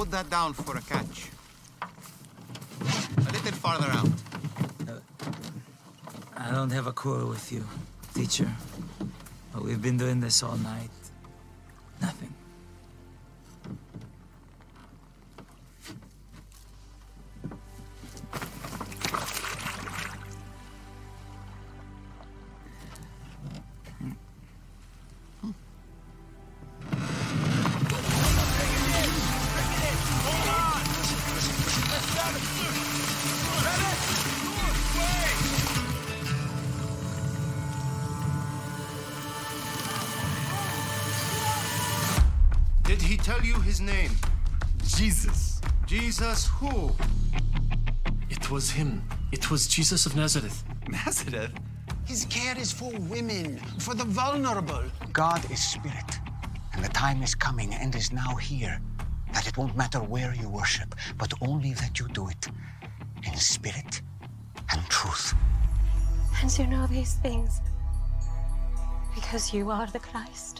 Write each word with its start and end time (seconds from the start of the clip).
put 0.00 0.10
that 0.12 0.30
down 0.30 0.54
for 0.54 0.78
a 0.78 0.80
catch. 0.80 1.28
A 3.18 3.32
little 3.32 3.52
farther 3.52 3.90
out. 3.90 4.08
Uh, 4.88 4.98
I 6.38 6.50
don't 6.52 6.70
have 6.70 6.86
a 6.86 6.92
quarrel 6.92 7.28
with 7.28 7.52
you, 7.52 7.66
teacher. 8.14 8.50
But 9.52 9.62
we've 9.62 9.82
been 9.82 9.98
doing 9.98 10.22
this 10.22 10.42
all 10.42 10.56
night. 10.56 10.88
Nothing. 12.00 12.32
Jesus 46.20 46.48
who? 46.48 46.92
It 48.28 48.50
was 48.50 48.70
him. 48.70 49.02
It 49.32 49.50
was 49.50 49.66
Jesus 49.66 50.04
of 50.04 50.16
Nazareth. 50.16 50.62
Nazareth? 50.86 51.50
His 52.04 52.26
care 52.26 52.58
is 52.58 52.70
for 52.70 52.92
women, 53.08 53.56
for 53.78 53.94
the 53.94 54.04
vulnerable. 54.04 54.82
God 55.14 55.50
is 55.50 55.64
spirit, 55.64 56.20
and 56.74 56.84
the 56.84 56.90
time 56.90 57.22
is 57.22 57.34
coming 57.34 57.72
and 57.72 57.94
is 57.94 58.12
now 58.12 58.34
here 58.34 58.82
that 59.32 59.48
it 59.48 59.56
won't 59.56 59.74
matter 59.78 60.00
where 60.00 60.34
you 60.34 60.50
worship, 60.50 60.94
but 61.16 61.32
only 61.40 61.72
that 61.72 61.98
you 61.98 62.06
do 62.08 62.28
it 62.28 62.48
in 63.26 63.34
spirit 63.38 64.02
and 64.72 64.86
truth. 64.90 65.32
And 66.42 66.58
you 66.58 66.66
know 66.66 66.86
these 66.86 67.14
things 67.14 67.62
because 69.14 69.54
you 69.54 69.70
are 69.70 69.86
the 69.86 70.00
Christ. 70.00 70.59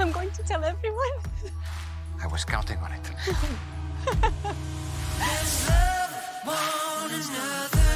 I'm 0.04 0.12
going 0.12 0.30
to 0.30 0.42
tell 0.42 0.64
everyone. 0.64 1.16
I 2.22 2.26
was 2.28 2.42
counting 2.42 2.78
on 2.78 2.90
it. 2.92 3.10
Let's 5.18 5.68
love 5.68 6.12
one 6.42 7.12
another. 7.20 7.92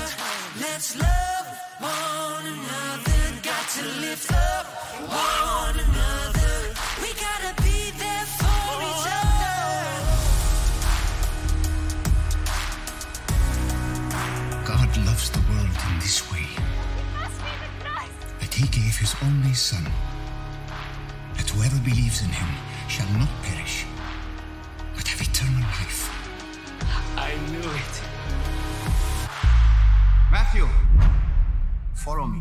Let's 0.61 0.99
love 1.01 1.47
one 1.81 2.45
another. 2.45 3.41
Got 3.43 3.69
to 3.77 3.85
lift 4.05 4.31
up 4.35 4.67
one 5.09 5.77
another. 5.81 6.53
We 7.01 7.09
gotta 7.27 7.53
be 7.63 7.91
there 7.97 8.27
for 8.37 8.83
each 8.91 9.07
other. 9.17 9.55
God 14.67 14.91
loves 15.07 15.31
the 15.31 15.41
world 15.49 15.77
in 15.89 15.99
this 16.01 16.31
way 16.31 16.49
that 18.41 18.53
he 18.53 18.67
gave 18.69 18.95
his 18.99 19.15
only 19.23 19.55
Son, 19.55 19.85
that 19.85 20.14
whoever 21.55 21.79
believes 21.85 22.23
in 22.23 22.29
him 22.29 22.49
shall 22.89 23.09
not 23.19 23.29
perish, 23.43 23.87
but 24.97 25.07
have 25.07 25.21
eternal 25.21 25.61
life. 25.61 26.11
I 27.17 27.31
knew 27.51 27.71
it. 27.83 27.95
Matthew, 30.31 30.69
follow 31.95 32.27
me. 32.27 32.41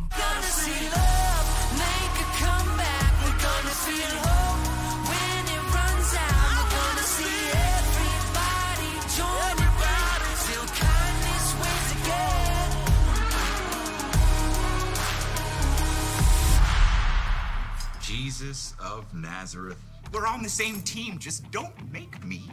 Jesus 18.43 18.76
of 18.83 19.05
Nazareth. 19.14 19.77
We're 20.11 20.27
on 20.27 20.43
the 20.43 20.49
same 20.49 20.81
team. 20.81 21.17
Just 21.17 21.49
don't 21.52 21.73
make 21.93 22.26
me 22.26 22.49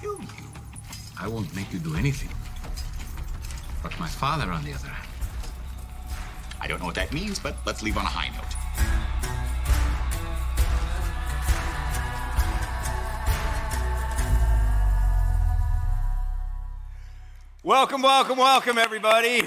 kill 0.00 0.18
you. 0.18 0.50
I 1.18 1.28
won't 1.28 1.54
make 1.54 1.72
you 1.72 1.78
do 1.78 1.94
anything. 1.94 2.30
But 3.84 3.96
my 4.00 4.08
father, 4.08 4.50
on 4.50 4.64
the 4.64 4.72
other 4.72 4.88
hand, 4.88 5.08
I 6.60 6.66
don't 6.66 6.80
know 6.80 6.86
what 6.86 6.96
that 6.96 7.12
means, 7.12 7.38
but 7.38 7.56
let's 7.64 7.84
leave 7.84 7.96
on 7.96 8.04
a 8.04 8.08
high 8.08 8.30
note. 8.34 8.50
Welcome, 17.62 18.02
welcome, 18.02 18.38
welcome, 18.38 18.78
everybody. 18.78 19.42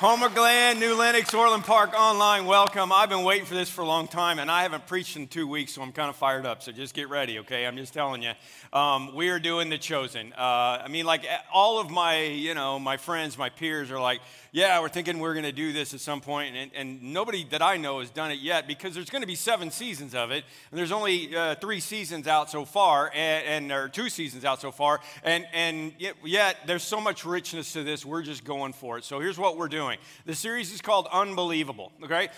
Homer 0.00 0.30
Glen, 0.30 0.80
New 0.80 0.94
Lenox, 0.94 1.34
Orland 1.34 1.64
Park 1.64 1.92
Online, 1.92 2.46
welcome. 2.46 2.90
I've 2.90 3.10
been 3.10 3.22
waiting 3.22 3.44
for 3.44 3.52
this 3.52 3.68
for 3.68 3.82
a 3.82 3.86
long 3.86 4.08
time, 4.08 4.38
and 4.38 4.50
I 4.50 4.62
haven't 4.62 4.86
preached 4.86 5.14
in 5.14 5.26
two 5.28 5.46
weeks, 5.46 5.74
so 5.74 5.82
I'm 5.82 5.92
kind 5.92 6.08
of 6.08 6.16
fired 6.16 6.46
up. 6.46 6.62
So 6.62 6.72
just 6.72 6.94
get 6.94 7.10
ready, 7.10 7.40
okay? 7.40 7.66
I'm 7.66 7.76
just 7.76 7.92
telling 7.92 8.22
you. 8.22 8.32
Um, 8.72 9.14
we 9.14 9.28
are 9.28 9.38
doing 9.38 9.68
The 9.68 9.76
Chosen. 9.76 10.32
Uh, 10.32 10.80
I 10.82 10.88
mean, 10.88 11.04
like 11.04 11.26
all 11.52 11.80
of 11.80 11.90
my, 11.90 12.22
you 12.22 12.54
know, 12.54 12.78
my 12.78 12.96
friends, 12.96 13.36
my 13.36 13.50
peers 13.50 13.90
are 13.90 14.00
like, 14.00 14.22
yeah, 14.52 14.80
we're 14.80 14.88
thinking 14.88 15.20
we're 15.20 15.34
going 15.34 15.44
to 15.44 15.52
do 15.52 15.72
this 15.72 15.94
at 15.94 16.00
some 16.00 16.20
point, 16.20 16.56
and, 16.56 16.70
and 16.74 17.02
nobody 17.02 17.46
that 17.50 17.62
I 17.62 17.76
know 17.76 18.00
has 18.00 18.10
done 18.10 18.32
it 18.32 18.40
yet 18.40 18.66
because 18.66 18.94
there's 18.94 19.08
going 19.08 19.22
to 19.22 19.26
be 19.26 19.36
seven 19.36 19.70
seasons 19.70 20.14
of 20.14 20.32
it, 20.32 20.44
and 20.70 20.78
there's 20.78 20.90
only 20.90 21.36
uh, 21.36 21.54
three 21.56 21.78
seasons 21.78 22.26
out 22.26 22.50
so 22.50 22.64
far, 22.64 23.12
and, 23.14 23.46
and 23.46 23.72
or 23.72 23.88
two 23.88 24.08
seasons 24.08 24.44
out 24.44 24.60
so 24.60 24.72
far, 24.72 25.00
and 25.22 25.46
and 25.52 25.92
yet, 25.98 26.14
yet 26.24 26.56
there's 26.66 26.82
so 26.82 27.00
much 27.00 27.24
richness 27.24 27.72
to 27.74 27.84
this. 27.84 28.04
We're 28.04 28.22
just 28.22 28.44
going 28.44 28.72
for 28.72 28.98
it. 28.98 29.04
So 29.04 29.20
here's 29.20 29.38
what 29.38 29.56
we're 29.56 29.68
doing. 29.68 29.98
The 30.26 30.34
series 30.34 30.72
is 30.72 30.80
called 30.80 31.06
Unbelievable. 31.12 31.92
Okay, 32.02 32.28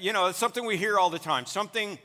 you 0.00 0.12
know, 0.12 0.26
it's 0.26 0.38
something 0.38 0.66
we 0.66 0.76
hear 0.76 0.98
all 0.98 1.10
the 1.10 1.18
time. 1.18 1.46
Something. 1.46 1.98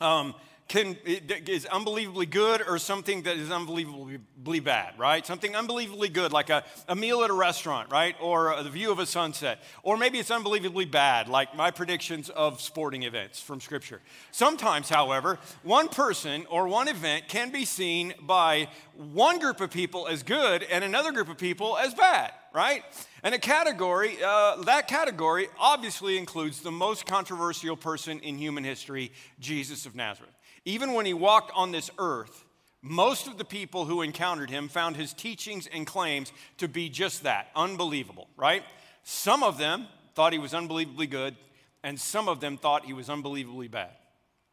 Um, 0.00 0.34
can, 0.68 0.96
is 1.04 1.64
unbelievably 1.64 2.26
good 2.26 2.62
or 2.68 2.78
something 2.78 3.22
that 3.22 3.38
is 3.38 3.50
unbelievably 3.50 4.60
bad, 4.60 4.98
right? 4.98 5.26
Something 5.26 5.56
unbelievably 5.56 6.10
good, 6.10 6.30
like 6.30 6.50
a, 6.50 6.62
a 6.86 6.94
meal 6.94 7.22
at 7.22 7.30
a 7.30 7.34
restaurant, 7.34 7.90
right? 7.90 8.14
Or 8.20 8.62
the 8.62 8.68
view 8.68 8.92
of 8.92 8.98
a 8.98 9.06
sunset. 9.06 9.62
Or 9.82 9.96
maybe 9.96 10.18
it's 10.18 10.30
unbelievably 10.30 10.84
bad, 10.84 11.26
like 11.28 11.56
my 11.56 11.70
predictions 11.70 12.28
of 12.28 12.60
sporting 12.60 13.04
events 13.04 13.40
from 13.40 13.60
Scripture. 13.60 14.02
Sometimes, 14.30 14.90
however, 14.90 15.38
one 15.62 15.88
person 15.88 16.44
or 16.50 16.68
one 16.68 16.88
event 16.88 17.28
can 17.28 17.50
be 17.50 17.64
seen 17.64 18.12
by 18.20 18.68
one 18.94 19.38
group 19.38 19.62
of 19.62 19.70
people 19.70 20.06
as 20.06 20.22
good 20.22 20.62
and 20.64 20.84
another 20.84 21.12
group 21.12 21.30
of 21.30 21.38
people 21.38 21.78
as 21.78 21.94
bad, 21.94 22.32
right? 22.52 22.82
And 23.22 23.34
a 23.34 23.38
category, 23.38 24.18
uh, 24.22 24.56
that 24.64 24.86
category 24.86 25.48
obviously 25.58 26.18
includes 26.18 26.60
the 26.60 26.70
most 26.70 27.06
controversial 27.06 27.76
person 27.76 28.20
in 28.20 28.36
human 28.36 28.64
history, 28.64 29.12
Jesus 29.40 29.86
of 29.86 29.94
Nazareth. 29.94 30.34
Even 30.68 30.92
when 30.92 31.06
he 31.06 31.14
walked 31.14 31.50
on 31.54 31.72
this 31.72 31.90
earth, 31.96 32.44
most 32.82 33.26
of 33.26 33.38
the 33.38 33.44
people 33.44 33.86
who 33.86 34.02
encountered 34.02 34.50
him 34.50 34.68
found 34.68 34.96
his 34.96 35.14
teachings 35.14 35.66
and 35.66 35.86
claims 35.86 36.30
to 36.58 36.68
be 36.68 36.90
just 36.90 37.22
that 37.22 37.48
unbelievable, 37.56 38.28
right? 38.36 38.62
Some 39.02 39.42
of 39.42 39.56
them 39.56 39.86
thought 40.14 40.34
he 40.34 40.38
was 40.38 40.52
unbelievably 40.52 41.06
good, 41.06 41.36
and 41.82 41.98
some 41.98 42.28
of 42.28 42.40
them 42.40 42.58
thought 42.58 42.84
he 42.84 42.92
was 42.92 43.08
unbelievably 43.08 43.68
bad, 43.68 43.96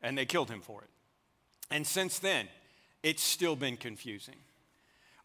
and 0.01 0.17
they 0.17 0.25
killed 0.25 0.49
him 0.49 0.61
for 0.61 0.83
it. 0.83 0.89
And 1.69 1.85
since 1.85 2.17
then, 2.19 2.47
it's 3.03 3.21
still 3.21 3.57
been 3.57 3.75
confusing. 3.75 4.35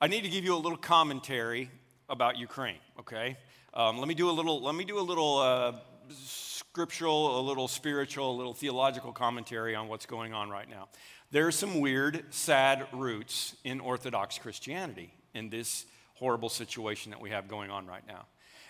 I 0.00 0.08
need 0.08 0.24
to 0.24 0.28
give 0.28 0.42
you 0.42 0.56
a 0.56 0.58
little 0.58 0.76
commentary 0.76 1.70
about 2.08 2.36
Ukraine, 2.36 2.80
okay? 2.98 3.36
Um, 3.74 3.98
let 3.98 4.08
me 4.08 4.14
do 4.14 4.28
a 4.28 4.32
little, 4.32 4.60
let 4.60 4.74
me 4.74 4.84
do 4.84 4.98
a 4.98 5.06
little 5.06 5.38
uh, 5.38 5.72
scriptural, 6.14 7.40
a 7.40 7.42
little 7.42 7.68
spiritual, 7.68 8.34
a 8.34 8.36
little 8.36 8.54
theological 8.54 9.12
commentary 9.12 9.74
on 9.74 9.88
what's 9.88 10.06
going 10.06 10.32
on 10.32 10.50
right 10.50 10.68
now. 10.68 10.88
There 11.30 11.46
are 11.46 11.52
some 11.52 11.80
weird, 11.80 12.24
sad 12.30 12.86
roots 12.92 13.56
in 13.64 13.80
Orthodox 13.80 14.38
Christianity 14.38 15.12
in 15.34 15.50
this 15.50 15.86
horrible 16.14 16.48
situation 16.48 17.10
that 17.10 17.20
we 17.20 17.30
have 17.30 17.48
going 17.48 17.70
on 17.70 17.86
right 17.86 18.06
now. 18.06 18.26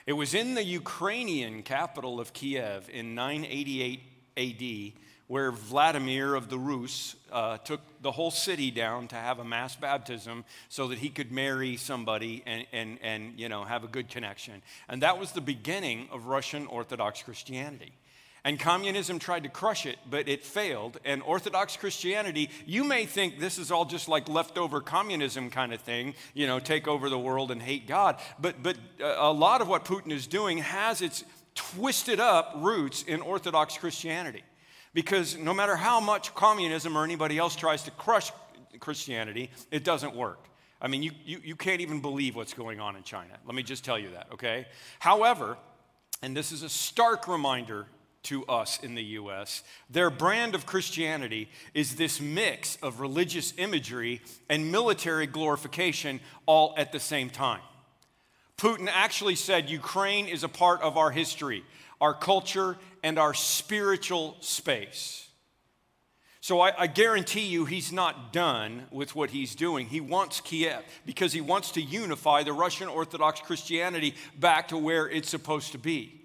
It 0.06 0.12
was 0.12 0.34
in 0.34 0.54
the 0.54 0.64
Ukrainian 0.64 1.62
capital 1.62 2.20
of 2.20 2.32
Kiev 2.32 2.88
in 2.90 3.14
988 3.14 4.00
AD 4.36 4.92
where 5.30 5.52
Vladimir 5.52 6.34
of 6.34 6.50
the 6.50 6.58
Rus 6.58 7.14
uh, 7.30 7.56
took 7.58 7.80
the 8.02 8.10
whole 8.10 8.32
city 8.32 8.72
down 8.72 9.06
to 9.06 9.14
have 9.14 9.38
a 9.38 9.44
mass 9.44 9.76
baptism 9.76 10.44
so 10.68 10.88
that 10.88 10.98
he 10.98 11.08
could 11.08 11.30
marry 11.30 11.76
somebody 11.76 12.42
and, 12.46 12.66
and, 12.72 12.98
and 13.00 13.38
you 13.38 13.48
know, 13.48 13.62
have 13.62 13.84
a 13.84 13.86
good 13.86 14.08
connection. 14.08 14.60
And 14.88 15.04
that 15.04 15.20
was 15.20 15.30
the 15.30 15.40
beginning 15.40 16.08
of 16.10 16.26
Russian 16.26 16.66
Orthodox 16.66 17.22
Christianity. 17.22 17.92
And 18.42 18.58
communism 18.58 19.20
tried 19.20 19.44
to 19.44 19.48
crush 19.48 19.86
it, 19.86 19.98
but 20.10 20.28
it 20.28 20.44
failed. 20.44 20.98
And 21.04 21.22
Orthodox 21.22 21.76
Christianity, 21.76 22.50
you 22.66 22.82
may 22.82 23.06
think 23.06 23.38
this 23.38 23.56
is 23.56 23.70
all 23.70 23.84
just 23.84 24.08
like 24.08 24.28
leftover 24.28 24.80
communism 24.80 25.48
kind 25.48 25.72
of 25.72 25.80
thing, 25.80 26.14
you 26.34 26.48
know, 26.48 26.58
take 26.58 26.88
over 26.88 27.08
the 27.08 27.20
world 27.20 27.52
and 27.52 27.62
hate 27.62 27.86
God. 27.86 28.18
But, 28.40 28.64
but 28.64 28.76
uh, 29.00 29.14
a 29.18 29.32
lot 29.32 29.60
of 29.60 29.68
what 29.68 29.84
Putin 29.84 30.10
is 30.10 30.26
doing 30.26 30.58
has 30.58 31.00
its 31.00 31.22
twisted 31.54 32.18
up 32.18 32.54
roots 32.56 33.04
in 33.04 33.20
Orthodox 33.20 33.78
Christianity. 33.78 34.42
Because 34.92 35.36
no 35.36 35.54
matter 35.54 35.76
how 35.76 36.00
much 36.00 36.34
communism 36.34 36.96
or 36.96 37.04
anybody 37.04 37.38
else 37.38 37.54
tries 37.54 37.82
to 37.84 37.90
crush 37.92 38.32
Christianity, 38.80 39.50
it 39.70 39.84
doesn't 39.84 40.14
work. 40.14 40.48
I 40.82 40.88
mean, 40.88 41.02
you, 41.02 41.12
you, 41.24 41.40
you 41.44 41.56
can't 41.56 41.80
even 41.80 42.00
believe 42.00 42.34
what's 42.34 42.54
going 42.54 42.80
on 42.80 42.96
in 42.96 43.02
China. 43.02 43.34
Let 43.46 43.54
me 43.54 43.62
just 43.62 43.84
tell 43.84 43.98
you 43.98 44.10
that, 44.10 44.28
okay? 44.32 44.66
However, 44.98 45.58
and 46.22 46.36
this 46.36 46.52
is 46.52 46.62
a 46.62 46.68
stark 46.68 47.28
reminder 47.28 47.86
to 48.24 48.44
us 48.46 48.80
in 48.82 48.94
the 48.94 49.02
US, 49.02 49.62
their 49.88 50.10
brand 50.10 50.54
of 50.54 50.66
Christianity 50.66 51.48
is 51.72 51.96
this 51.96 52.20
mix 52.20 52.76
of 52.76 53.00
religious 53.00 53.54
imagery 53.56 54.20
and 54.48 54.70
military 54.70 55.26
glorification 55.26 56.20
all 56.46 56.74
at 56.76 56.92
the 56.92 57.00
same 57.00 57.30
time. 57.30 57.60
Putin 58.58 58.88
actually 58.92 59.36
said 59.36 59.70
Ukraine 59.70 60.26
is 60.26 60.44
a 60.44 60.48
part 60.48 60.82
of 60.82 60.98
our 60.98 61.10
history, 61.10 61.64
our 62.00 62.14
culture, 62.14 62.76
and 63.02 63.18
our 63.18 63.34
spiritual 63.34 64.36
space. 64.40 65.28
So 66.42 66.60
I, 66.60 66.72
I, 66.76 66.86
guarantee 66.86 67.46
you 67.46 67.66
he's 67.66 67.92
not 67.92 68.32
done 68.32 68.84
with 68.90 69.14
what 69.14 69.30
he's 69.30 69.54
doing. 69.54 69.86
He 69.86 70.00
wants 70.00 70.40
Kiev 70.40 70.82
because 71.04 71.34
he 71.34 71.42
wants 71.42 71.72
to 71.72 71.82
unify 71.82 72.42
the 72.42 72.54
Russian 72.54 72.88
Orthodox 72.88 73.40
Christianity 73.40 74.14
back 74.38 74.68
to 74.68 74.78
where 74.78 75.08
it's 75.08 75.28
supposed 75.28 75.72
to 75.72 75.78
be. 75.78 76.19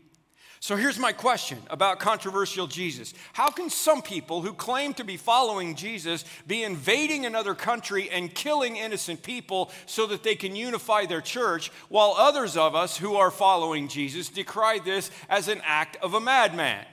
So 0.66 0.76
here's 0.76 0.98
my 0.98 1.12
question 1.12 1.60
about 1.70 2.00
controversial 2.00 2.66
Jesus. 2.66 3.14
How 3.34 3.52
can 3.52 3.70
some 3.70 4.02
people 4.02 4.42
who 4.42 4.52
claim 4.52 4.96
to 4.96 5.04
be 5.04 5.16
following 5.16 5.76
Jesus 5.76 6.26
be 6.48 6.64
invading 6.64 7.24
another 7.24 7.54
country 7.54 8.10
and 8.10 8.34
killing 8.34 8.76
innocent 8.76 9.22
people 9.22 9.70
so 9.86 10.08
that 10.08 10.24
they 10.24 10.34
can 10.34 10.56
unify 10.56 11.06
their 11.06 11.22
church, 11.22 11.70
while 11.88 12.16
others 12.18 12.58
of 12.58 12.74
us 12.74 12.98
who 12.98 13.16
are 13.16 13.30
following 13.30 13.88
Jesus 13.88 14.28
decry 14.28 14.80
this 14.84 15.12
as 15.30 15.50
an 15.50 15.62
act 15.64 15.98
of 16.02 16.16
a 16.16 16.20
madman? 16.20 16.84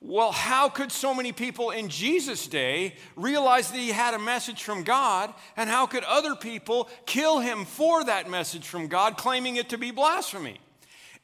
Well, 0.00 0.32
how 0.32 0.70
could 0.70 0.92
so 0.92 1.12
many 1.12 1.32
people 1.32 1.72
in 1.72 1.90
Jesus' 1.90 2.46
day 2.46 2.94
realize 3.16 3.70
that 3.70 3.76
he 3.76 3.90
had 3.90 4.14
a 4.14 4.18
message 4.18 4.62
from 4.62 4.82
God, 4.82 5.34
and 5.58 5.68
how 5.68 5.84
could 5.84 6.04
other 6.04 6.34
people 6.34 6.88
kill 7.04 7.38
him 7.38 7.66
for 7.66 8.02
that 8.02 8.30
message 8.30 8.66
from 8.66 8.88
God, 8.88 9.18
claiming 9.18 9.56
it 9.56 9.68
to 9.68 9.76
be 9.76 9.90
blasphemy? 9.90 10.58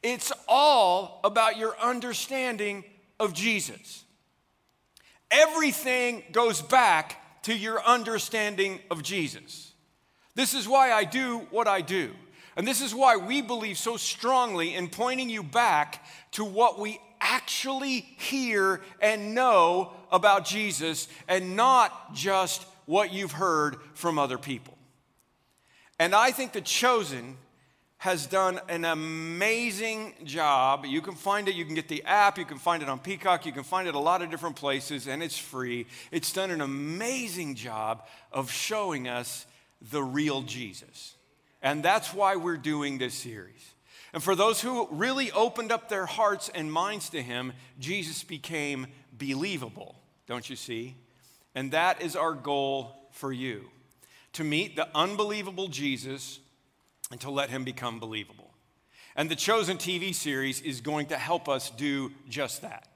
It's 0.03 0.33
all 0.47 1.21
about 1.25 1.57
your 1.57 1.79
understanding 1.79 2.85
of 3.19 3.33
Jesus. 3.33 4.05
Everything 5.31 6.23
goes 6.33 6.63
back 6.63 7.43
to 7.43 7.55
your 7.55 7.83
understanding 7.83 8.81
of 8.91 9.03
Jesus. 9.03 9.73
This 10.35 10.55
is 10.55 10.69
why 10.69 10.93
I 10.93 11.05
do 11.05 11.39
what 11.51 11.67
I 11.67 11.81
do. 11.81 12.13
And 12.57 12.67
this 12.67 12.81
is 12.81 12.95
why 12.95 13.17
we 13.17 13.41
believe 13.43 13.79
so 13.79 13.97
strongly 13.97 14.75
in 14.75 14.89
pointing 14.89 15.31
you 15.31 15.43
back 15.43 16.05
to 16.33 16.45
what 16.45 16.79
we 16.79 17.01
actually 17.21 18.01
hear 18.01 18.81
and 19.01 19.35
know 19.35 19.93
about 20.11 20.45
Jesus 20.45 21.09
and 21.29 21.57
not 21.57 22.15
just 22.15 22.65
what 22.87 23.13
you've 23.13 23.33
heard 23.33 23.77
from 23.95 24.19
other 24.19 24.39
people. 24.39 24.77
And 25.99 26.15
I 26.15 26.31
think 26.31 26.53
the 26.53 26.61
chosen 26.61 27.37
has 27.99 28.27
done 28.27 28.61
an 28.69 28.85
amazing 28.85 30.15
job. 30.25 30.87
You 30.87 31.03
can 31.03 31.15
find 31.15 31.49
it, 31.49 31.57
you 31.57 31.65
can 31.65 31.75
get 31.75 31.89
the 31.89 32.05
app, 32.05 32.39
you 32.39 32.45
can 32.45 32.59
find 32.59 32.83
it 32.83 32.89
on 32.89 33.01
Peacock, 33.01 33.45
you 33.45 33.53
can 33.53 33.65
find 33.65 33.89
it 33.89 33.95
a 33.97 33.99
lot 33.99 34.23
of 34.23 34.31
different 34.31 34.55
places, 34.55 35.09
and 35.09 35.21
it's 35.21 35.37
free. 35.37 35.87
It's 36.13 36.33
done 36.33 36.53
an 36.53 36.61
amazing 36.61 37.57
job 37.57 38.07
of 38.33 38.53
showing 38.53 39.09
us 39.09 39.47
the 39.91 40.03
real 40.03 40.43
Jesus. 40.43 41.17
And 41.61 41.83
that's 41.83 42.15
why 42.15 42.37
we're 42.37 42.57
doing 42.57 42.99
this 42.99 43.15
series. 43.15 43.75
And 44.13 44.23
for 44.23 44.37
those 44.37 44.61
who 44.61 44.87
really 44.93 45.33
opened 45.33 45.73
up 45.73 45.89
their 45.89 46.07
hearts 46.07 46.49
and 46.55 46.73
minds 46.73 47.11
to 47.11 47.23
Him, 47.23 47.53
Jesus 47.81 48.23
became 48.23 48.87
believable, 49.13 49.97
don't 50.29 50.49
you 50.49 50.57
see? 50.57 50.97
And 51.55 51.73
that 51.73 52.01
is 52.01 52.15
our 52.15 52.33
goal 52.33 52.95
for 53.11 53.33
you 53.33 53.65
to 54.35 54.45
meet 54.45 54.77
the 54.77 54.89
unbelievable 54.95 55.67
Jesus 55.67 56.39
and 57.11 57.21
to 57.21 57.31
let 57.31 57.51
him 57.51 57.65
become 57.65 58.01
believable. 58.01 58.55
And 59.17 59.31
the 59.31 59.37
Chosen 59.37 59.79
TV 59.79 60.15
series 60.15 60.61
is 60.61 60.81
going 60.81 61.07
to 61.07 61.17
help 61.17 61.49
us 61.49 61.71
do 61.71 62.13
just 62.29 62.63
that. 62.63 62.88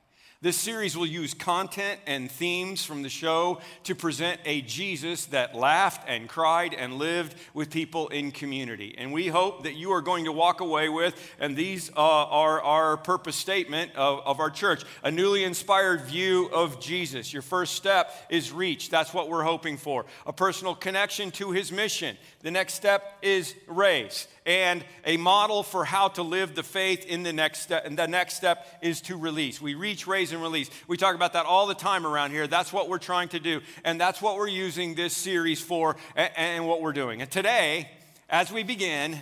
This 0.42 0.56
series 0.56 0.96
will 0.96 1.06
use 1.06 1.34
content 1.34 2.00
and 2.04 2.28
themes 2.28 2.84
from 2.84 3.02
the 3.02 3.08
show 3.08 3.60
to 3.84 3.94
present 3.94 4.40
a 4.44 4.60
Jesus 4.62 5.26
that 5.26 5.54
laughed 5.54 6.08
and 6.08 6.28
cried 6.28 6.74
and 6.74 6.94
lived 6.94 7.36
with 7.54 7.70
people 7.70 8.08
in 8.08 8.32
community. 8.32 8.92
And 8.98 9.12
we 9.12 9.28
hope 9.28 9.62
that 9.62 9.74
you 9.74 9.92
are 9.92 10.00
going 10.00 10.24
to 10.24 10.32
walk 10.32 10.60
away 10.60 10.88
with, 10.88 11.14
and 11.38 11.56
these 11.56 11.90
uh, 11.90 12.00
are 12.00 12.60
our 12.60 12.96
purpose 12.96 13.36
statement 13.36 13.94
of, 13.94 14.18
of 14.26 14.40
our 14.40 14.50
church, 14.50 14.82
a 15.04 15.12
newly 15.12 15.44
inspired 15.44 16.00
view 16.00 16.50
of 16.52 16.80
Jesus. 16.80 17.32
Your 17.32 17.42
first 17.42 17.76
step 17.76 18.12
is 18.28 18.50
reach. 18.50 18.90
That's 18.90 19.14
what 19.14 19.30
we're 19.30 19.44
hoping 19.44 19.76
for. 19.76 20.06
A 20.26 20.32
personal 20.32 20.74
connection 20.74 21.30
to 21.32 21.52
his 21.52 21.70
mission. 21.70 22.16
The 22.40 22.50
next 22.50 22.74
step 22.74 23.16
is 23.22 23.54
race 23.68 24.26
and 24.44 24.84
a 25.04 25.16
model 25.16 25.62
for 25.62 25.84
how 25.84 26.08
to 26.08 26.22
live 26.22 26.54
the 26.54 26.62
faith 26.62 27.06
in 27.06 27.22
the 27.22 27.32
next 27.32 27.60
step. 27.60 27.86
And 27.86 27.98
the 27.98 28.06
next 28.06 28.34
step 28.34 28.66
is 28.82 29.00
to 29.02 29.16
release. 29.16 29.60
We 29.60 29.74
reach, 29.74 30.06
raise, 30.06 30.32
and 30.32 30.42
release. 30.42 30.70
We 30.88 30.96
talk 30.96 31.14
about 31.14 31.34
that 31.34 31.46
all 31.46 31.66
the 31.66 31.74
time 31.74 32.06
around 32.06 32.30
here. 32.30 32.46
That's 32.46 32.72
what 32.72 32.88
we're 32.88 32.98
trying 32.98 33.28
to 33.30 33.40
do. 33.40 33.60
And 33.84 34.00
that's 34.00 34.20
what 34.20 34.36
we're 34.36 34.48
using 34.48 34.94
this 34.94 35.16
series 35.16 35.60
for 35.60 35.96
and, 36.16 36.30
and 36.36 36.66
what 36.66 36.80
we're 36.80 36.92
doing. 36.92 37.22
And 37.22 37.30
today, 37.30 37.90
as 38.28 38.52
we 38.52 38.62
begin, 38.62 39.20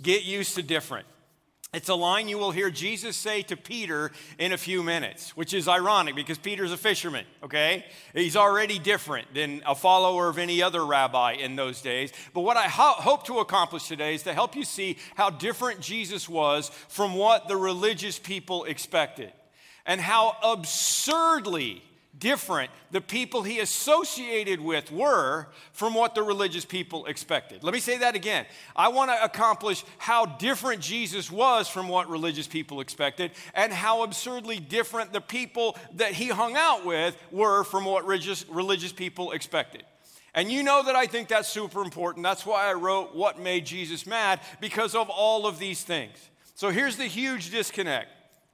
get 0.00 0.24
used 0.24 0.54
to 0.56 0.62
different. 0.62 1.06
It's 1.74 1.90
a 1.90 1.94
line 1.94 2.30
you 2.30 2.38
will 2.38 2.50
hear 2.50 2.70
Jesus 2.70 3.14
say 3.14 3.42
to 3.42 3.56
Peter 3.56 4.10
in 4.38 4.52
a 4.52 4.56
few 4.56 4.82
minutes, 4.82 5.36
which 5.36 5.52
is 5.52 5.68
ironic 5.68 6.14
because 6.14 6.38
Peter's 6.38 6.72
a 6.72 6.78
fisherman, 6.78 7.26
okay? 7.42 7.84
He's 8.14 8.36
already 8.36 8.78
different 8.78 9.34
than 9.34 9.62
a 9.66 9.74
follower 9.74 10.28
of 10.28 10.38
any 10.38 10.62
other 10.62 10.86
rabbi 10.86 11.32
in 11.32 11.56
those 11.56 11.82
days. 11.82 12.10
But 12.32 12.40
what 12.40 12.56
I 12.56 12.68
ho- 12.68 12.94
hope 12.94 13.26
to 13.26 13.40
accomplish 13.40 13.86
today 13.86 14.14
is 14.14 14.22
to 14.22 14.32
help 14.32 14.56
you 14.56 14.64
see 14.64 14.96
how 15.14 15.28
different 15.28 15.80
Jesus 15.80 16.26
was 16.26 16.70
from 16.88 17.14
what 17.14 17.48
the 17.48 17.56
religious 17.56 18.18
people 18.18 18.64
expected 18.64 19.30
and 19.84 20.00
how 20.00 20.38
absurdly 20.42 21.82
different 22.18 22.70
the 22.90 23.00
people 23.00 23.42
he 23.42 23.60
associated 23.60 24.60
with 24.60 24.90
were 24.90 25.46
from 25.72 25.94
what 25.94 26.14
the 26.14 26.22
religious 26.22 26.64
people 26.64 27.06
expected. 27.06 27.62
Let 27.62 27.74
me 27.74 27.80
say 27.80 27.98
that 27.98 28.14
again. 28.14 28.46
I 28.74 28.88
want 28.88 29.10
to 29.10 29.24
accomplish 29.24 29.84
how 29.98 30.26
different 30.26 30.80
Jesus 30.80 31.30
was 31.30 31.68
from 31.68 31.88
what 31.88 32.08
religious 32.08 32.46
people 32.46 32.80
expected 32.80 33.32
and 33.54 33.72
how 33.72 34.02
absurdly 34.02 34.58
different 34.58 35.12
the 35.12 35.20
people 35.20 35.76
that 35.94 36.12
he 36.12 36.28
hung 36.28 36.56
out 36.56 36.84
with 36.84 37.16
were 37.30 37.64
from 37.64 37.84
what 37.84 38.06
religious, 38.06 38.48
religious 38.48 38.92
people 38.92 39.32
expected. 39.32 39.84
And 40.34 40.52
you 40.52 40.62
know 40.62 40.82
that 40.84 40.94
I 40.94 41.06
think 41.06 41.28
that's 41.28 41.48
super 41.48 41.82
important. 41.82 42.22
That's 42.22 42.46
why 42.46 42.70
I 42.70 42.74
wrote 42.74 43.14
What 43.14 43.40
Made 43.40 43.66
Jesus 43.66 44.06
Mad, 44.06 44.40
because 44.60 44.94
of 44.94 45.10
all 45.10 45.46
of 45.46 45.58
these 45.58 45.82
things. 45.82 46.16
So 46.54 46.70
here's 46.70 46.96
the 46.96 47.06
huge 47.06 47.50
disconnect 47.50 48.08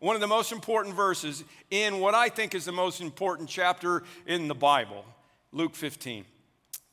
one 0.04 0.14
of 0.14 0.20
the 0.20 0.26
most 0.26 0.52
important 0.52 0.94
verses 0.94 1.44
in 1.70 1.98
what 1.98 2.14
I 2.14 2.28
think 2.28 2.54
is 2.54 2.66
the 2.66 2.72
most 2.72 3.00
important 3.00 3.48
chapter 3.48 4.02
in 4.26 4.48
the 4.48 4.54
Bible, 4.54 5.02
Luke 5.50 5.74
15. 5.74 6.26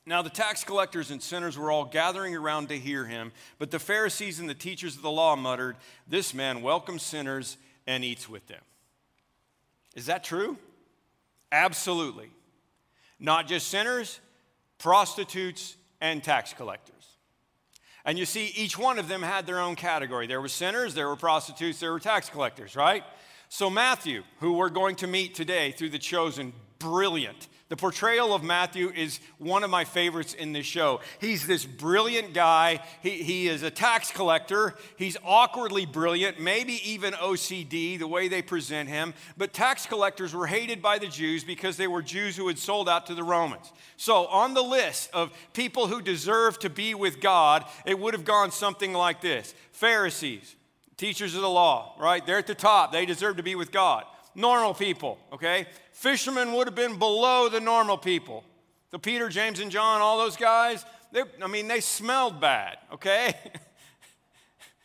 Now, 0.05 0.21
the 0.21 0.29
tax 0.29 0.63
collectors 0.63 1.11
and 1.11 1.21
sinners 1.21 1.57
were 1.57 1.69
all 1.69 1.83
gathering 1.83 2.37
around 2.37 2.69
to 2.69 2.79
hear 2.79 3.03
him, 3.03 3.33
but 3.59 3.69
the 3.69 3.79
Pharisees 3.79 4.39
and 4.39 4.49
the 4.49 4.53
teachers 4.53 4.95
of 4.95 5.01
the 5.01 5.11
law 5.11 5.35
muttered, 5.35 5.75
This 6.07 6.33
man 6.33 6.61
welcomes 6.61 7.03
sinners 7.03 7.57
and 7.85 8.05
eats 8.05 8.29
with 8.29 8.47
them. 8.47 8.61
Is 9.93 10.05
that 10.05 10.23
true? 10.23 10.57
Absolutely. 11.51 12.31
Not 13.19 13.45
just 13.45 13.67
sinners, 13.67 14.21
prostitutes, 14.77 15.75
and 15.99 16.23
tax 16.23 16.53
collectors. 16.53 16.95
And 18.05 18.17
you 18.17 18.25
see, 18.25 18.47
each 18.55 18.77
one 18.77 18.99
of 18.99 19.07
them 19.07 19.21
had 19.21 19.45
their 19.45 19.59
own 19.59 19.75
category. 19.75 20.27
There 20.27 20.41
were 20.41 20.47
sinners, 20.47 20.93
there 20.93 21.07
were 21.07 21.15
prostitutes, 21.15 21.79
there 21.79 21.91
were 21.91 21.99
tax 21.99 22.29
collectors, 22.29 22.75
right? 22.75 23.03
So, 23.49 23.69
Matthew, 23.69 24.23
who 24.39 24.53
we're 24.53 24.69
going 24.69 24.95
to 24.97 25.07
meet 25.07 25.35
today 25.35 25.71
through 25.71 25.89
the 25.89 25.99
chosen, 25.99 26.53
brilliant. 26.79 27.47
The 27.71 27.77
portrayal 27.77 28.33
of 28.33 28.43
Matthew 28.43 28.91
is 28.93 29.21
one 29.37 29.63
of 29.63 29.69
my 29.69 29.85
favorites 29.85 30.33
in 30.33 30.51
this 30.51 30.65
show. 30.65 30.99
He's 31.21 31.47
this 31.47 31.65
brilliant 31.65 32.33
guy. 32.33 32.81
He, 33.01 33.23
he 33.23 33.47
is 33.47 33.63
a 33.63 33.71
tax 33.71 34.11
collector. 34.11 34.75
He's 34.97 35.15
awkwardly 35.23 35.85
brilliant, 35.85 36.37
maybe 36.37 36.81
even 36.83 37.13
OCD, 37.13 37.97
the 37.97 38.09
way 38.09 38.27
they 38.27 38.41
present 38.41 38.89
him. 38.89 39.13
But 39.37 39.53
tax 39.53 39.85
collectors 39.85 40.35
were 40.35 40.47
hated 40.47 40.81
by 40.81 40.99
the 40.99 41.07
Jews 41.07 41.45
because 41.45 41.77
they 41.77 41.87
were 41.87 42.01
Jews 42.01 42.35
who 42.35 42.49
had 42.49 42.59
sold 42.59 42.89
out 42.89 43.05
to 43.05 43.15
the 43.15 43.23
Romans. 43.23 43.71
So, 43.95 44.25
on 44.25 44.53
the 44.53 44.61
list 44.61 45.09
of 45.13 45.31
people 45.53 45.87
who 45.87 46.01
deserve 46.01 46.59
to 46.59 46.69
be 46.69 46.93
with 46.93 47.21
God, 47.21 47.63
it 47.85 47.97
would 47.97 48.13
have 48.13 48.25
gone 48.25 48.51
something 48.51 48.91
like 48.91 49.21
this 49.21 49.55
Pharisees, 49.71 50.57
teachers 50.97 51.35
of 51.35 51.41
the 51.41 51.49
law, 51.49 51.95
right? 51.97 52.25
They're 52.25 52.37
at 52.37 52.47
the 52.47 52.53
top. 52.53 52.91
They 52.91 53.05
deserve 53.05 53.37
to 53.37 53.43
be 53.43 53.55
with 53.55 53.71
God 53.71 54.03
normal 54.35 54.73
people, 54.73 55.17
okay? 55.33 55.67
Fishermen 55.93 56.53
would 56.53 56.67
have 56.67 56.75
been 56.75 56.97
below 56.97 57.49
the 57.49 57.59
normal 57.59 57.97
people. 57.97 58.43
The 58.91 58.99
Peter, 58.99 59.29
James, 59.29 59.59
and 59.59 59.71
John, 59.71 60.01
all 60.01 60.17
those 60.17 60.35
guys, 60.35 60.85
they, 61.11 61.23
I 61.41 61.47
mean, 61.47 61.67
they 61.67 61.79
smelled 61.79 62.41
bad, 62.41 62.77
okay? 62.93 63.35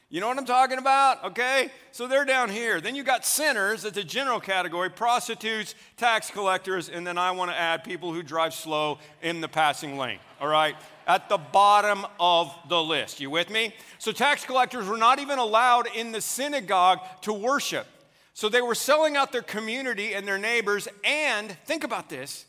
You 0.09 0.21
know 0.21 0.29
what 0.29 0.39
I'm 0.39 0.47
talking 0.47 0.79
about? 0.79 1.25
Okay? 1.25 1.69
So 1.91 2.07
they're 2.07 2.25
down 2.25 2.49
here. 2.49 2.81
Then 2.81 2.95
you 2.95 3.03
got 3.03 3.27
sinners 3.27 3.85
at 3.85 3.93
the 3.93 4.05
general 4.05 4.39
category, 4.39 4.89
prostitutes, 4.89 5.75
tax 5.97 6.31
collectors, 6.31 6.89
and 6.89 7.05
then 7.05 7.19
I 7.19 7.33
want 7.33 7.51
to 7.51 7.57
add 7.59 7.83
people 7.83 8.13
who 8.13 8.23
drive 8.23 8.55
slow 8.55 8.99
in 9.21 9.41
the 9.41 9.49
passing 9.49 9.99
lane. 9.99 10.21
All 10.41 10.47
right? 10.47 10.77
At 11.09 11.29
the 11.29 11.39
bottom 11.39 12.07
of 12.21 12.55
the 12.69 12.81
list. 12.81 13.19
You 13.19 13.31
with 13.31 13.51
me? 13.51 13.75
So 13.99 14.13
tax 14.13 14.45
collectors 14.45 14.87
were 14.87 14.97
not 14.97 15.19
even 15.19 15.41
allowed 15.41 15.89
in 15.93 16.13
the 16.13 16.21
synagogue 16.21 17.01
to 17.23 17.33
worship. 17.33 17.89
So 18.37 18.51
they 18.51 18.61
were 18.61 18.75
selling 18.75 19.17
out 19.17 19.33
their 19.33 19.41
community 19.41 20.13
and 20.13 20.29
their 20.29 20.37
neighbors, 20.37 20.89
and 21.05 21.51
think 21.65 21.85
about 21.85 22.11
this, 22.11 22.45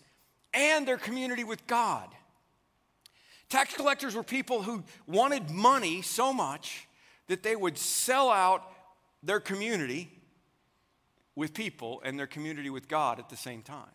and 0.53 0.85
their 0.85 0.97
community 0.97 1.45
with 1.45 1.65
God. 1.65 2.09
Tax 3.47 3.73
collectors 3.73 4.13
were 4.13 4.21
people 4.21 4.63
who 4.63 4.83
wanted 5.07 5.49
money 5.49 6.01
so 6.01 6.33
much 6.33 6.85
that 7.27 7.41
they 7.41 7.55
would 7.55 7.77
sell 7.77 8.29
out 8.29 8.69
their 9.23 9.39
community 9.39 10.11
with 11.37 11.53
people 11.53 12.01
and 12.03 12.19
their 12.19 12.27
community 12.27 12.69
with 12.69 12.89
God 12.89 13.17
at 13.17 13.29
the 13.29 13.37
same 13.37 13.61
time. 13.61 13.87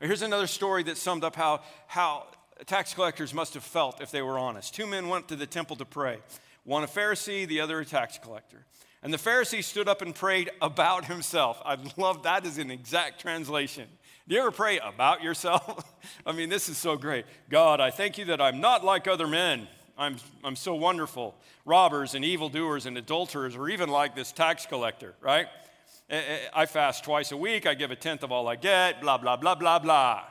Here's 0.00 0.22
another 0.22 0.46
story 0.46 0.84
that 0.84 0.96
summed 0.96 1.22
up 1.22 1.36
how, 1.36 1.60
how 1.86 2.28
tax 2.64 2.94
collectors 2.94 3.34
must 3.34 3.52
have 3.52 3.62
felt 3.62 4.00
if 4.00 4.10
they 4.10 4.22
were 4.22 4.38
honest. 4.38 4.74
Two 4.74 4.86
men 4.86 5.10
went 5.10 5.28
to 5.28 5.36
the 5.36 5.46
temple 5.46 5.76
to 5.76 5.84
pray 5.84 6.20
one 6.64 6.82
a 6.82 6.86
Pharisee, 6.86 7.46
the 7.46 7.60
other 7.60 7.80
a 7.80 7.84
tax 7.84 8.16
collector. 8.16 8.64
And 9.02 9.12
the 9.12 9.18
Pharisee 9.18 9.64
stood 9.64 9.88
up 9.88 10.02
and 10.02 10.14
prayed 10.14 10.50
about 10.60 11.06
himself. 11.06 11.60
I 11.64 11.78
love 11.96 12.24
that 12.24 12.44
is 12.44 12.58
an 12.58 12.70
exact 12.70 13.20
translation. 13.20 13.88
Do 14.28 14.34
you 14.34 14.42
ever 14.42 14.50
pray 14.50 14.78
about 14.78 15.22
yourself? 15.22 15.84
I 16.26 16.32
mean, 16.32 16.50
this 16.50 16.68
is 16.68 16.76
so 16.76 16.96
great. 16.96 17.24
God, 17.48 17.80
I 17.80 17.90
thank 17.90 18.18
you 18.18 18.26
that 18.26 18.40
I'm 18.40 18.60
not 18.60 18.84
like 18.84 19.08
other 19.08 19.26
men. 19.26 19.68
I'm, 19.96 20.16
I'm 20.44 20.56
so 20.56 20.74
wonderful. 20.74 21.34
Robbers 21.64 22.14
and 22.14 22.24
evildoers 22.24 22.86
and 22.86 22.96
adulterers, 22.96 23.56
or 23.56 23.68
even 23.68 23.88
like 23.88 24.14
this 24.14 24.32
tax 24.32 24.66
collector, 24.66 25.14
right? 25.20 25.46
Eh, 26.08 26.16
eh, 26.16 26.38
I 26.54 26.66
fast 26.66 27.04
twice 27.04 27.32
a 27.32 27.36
week. 27.36 27.66
I 27.66 27.74
give 27.74 27.90
a 27.90 27.96
tenth 27.96 28.22
of 28.22 28.32
all 28.32 28.48
I 28.48 28.56
get, 28.56 29.00
blah, 29.00 29.18
blah, 29.18 29.36
blah, 29.36 29.54
blah, 29.54 29.78
blah. 29.78 30.24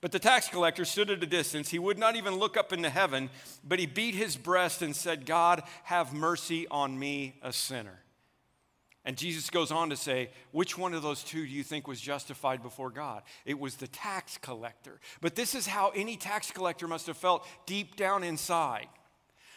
But 0.00 0.12
the 0.12 0.20
tax 0.20 0.48
collector 0.48 0.84
stood 0.84 1.10
at 1.10 1.22
a 1.22 1.26
distance. 1.26 1.70
He 1.70 1.78
would 1.78 1.98
not 1.98 2.14
even 2.14 2.36
look 2.36 2.56
up 2.56 2.72
into 2.72 2.88
heaven, 2.88 3.30
but 3.64 3.80
he 3.80 3.86
beat 3.86 4.14
his 4.14 4.36
breast 4.36 4.80
and 4.80 4.94
said, 4.94 5.26
God, 5.26 5.62
have 5.84 6.14
mercy 6.14 6.68
on 6.68 6.96
me, 6.98 7.34
a 7.42 7.52
sinner. 7.52 7.98
And 9.04 9.16
Jesus 9.16 9.48
goes 9.50 9.72
on 9.72 9.90
to 9.90 9.96
say, 9.96 10.30
which 10.52 10.76
one 10.76 10.92
of 10.92 11.02
those 11.02 11.24
two 11.24 11.46
do 11.46 11.50
you 11.50 11.62
think 11.64 11.88
was 11.88 12.00
justified 12.00 12.62
before 12.62 12.90
God? 12.90 13.22
It 13.44 13.58
was 13.58 13.76
the 13.76 13.88
tax 13.88 14.36
collector. 14.38 15.00
But 15.20 15.34
this 15.34 15.54
is 15.54 15.66
how 15.66 15.90
any 15.96 16.16
tax 16.16 16.50
collector 16.50 16.86
must 16.86 17.06
have 17.06 17.16
felt 17.16 17.46
deep 17.66 17.96
down 17.96 18.22
inside. 18.22 18.86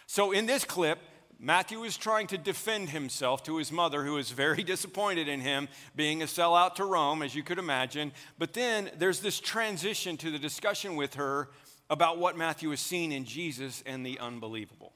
So 0.08 0.32
in 0.32 0.46
this 0.46 0.64
clip, 0.64 1.00
Matthew 1.44 1.82
is 1.82 1.98
trying 1.98 2.28
to 2.28 2.38
defend 2.38 2.90
himself 2.90 3.42
to 3.46 3.58
his 3.58 3.72
mother, 3.72 4.04
who 4.04 4.18
is 4.18 4.30
very 4.30 4.62
disappointed 4.74 5.28
in 5.28 5.42
him 5.42 5.70
being 5.96 6.22
a 6.22 6.26
sellout 6.26 6.76
to 6.76 6.86
Rome, 6.86 7.24
as 7.24 7.34
you 7.34 7.42
could 7.42 7.58
imagine. 7.58 8.12
But 8.38 8.54
then 8.54 8.92
there's 9.00 9.22
this 9.22 9.40
transition 9.40 10.18
to 10.18 10.30
the 10.30 10.38
discussion 10.38 10.96
with 10.96 11.16
her 11.16 11.50
about 11.90 12.20
what 12.20 12.38
Matthew 12.38 12.70
has 12.70 12.80
seen 12.80 13.12
in 13.12 13.26
Jesus 13.26 13.82
and 13.88 14.06
the 14.06 14.20
unbelievable. 14.20 14.94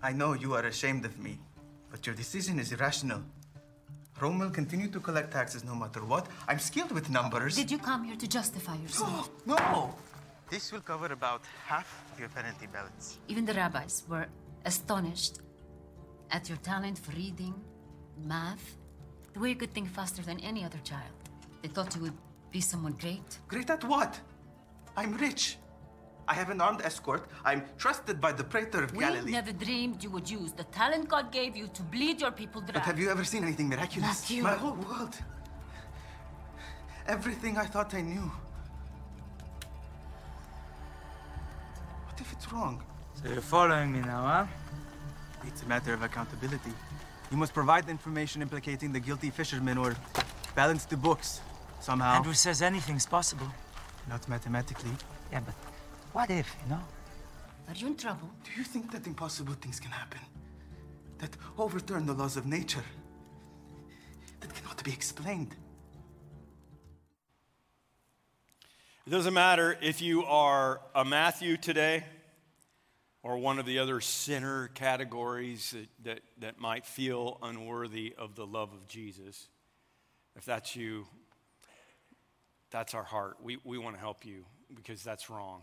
I 0.00 0.12
know 0.12 0.34
you 0.34 0.54
are 0.54 0.64
ashamed 0.64 1.04
of 1.04 1.18
me, 1.18 1.40
but 1.90 2.06
your 2.06 2.14
decision 2.14 2.60
is 2.60 2.70
irrational. 2.70 3.22
Rome 4.20 4.38
will 4.38 4.50
continue 4.50 4.86
to 4.88 5.00
collect 5.00 5.32
taxes 5.32 5.64
no 5.64 5.74
matter 5.74 6.04
what. 6.04 6.28
I'm 6.46 6.60
skilled 6.60 6.92
with 6.92 7.10
numbers. 7.10 7.56
Did 7.56 7.72
you 7.72 7.78
come 7.78 8.04
here 8.04 8.14
to 8.14 8.28
justify 8.28 8.76
yourself? 8.76 9.28
no! 9.46 9.96
This 10.50 10.72
will 10.72 10.80
cover 10.80 11.06
about 11.06 11.42
half 11.66 12.04
of 12.12 12.20
your 12.20 12.28
penalty 12.28 12.66
balance. 12.66 13.18
Even 13.28 13.44
the 13.44 13.54
rabbis 13.54 14.04
were 14.08 14.26
astonished 14.64 15.38
at 16.30 16.48
your 16.48 16.58
talent 16.58 16.98
for 16.98 17.12
reading, 17.12 17.54
math, 18.24 18.76
the 19.32 19.40
way 19.40 19.48
you 19.50 19.56
could 19.56 19.72
think 19.72 19.88
faster 19.88 20.22
than 20.22 20.38
any 20.40 20.64
other 20.64 20.78
child. 20.84 21.12
They 21.62 21.68
thought 21.68 21.94
you 21.96 22.02
would 22.02 22.18
be 22.50 22.60
someone 22.60 22.92
great. 23.00 23.38
Great 23.48 23.70
at 23.70 23.82
what? 23.84 24.20
I'm 24.96 25.14
rich. 25.16 25.58
I 26.28 26.34
have 26.34 26.50
an 26.50 26.60
armed 26.60 26.82
escort. 26.82 27.26
I'm 27.44 27.64
trusted 27.76 28.20
by 28.20 28.32
the 28.32 28.44
praetor 28.44 28.82
of 28.84 28.92
we 28.92 29.00
Galilee. 29.00 29.24
We 29.26 29.32
never 29.32 29.52
dreamed 29.52 30.02
you 30.02 30.10
would 30.10 30.30
use 30.30 30.52
the 30.52 30.64
talent 30.64 31.08
God 31.08 31.32
gave 31.32 31.56
you 31.56 31.68
to 31.68 31.82
bleed 31.82 32.20
your 32.20 32.30
people 32.30 32.60
dry. 32.60 32.72
But 32.74 32.82
have 32.82 32.98
you 32.98 33.10
ever 33.10 33.24
seen 33.24 33.42
anything 33.44 33.68
miraculous? 33.68 34.08
Matthew. 34.08 34.42
My 34.42 34.54
whole 34.54 34.74
world. 34.74 35.16
Everything 37.06 37.58
I 37.58 37.66
thought 37.66 37.92
I 37.94 38.00
knew. 38.00 38.30
What 42.14 42.20
if 42.20 42.32
it's 42.32 42.52
wrong? 42.52 42.80
So 43.14 43.28
you're 43.28 43.40
following 43.40 43.90
me 43.90 43.98
now, 43.98 44.22
huh? 44.22 44.46
It's 45.48 45.64
a 45.64 45.66
matter 45.66 45.92
of 45.94 46.04
accountability. 46.04 46.70
You 47.32 47.36
must 47.36 47.52
provide 47.52 47.86
the 47.86 47.90
information 47.90 48.40
implicating 48.40 48.92
the 48.92 49.00
guilty 49.00 49.30
fishermen 49.30 49.78
or 49.78 49.96
balance 50.54 50.84
the 50.84 50.96
books 50.96 51.40
somehow. 51.80 52.14
Andrew 52.14 52.32
says 52.32 52.62
anything's 52.62 53.04
possible. 53.04 53.48
Not 54.08 54.28
mathematically. 54.28 54.92
Yeah, 55.32 55.40
but 55.40 55.56
what 56.12 56.30
if, 56.30 56.54
you 56.62 56.70
know? 56.70 56.82
Are 57.66 57.74
you 57.74 57.88
in 57.88 57.96
trouble? 57.96 58.30
Do 58.44 58.50
you 58.56 58.62
think 58.62 58.92
that 58.92 59.08
impossible 59.08 59.54
things 59.54 59.80
can 59.80 59.90
happen? 59.90 60.20
That 61.18 61.36
overturn 61.58 62.06
the 62.06 62.14
laws 62.14 62.36
of 62.36 62.46
nature? 62.46 62.84
That 64.38 64.54
cannot 64.54 64.84
be 64.84 64.92
explained? 64.92 65.56
It 69.06 69.10
doesn't 69.10 69.34
matter 69.34 69.76
if 69.82 70.00
you 70.00 70.24
are 70.24 70.80
a 70.94 71.04
Matthew 71.04 71.58
today 71.58 72.06
or 73.22 73.36
one 73.36 73.58
of 73.58 73.66
the 73.66 73.78
other 73.78 74.00
sinner 74.00 74.68
categories 74.68 75.72
that, 75.72 75.88
that, 76.04 76.20
that 76.38 76.58
might 76.58 76.86
feel 76.86 77.36
unworthy 77.42 78.14
of 78.16 78.34
the 78.34 78.46
love 78.46 78.72
of 78.72 78.88
Jesus. 78.88 79.48
If 80.36 80.46
that's 80.46 80.74
you, 80.74 81.06
that's 82.70 82.94
our 82.94 83.02
heart. 83.02 83.36
We, 83.42 83.58
we 83.62 83.76
want 83.76 83.94
to 83.94 84.00
help 84.00 84.24
you 84.24 84.46
because 84.74 85.04
that's 85.04 85.28
wrong. 85.28 85.60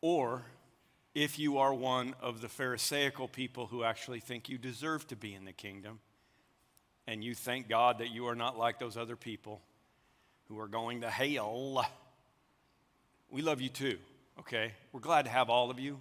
Or 0.00 0.44
if 1.16 1.36
you 1.36 1.58
are 1.58 1.74
one 1.74 2.14
of 2.22 2.40
the 2.40 2.48
Pharisaical 2.48 3.26
people 3.26 3.66
who 3.66 3.82
actually 3.82 4.20
think 4.20 4.48
you 4.48 4.56
deserve 4.56 5.04
to 5.08 5.16
be 5.16 5.34
in 5.34 5.44
the 5.44 5.52
kingdom, 5.52 5.98
and 7.08 7.24
you 7.24 7.34
thank 7.34 7.68
God 7.68 7.98
that 7.98 8.12
you 8.12 8.28
are 8.28 8.36
not 8.36 8.56
like 8.56 8.78
those 8.78 8.96
other 8.96 9.16
people 9.16 9.60
who 10.44 10.60
are 10.60 10.68
going 10.68 11.00
to 11.00 11.10
hell, 11.10 11.84
we 13.34 13.42
love 13.42 13.60
you 13.60 13.68
too, 13.68 13.98
okay? 14.38 14.70
We're 14.92 15.00
glad 15.00 15.24
to 15.24 15.30
have 15.32 15.50
all 15.50 15.68
of 15.68 15.80
you. 15.80 16.00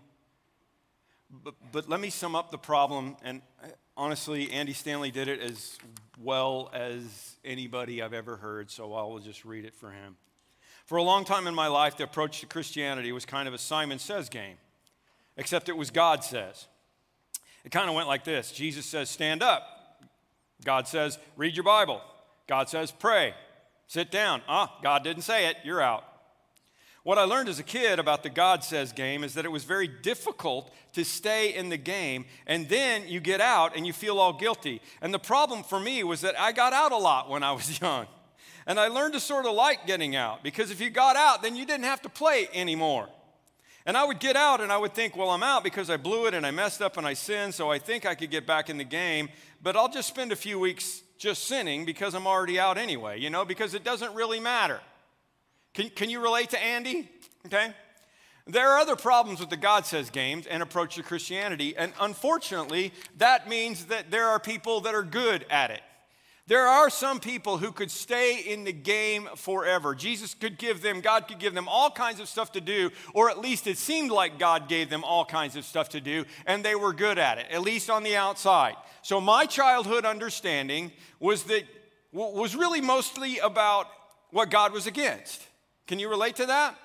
But, 1.43 1.55
but 1.71 1.89
let 1.89 1.99
me 1.99 2.11
sum 2.11 2.35
up 2.35 2.51
the 2.51 2.59
problem, 2.59 3.17
and 3.23 3.41
uh, 3.63 3.69
honestly, 3.97 4.51
Andy 4.51 4.73
Stanley 4.73 5.09
did 5.09 5.27
it 5.27 5.39
as 5.39 5.79
well 6.21 6.69
as 6.75 7.37
anybody 7.43 8.03
I've 8.03 8.13
ever 8.13 8.37
heard, 8.37 8.69
so 8.69 8.93
I 8.93 9.01
will 9.01 9.17
just 9.17 9.45
read 9.45 9.65
it 9.65 9.73
for 9.73 9.89
him. 9.89 10.15
For 10.85 10.99
a 10.99 11.01
long 11.01 11.25
time 11.25 11.47
in 11.47 11.55
my 11.55 11.65
life, 11.65 11.97
the 11.97 12.03
approach 12.03 12.41
to 12.41 12.45
Christianity 12.45 13.11
was 13.11 13.25
kind 13.25 13.47
of 13.47 13.55
a 13.55 13.57
Simon 13.57 13.97
Says 13.97 14.29
game, 14.29 14.57
except 15.35 15.69
it 15.69 15.75
was 15.75 15.89
God 15.89 16.23
says. 16.23 16.67
It 17.65 17.71
kind 17.71 17.89
of 17.89 17.95
went 17.95 18.07
like 18.07 18.25
this 18.25 18.51
Jesus 18.51 18.85
says, 18.85 19.09
Stand 19.09 19.41
up. 19.41 19.63
God 20.63 20.87
says, 20.87 21.17
Read 21.35 21.55
your 21.55 21.63
Bible. 21.63 21.99
God 22.45 22.69
says, 22.69 22.91
Pray. 22.91 23.33
Sit 23.87 24.11
down. 24.11 24.43
Ah, 24.47 24.77
God 24.83 25.03
didn't 25.03 25.23
say 25.23 25.47
it. 25.47 25.57
You're 25.63 25.81
out. 25.81 26.03
What 27.03 27.17
I 27.17 27.23
learned 27.23 27.49
as 27.49 27.59
a 27.59 27.63
kid 27.63 27.99
about 27.99 28.23
the 28.23 28.29
God 28.29 28.63
says 28.63 28.93
game 28.93 29.25
is 29.25 29.33
that 29.33 29.43
it 29.43 29.51
was 29.51 29.65
very 29.65 29.89
difficult 29.89 30.73
to 30.93 31.03
stay 31.03 31.53
in 31.53 31.67
the 31.67 31.77
game, 31.77 32.25
and 32.47 32.69
then 32.69 33.09
you 33.09 33.19
get 33.19 33.41
out 33.41 33.75
and 33.75 33.85
you 33.85 33.91
feel 33.91 34.19
all 34.19 34.31
guilty. 34.31 34.81
And 35.01 35.13
the 35.13 35.19
problem 35.19 35.63
for 35.63 35.81
me 35.81 36.03
was 36.05 36.21
that 36.21 36.39
I 36.39 36.53
got 36.53 36.71
out 36.71 36.93
a 36.93 36.97
lot 36.97 37.29
when 37.29 37.43
I 37.43 37.51
was 37.51 37.81
young. 37.81 38.07
And 38.65 38.79
I 38.79 38.87
learned 38.87 39.13
to 39.15 39.19
sort 39.19 39.45
of 39.45 39.53
like 39.53 39.85
getting 39.85 40.15
out 40.15 40.41
because 40.41 40.71
if 40.71 40.79
you 40.79 40.89
got 40.89 41.17
out, 41.17 41.41
then 41.41 41.57
you 41.57 41.65
didn't 41.65 41.83
have 41.83 42.01
to 42.03 42.09
play 42.09 42.47
anymore. 42.53 43.09
And 43.85 43.97
I 43.97 44.05
would 44.05 44.21
get 44.21 44.37
out 44.37 44.61
and 44.61 44.71
I 44.71 44.77
would 44.77 44.93
think, 44.93 45.17
well, 45.17 45.29
I'm 45.29 45.43
out 45.43 45.65
because 45.65 45.89
I 45.89 45.97
blew 45.97 46.27
it 46.27 46.33
and 46.33 46.45
I 46.45 46.51
messed 46.51 46.81
up 46.81 46.95
and 46.95 47.05
I 47.05 47.15
sinned, 47.15 47.53
so 47.53 47.69
I 47.69 47.79
think 47.79 48.05
I 48.05 48.15
could 48.15 48.31
get 48.31 48.47
back 48.47 48.69
in 48.69 48.77
the 48.77 48.85
game, 48.85 49.27
but 49.61 49.75
I'll 49.75 49.89
just 49.89 50.07
spend 50.07 50.31
a 50.31 50.37
few 50.37 50.57
weeks 50.57 51.01
just 51.17 51.43
sinning 51.43 51.83
because 51.83 52.13
I'm 52.13 52.25
already 52.25 52.57
out 52.57 52.77
anyway, 52.77 53.19
you 53.19 53.29
know, 53.29 53.43
because 53.43 53.73
it 53.73 53.83
doesn't 53.83 54.13
really 54.13 54.39
matter. 54.39 54.79
Can, 55.73 55.89
can 55.89 56.09
you 56.09 56.21
relate 56.21 56.51
to 56.51 56.63
Andy? 56.63 57.09
Okay. 57.45 57.73
There 58.45 58.69
are 58.71 58.79
other 58.79 58.97
problems 58.97 59.39
with 59.39 59.49
the 59.49 59.57
God 59.57 59.85
Says 59.85 60.09
games 60.09 60.47
and 60.47 60.61
approach 60.61 60.95
to 60.95 61.03
Christianity, 61.03 61.75
and 61.77 61.93
unfortunately, 62.01 62.93
that 63.17 63.47
means 63.47 63.85
that 63.85 64.11
there 64.11 64.27
are 64.27 64.39
people 64.39 64.81
that 64.81 64.93
are 64.93 65.03
good 65.03 65.45
at 65.49 65.71
it. 65.71 65.81
There 66.45 66.67
are 66.67 66.89
some 66.89 67.21
people 67.21 67.57
who 67.57 67.71
could 67.71 67.89
stay 67.89 68.39
in 68.39 68.65
the 68.65 68.73
game 68.73 69.29
forever. 69.37 69.95
Jesus 69.95 70.33
could 70.33 70.57
give 70.57 70.81
them, 70.81 70.99
God 70.99 71.29
could 71.29 71.39
give 71.39 71.53
them 71.53 71.69
all 71.69 71.89
kinds 71.89 72.19
of 72.19 72.27
stuff 72.27 72.51
to 72.51 72.59
do, 72.59 72.89
or 73.13 73.29
at 73.29 73.39
least 73.39 73.65
it 73.65 73.77
seemed 73.77 74.11
like 74.11 74.37
God 74.37 74.67
gave 74.67 74.89
them 74.89 75.05
all 75.05 75.23
kinds 75.23 75.55
of 75.55 75.63
stuff 75.63 75.87
to 75.89 76.01
do, 76.01 76.25
and 76.45 76.63
they 76.63 76.75
were 76.75 76.91
good 76.91 77.17
at 77.17 77.37
it, 77.37 77.45
at 77.49 77.61
least 77.61 77.89
on 77.89 78.03
the 78.03 78.17
outside. 78.17 78.75
So 79.03 79.21
my 79.21 79.45
childhood 79.45 80.03
understanding 80.03 80.91
was 81.17 81.43
that 81.43 81.63
was 82.11 82.57
really 82.57 82.81
mostly 82.81 83.39
about 83.39 83.87
what 84.31 84.51
God 84.51 84.73
was 84.73 84.85
against. 84.85 85.47
Can 85.87 85.99
you 85.99 86.09
relate 86.09 86.35
to 86.37 86.45
that? 86.45 86.75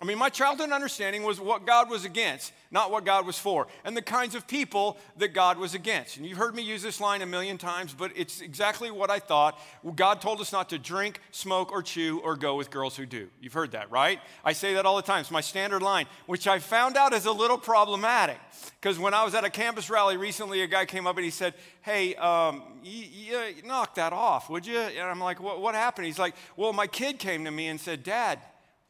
I 0.00 0.04
mean, 0.04 0.16
my 0.16 0.28
childhood 0.28 0.70
understanding 0.70 1.24
was 1.24 1.40
what 1.40 1.66
God 1.66 1.90
was 1.90 2.04
against, 2.04 2.52
not 2.70 2.92
what 2.92 3.04
God 3.04 3.26
was 3.26 3.36
for, 3.36 3.66
and 3.84 3.96
the 3.96 4.02
kinds 4.02 4.36
of 4.36 4.46
people 4.46 4.96
that 5.16 5.34
God 5.34 5.58
was 5.58 5.74
against. 5.74 6.16
And 6.16 6.24
you've 6.24 6.38
heard 6.38 6.54
me 6.54 6.62
use 6.62 6.82
this 6.82 7.00
line 7.00 7.20
a 7.20 7.26
million 7.26 7.58
times, 7.58 7.94
but 7.98 8.12
it's 8.14 8.40
exactly 8.40 8.92
what 8.92 9.10
I 9.10 9.18
thought. 9.18 9.58
God 9.96 10.20
told 10.20 10.40
us 10.40 10.52
not 10.52 10.68
to 10.68 10.78
drink, 10.78 11.20
smoke, 11.32 11.72
or 11.72 11.82
chew, 11.82 12.20
or 12.20 12.36
go 12.36 12.54
with 12.54 12.70
girls 12.70 12.96
who 12.96 13.06
do. 13.06 13.28
You've 13.40 13.54
heard 13.54 13.72
that, 13.72 13.90
right? 13.90 14.20
I 14.44 14.52
say 14.52 14.74
that 14.74 14.86
all 14.86 14.94
the 14.94 15.02
time. 15.02 15.22
It's 15.22 15.32
my 15.32 15.40
standard 15.40 15.82
line, 15.82 16.06
which 16.26 16.46
I 16.46 16.60
found 16.60 16.96
out 16.96 17.12
is 17.12 17.26
a 17.26 17.32
little 17.32 17.58
problematic. 17.58 18.38
Because 18.80 19.00
when 19.00 19.14
I 19.14 19.24
was 19.24 19.34
at 19.34 19.42
a 19.42 19.50
campus 19.50 19.90
rally 19.90 20.16
recently, 20.16 20.62
a 20.62 20.68
guy 20.68 20.84
came 20.84 21.08
up 21.08 21.16
and 21.16 21.24
he 21.24 21.32
said, 21.32 21.54
Hey, 21.82 22.14
um, 22.14 22.62
you, 22.84 23.02
you 23.02 23.62
knock 23.64 23.96
that 23.96 24.12
off, 24.12 24.48
would 24.48 24.64
you? 24.64 24.78
And 24.78 25.00
I'm 25.00 25.20
like, 25.20 25.40
what, 25.40 25.60
what 25.60 25.74
happened? 25.74 26.06
He's 26.06 26.20
like, 26.20 26.36
Well, 26.56 26.72
my 26.72 26.86
kid 26.86 27.18
came 27.18 27.44
to 27.46 27.50
me 27.50 27.66
and 27.66 27.80
said, 27.80 28.04
Dad, 28.04 28.38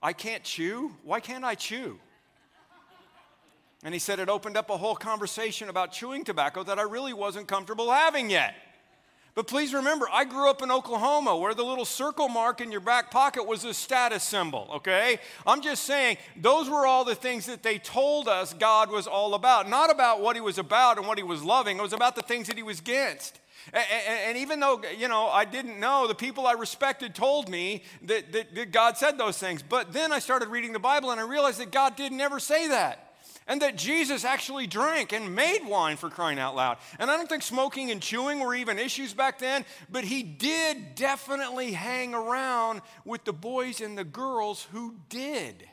I 0.02 0.12
can't 0.12 0.44
chew? 0.44 0.92
Why 1.02 1.20
can't 1.20 1.44
I 1.44 1.54
chew? 1.54 1.98
And 3.84 3.94
he 3.94 4.00
said 4.00 4.18
it 4.18 4.28
opened 4.28 4.56
up 4.56 4.70
a 4.70 4.76
whole 4.76 4.96
conversation 4.96 5.68
about 5.68 5.92
chewing 5.92 6.24
tobacco 6.24 6.62
that 6.64 6.78
I 6.78 6.82
really 6.82 7.12
wasn't 7.12 7.46
comfortable 7.46 7.90
having 7.90 8.28
yet. 8.28 8.54
But 9.38 9.46
please 9.46 9.72
remember, 9.72 10.08
I 10.12 10.24
grew 10.24 10.50
up 10.50 10.62
in 10.62 10.70
Oklahoma 10.72 11.36
where 11.36 11.54
the 11.54 11.62
little 11.62 11.84
circle 11.84 12.28
mark 12.28 12.60
in 12.60 12.72
your 12.72 12.80
back 12.80 13.08
pocket 13.08 13.46
was 13.46 13.64
a 13.64 13.72
status 13.72 14.24
symbol, 14.24 14.68
okay? 14.74 15.20
I'm 15.46 15.60
just 15.62 15.84
saying, 15.84 16.16
those 16.36 16.68
were 16.68 16.86
all 16.86 17.04
the 17.04 17.14
things 17.14 17.46
that 17.46 17.62
they 17.62 17.78
told 17.78 18.26
us 18.26 18.52
God 18.52 18.90
was 18.90 19.06
all 19.06 19.34
about. 19.34 19.68
Not 19.68 19.92
about 19.92 20.20
what 20.20 20.34
he 20.34 20.40
was 20.40 20.58
about 20.58 20.98
and 20.98 21.06
what 21.06 21.18
he 21.18 21.22
was 21.22 21.44
loving, 21.44 21.78
it 21.78 21.82
was 21.82 21.92
about 21.92 22.16
the 22.16 22.22
things 22.22 22.48
that 22.48 22.56
he 22.56 22.64
was 22.64 22.80
against. 22.80 23.38
And, 23.72 24.38
even 24.38 24.60
though, 24.60 24.82
you 24.96 25.08
know, 25.08 25.28
I 25.28 25.44
didn't 25.44 25.78
know, 25.78 26.06
the 26.06 26.14
people 26.14 26.46
I 26.46 26.52
respected 26.52 27.14
told 27.14 27.48
me 27.48 27.82
that, 28.02 28.32
that, 28.32 28.54
that 28.54 28.72
God 28.72 28.96
said 28.96 29.18
those 29.18 29.38
things. 29.38 29.62
But 29.62 29.92
then 29.92 30.12
I 30.12 30.20
started 30.20 30.48
reading 30.48 30.72
the 30.72 30.78
Bible 30.78 31.10
and 31.10 31.20
I 31.20 31.24
realized 31.24 31.60
that 31.60 31.70
God 31.70 31.96
didn't 31.96 32.20
ever 32.20 32.40
say 32.40 32.68
that 32.68 33.08
and 33.48 33.62
that 33.62 33.76
Jesus 33.76 34.24
actually 34.24 34.66
drank 34.66 35.12
and 35.12 35.34
made 35.34 35.66
wine 35.66 35.96
for 35.96 36.10
crying 36.10 36.38
out 36.38 36.54
loud. 36.54 36.76
And 36.98 37.10
I 37.10 37.16
don't 37.16 37.28
think 37.28 37.42
smoking 37.42 37.90
and 37.90 38.00
chewing 38.00 38.40
were 38.40 38.54
even 38.54 38.78
issues 38.78 39.14
back 39.14 39.38
then, 39.38 39.64
but 39.90 40.04
he 40.04 40.22
did 40.22 40.94
definitely 40.94 41.72
hang 41.72 42.14
around 42.14 42.82
with 43.04 43.24
the 43.24 43.32
boys 43.32 43.80
and 43.80 43.96
the 43.96 44.04
girls 44.04 44.66
who 44.70 44.96
did. 45.08 45.66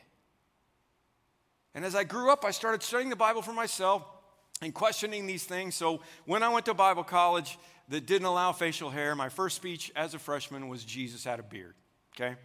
And 1.74 1.84
as 1.84 1.94
I 1.94 2.04
grew 2.04 2.32
up, 2.32 2.44
I 2.46 2.50
started 2.50 2.82
studying 2.82 3.10
the 3.10 3.16
Bible 3.16 3.42
for 3.42 3.52
myself 3.52 4.02
and 4.62 4.72
questioning 4.72 5.26
these 5.26 5.44
things. 5.44 5.74
So 5.74 6.00
when 6.24 6.42
I 6.42 6.48
went 6.48 6.64
to 6.66 6.74
Bible 6.74 7.04
college, 7.04 7.58
that 7.88 8.06
didn't 8.06 8.26
allow 8.26 8.52
facial 8.52 8.90
hair. 8.90 9.14
My 9.14 9.28
first 9.28 9.56
speech 9.56 9.92
as 9.94 10.14
a 10.14 10.18
freshman 10.18 10.68
was 10.68 10.84
Jesus 10.84 11.24
had 11.24 11.38
a 11.38 11.42
beard, 11.42 11.74
okay? 12.14 12.36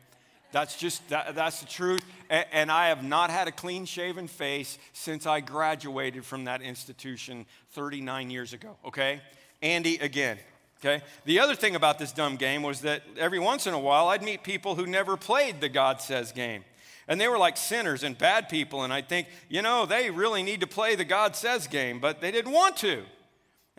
That's 0.52 0.76
just, 0.76 1.08
that, 1.10 1.36
that's 1.36 1.62
the 1.62 1.66
truth. 1.66 2.02
And, 2.30 2.46
and 2.52 2.72
I 2.72 2.90
have 2.90 3.04
not 3.04 3.30
had 3.30 3.48
a 3.48 3.52
clean 3.52 3.86
shaven 3.86 4.28
face 4.28 4.78
since 4.94 5.26
I 5.26 5.40
graduated 5.40 6.26
from 6.26 6.46
that 6.46 6.62
institution 6.62 7.46
39 7.72 8.30
years 8.30 8.54
ago, 8.54 8.78
okay? 8.86 9.22
Andy 9.62 9.98
again, 9.98 10.38
okay? 10.80 11.04
The 11.26 11.40
other 11.40 11.56
thing 11.56 11.76
about 11.76 12.00
this 12.00 12.12
dumb 12.12 12.36
game 12.36 12.64
was 12.64 12.82
that 12.82 13.04
every 13.18 13.40
once 13.40 13.66
in 13.66 13.74
a 13.74 13.80
while 13.80 14.10
I'd 14.10 14.24
meet 14.24 14.44
people 14.44 14.76
who 14.76 14.86
never 14.86 15.16
played 15.16 15.62
the 15.62 15.70
God 15.70 16.02
Says 16.02 16.32
game. 16.32 16.66
And 17.08 17.20
they 17.20 17.28
were 17.28 17.38
like 17.38 17.58
sinners 17.58 18.04
and 18.04 18.18
bad 18.18 18.48
people. 18.48 18.84
And 18.84 18.94
I 18.94 19.02
think, 19.02 19.28
you 19.50 19.62
know, 19.62 19.86
they 19.86 20.10
really 20.12 20.44
need 20.44 20.62
to 20.62 20.68
play 20.68 20.96
the 20.96 21.04
God 21.04 21.36
Says 21.36 21.68
game, 21.68 22.00
but 22.00 22.22
they 22.22 22.32
didn't 22.32 22.52
want 22.52 22.78
to. 22.78 23.04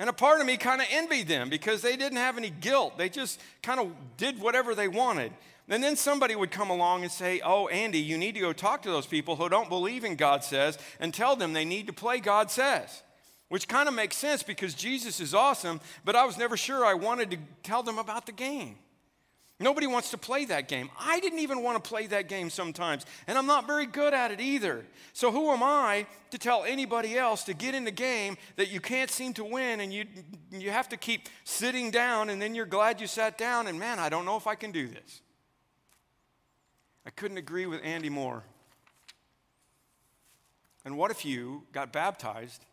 And 0.02 0.10
a 0.10 0.12
part 0.12 0.40
of 0.40 0.48
me 0.48 0.56
kind 0.56 0.80
of 0.80 0.88
envied 0.90 1.28
them 1.28 1.48
because 1.48 1.80
they 1.80 1.96
didn't 1.96 2.18
have 2.18 2.36
any 2.36 2.50
guilt. 2.50 2.98
They 2.98 3.08
just 3.08 3.40
kind 3.62 3.78
of 3.78 3.92
did 4.16 4.40
whatever 4.40 4.74
they 4.74 4.88
wanted. 4.88 5.32
And 5.68 5.80
then 5.80 5.94
somebody 5.94 6.34
would 6.34 6.50
come 6.50 6.70
along 6.70 7.04
and 7.04 7.12
say, 7.12 7.40
Oh, 7.44 7.68
Andy, 7.68 8.00
you 8.00 8.18
need 8.18 8.34
to 8.34 8.40
go 8.40 8.52
talk 8.52 8.82
to 8.82 8.90
those 8.90 9.06
people 9.06 9.36
who 9.36 9.48
don't 9.48 9.68
believe 9.68 10.02
in 10.02 10.16
God 10.16 10.42
says 10.42 10.76
and 10.98 11.14
tell 11.14 11.36
them 11.36 11.52
they 11.52 11.64
need 11.64 11.86
to 11.86 11.92
play 11.92 12.18
God 12.18 12.50
says. 12.50 13.04
Which 13.48 13.68
kind 13.68 13.88
of 13.88 13.94
makes 13.94 14.16
sense 14.16 14.42
because 14.42 14.74
Jesus 14.74 15.20
is 15.20 15.34
awesome, 15.34 15.80
but 16.04 16.16
I 16.16 16.24
was 16.24 16.36
never 16.36 16.56
sure 16.56 16.84
I 16.84 16.94
wanted 16.94 17.30
to 17.30 17.36
tell 17.62 17.84
them 17.84 17.98
about 18.00 18.26
the 18.26 18.32
game. 18.32 18.78
Nobody 19.62 19.86
wants 19.86 20.10
to 20.10 20.18
play 20.18 20.44
that 20.46 20.66
game. 20.66 20.90
I 20.98 21.20
didn't 21.20 21.38
even 21.38 21.62
want 21.62 21.82
to 21.82 21.88
play 21.88 22.08
that 22.08 22.28
game 22.28 22.50
sometimes, 22.50 23.06
and 23.26 23.38
I'm 23.38 23.46
not 23.46 23.66
very 23.66 23.86
good 23.86 24.12
at 24.12 24.32
it 24.32 24.40
either. 24.40 24.84
So, 25.12 25.30
who 25.30 25.50
am 25.50 25.62
I 25.62 26.06
to 26.30 26.38
tell 26.38 26.64
anybody 26.64 27.16
else 27.16 27.44
to 27.44 27.54
get 27.54 27.74
in 27.74 27.84
the 27.84 27.92
game 27.92 28.36
that 28.56 28.70
you 28.70 28.80
can't 28.80 29.10
seem 29.10 29.32
to 29.34 29.44
win 29.44 29.80
and 29.80 29.92
you, 29.92 30.06
you 30.50 30.70
have 30.70 30.88
to 30.88 30.96
keep 30.96 31.28
sitting 31.44 31.90
down 31.90 32.28
and 32.28 32.42
then 32.42 32.54
you're 32.54 32.66
glad 32.66 33.00
you 33.00 33.06
sat 33.06 33.38
down 33.38 33.68
and 33.68 33.78
man, 33.78 33.98
I 33.98 34.08
don't 34.08 34.24
know 34.24 34.36
if 34.36 34.46
I 34.46 34.56
can 34.56 34.72
do 34.72 34.88
this? 34.88 35.22
I 37.06 37.10
couldn't 37.10 37.38
agree 37.38 37.66
with 37.66 37.80
Andy 37.84 38.08
more. 38.08 38.42
And 40.84 40.96
what 40.96 41.10
if 41.10 41.24
you 41.24 41.62
got 41.72 41.92
baptized 41.92 42.64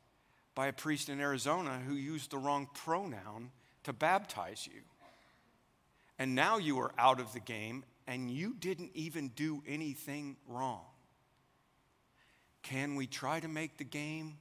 by 0.56 0.68
a 0.68 0.74
priest 0.74 1.10
in 1.10 1.20
Arizona 1.20 1.80
who 1.88 1.94
used 1.94 2.32
the 2.32 2.38
wrong 2.38 2.68
pronoun 2.74 3.52
to 3.84 3.94
baptize 3.94 4.68
you? 4.72 4.82
And 6.20 6.36
now 6.36 6.58
you 6.58 6.78
are 6.80 6.92
out 7.00 7.22
of 7.22 7.32
the 7.32 7.40
game 7.40 7.86
and 8.06 8.30
you 8.30 8.54
didn't 8.60 8.92
even 8.94 9.30
do 9.30 9.64
anything 9.66 10.36
wrong. 10.48 10.84
Can 12.62 12.96
we 12.96 13.08
try 13.08 13.40
to 13.40 13.48
make 13.48 13.78
the 13.78 13.86
game 13.86 14.38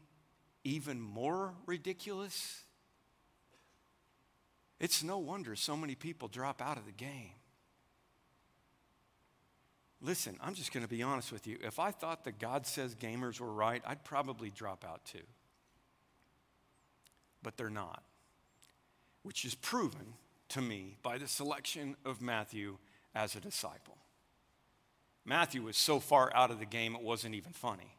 even 0.65 1.01
more 1.01 1.55
ridiculous? 1.67 2.63
It's 4.81 5.05
no 5.05 5.19
wonder 5.19 5.55
so 5.55 5.77
many 5.77 5.95
people 5.95 6.27
drop 6.27 6.61
out 6.61 6.77
of 6.77 6.85
the 6.85 6.93
game. 6.93 7.31
Listen, 10.01 10.37
I'm 10.43 10.55
just 10.55 10.73
going 10.73 10.85
to 10.85 10.89
be 10.89 11.03
honest 11.03 11.33
with 11.33 11.47
you. 11.47 11.59
If 11.63 11.79
I 11.79 11.91
thought 11.91 12.25
the 12.25 12.33
God 12.33 12.67
says 12.67 12.95
gamers 12.95 13.41
were 13.41 13.53
right, 13.53 13.83
I'd 13.87 14.05
probably 14.05 14.51
drop 14.51 14.85
out 14.85 15.05
too. 15.05 15.27
But 17.43 17.57
they're 17.57 17.71
not, 17.71 18.03
which 19.23 19.45
is 19.45 19.55
proven 19.55 20.15
to 20.51 20.61
me 20.61 20.97
by 21.03 21.19
the 21.19 21.29
selection 21.29 21.97
of 22.05 22.21
Matthew 22.21 22.79
as 23.15 23.35
a 23.35 23.41
disciple. 23.41 23.99
Matthew 25.25 25.63
was 25.63 25.77
so 25.77 26.01
far 26.01 26.31
out 26.35 26.51
of 26.51 26.59
the 26.59 26.67
game, 26.67 26.95
it 26.95 27.03
wasn't 27.03 27.35
even 27.35 27.53
funny. 27.53 27.95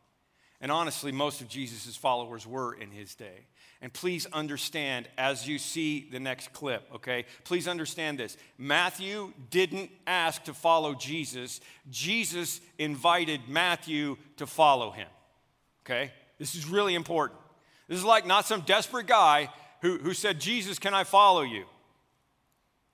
And 0.62 0.72
honestly, 0.72 1.12
most 1.12 1.40
of 1.40 1.48
Jesus' 1.48 1.96
followers 1.96 2.46
were 2.46 2.74
in 2.74 2.92
his 2.92 3.16
day. 3.16 3.48
And 3.82 3.94
please 3.94 4.26
understand 4.34 5.08
as 5.18 5.48
you 5.48 5.58
see 5.58 6.10
the 6.12 6.20
next 6.20 6.52
clip, 6.52 6.84
okay? 6.96 7.26
Please 7.46 7.66
understand 7.66 8.20
this. 8.20 8.36
Matthew 8.58 9.32
didn't 9.52 9.90
ask 10.06 10.44
to 10.46 10.54
follow 10.54 10.96
Jesus, 10.96 11.62
Jesus 11.90 12.60
invited 12.78 13.48
Matthew 13.48 14.18
to 14.36 14.46
follow 14.46 14.92
him, 14.92 15.08
okay? 15.86 16.12
This 16.40 16.56
is 16.56 16.66
really 16.66 16.96
important. 16.96 17.40
This 17.88 18.00
is 18.00 18.04
like 18.04 18.28
not 18.28 18.46
some 18.46 18.62
desperate 18.62 19.08
guy 19.08 19.50
who, 19.82 19.98
who 19.98 20.14
said, 20.14 20.42
Jesus, 20.42 20.78
can 20.78 20.94
I 20.94 21.06
follow 21.06 21.42
you? 21.42 21.66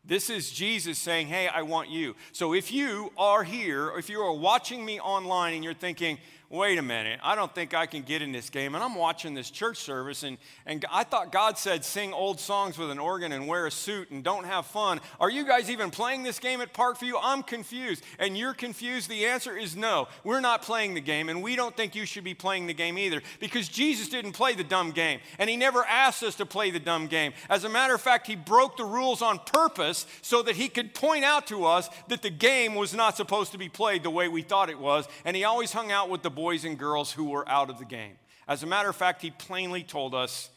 This 0.07 0.29
is 0.29 0.51
Jesus 0.51 0.99
saying, 0.99 1.27
Hey, 1.27 1.47
I 1.47 1.63
want 1.63 1.89
you. 1.89 2.15
So 2.31 2.53
if 2.53 2.71
you 2.71 3.11
are 3.17 3.43
here, 3.43 3.91
if 3.97 4.09
you 4.09 4.19
are 4.21 4.33
watching 4.33 4.85
me 4.85 4.99
online 4.99 5.53
and 5.55 5.63
you're 5.63 5.73
thinking, 5.73 6.17
wait 6.49 6.77
a 6.77 6.81
minute, 6.81 7.19
I 7.23 7.35
don't 7.35 7.53
think 7.53 7.73
I 7.73 7.85
can 7.85 8.03
get 8.03 8.21
in 8.21 8.31
this 8.31 8.49
game. 8.49 8.75
And 8.75 8.83
I'm 8.83 8.95
watching 8.95 9.33
this 9.33 9.49
church 9.49 9.77
service, 9.77 10.23
and, 10.23 10.37
and 10.65 10.85
I 10.91 11.03
thought 11.03 11.31
God 11.31 11.57
said 11.57 11.83
sing 11.83 12.13
old 12.13 12.39
songs 12.39 12.77
with 12.77 12.91
an 12.91 12.99
organ 12.99 13.31
and 13.31 13.47
wear 13.47 13.65
a 13.65 13.71
suit 13.71 14.11
and 14.11 14.23
don't 14.23 14.45
have 14.45 14.65
fun. 14.65 15.01
Are 15.19 15.29
you 15.29 15.45
guys 15.45 15.69
even 15.69 15.91
playing 15.91 16.23
this 16.23 16.39
game 16.39 16.61
at 16.61 16.73
Parkview? 16.73 17.13
I'm 17.21 17.43
confused. 17.43 18.03
And 18.19 18.37
you're 18.37 18.53
confused. 18.53 19.09
The 19.09 19.25
answer 19.25 19.57
is 19.57 19.75
no. 19.75 20.07
We're 20.23 20.41
not 20.41 20.61
playing 20.61 20.93
the 20.93 21.01
game, 21.01 21.29
and 21.29 21.41
we 21.41 21.55
don't 21.55 21.75
think 21.75 21.95
you 21.95 22.05
should 22.05 22.23
be 22.23 22.33
playing 22.33 22.67
the 22.67 22.73
game 22.73 22.97
either 22.97 23.21
because 23.39 23.67
Jesus 23.67 24.09
didn't 24.09 24.33
play 24.33 24.53
the 24.53 24.63
dumb 24.63 24.91
game, 24.91 25.19
and 25.39 25.49
He 25.49 25.57
never 25.57 25.83
asked 25.85 26.23
us 26.23 26.35
to 26.35 26.45
play 26.45 26.71
the 26.71 26.79
dumb 26.79 27.07
game. 27.07 27.33
As 27.49 27.63
a 27.63 27.69
matter 27.69 27.95
of 27.95 28.01
fact, 28.01 28.27
He 28.27 28.35
broke 28.35 28.77
the 28.77 28.85
rules 28.85 29.21
on 29.21 29.39
purpose 29.39 30.05
so 30.21 30.41
that 30.43 30.55
He 30.55 30.69
could 30.69 30.93
point 30.93 31.23
out 31.23 31.47
to 31.47 31.65
us 31.65 31.89
that 32.07 32.21
the 32.21 32.29
game 32.29 32.75
was 32.75 32.93
not 32.93 33.17
supposed 33.17 33.51
to 33.53 33.57
be 33.57 33.69
played 33.69 34.03
the 34.03 34.09
way 34.09 34.27
we 34.27 34.41
thought 34.41 34.69
it 34.69 34.79
was, 34.79 35.07
and 35.23 35.35
He 35.35 35.43
always 35.43 35.71
hung 35.71 35.91
out 35.91 36.09
with 36.09 36.21
the 36.21 36.34
boys 36.35 36.65
and 36.65 36.77
girls 36.77 37.11
who 37.11 37.25
were 37.25 37.47
out 37.49 37.69
of 37.69 37.79
the 37.79 37.85
game. 37.85 38.17
As 38.47 38.61
a 38.61 38.67
matter 38.67 38.89
of 38.89 38.95
fact, 38.95 39.21
he 39.21 39.31
plainly 39.31 39.83
told 39.83 40.13
us 40.13 40.49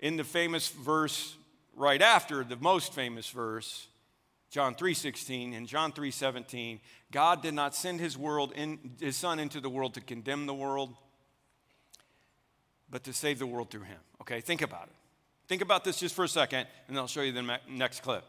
in 0.00 0.16
the 0.16 0.24
famous 0.24 0.68
verse 0.68 1.36
right 1.74 2.02
after 2.02 2.44
the 2.44 2.56
most 2.56 2.92
famous 2.92 3.30
verse, 3.30 3.86
John 4.50 4.74
3:16 4.74 5.54
and 5.54 5.66
John 5.66 5.92
3:17, 5.92 6.80
God 7.10 7.42
did 7.42 7.54
not 7.54 7.74
send 7.74 8.00
his 8.00 8.18
world 8.18 8.52
in 8.52 8.96
his 9.00 9.16
son 9.16 9.38
into 9.38 9.60
the 9.60 9.70
world 9.70 9.94
to 9.94 10.00
condemn 10.00 10.46
the 10.46 10.54
world, 10.54 10.94
but 12.90 13.02
to 13.04 13.12
save 13.12 13.38
the 13.38 13.46
world 13.46 13.70
through 13.70 13.82
him. 13.82 14.00
Okay, 14.20 14.40
think 14.40 14.62
about 14.62 14.88
it. 14.88 14.94
Think 15.48 15.62
about 15.62 15.84
this 15.84 15.98
just 15.98 16.14
for 16.14 16.24
a 16.24 16.28
second, 16.28 16.66
and 16.88 16.96
I'll 16.96 17.06
show 17.06 17.22
you 17.22 17.32
the 17.32 17.58
next 17.68 18.02
clip. 18.02 18.24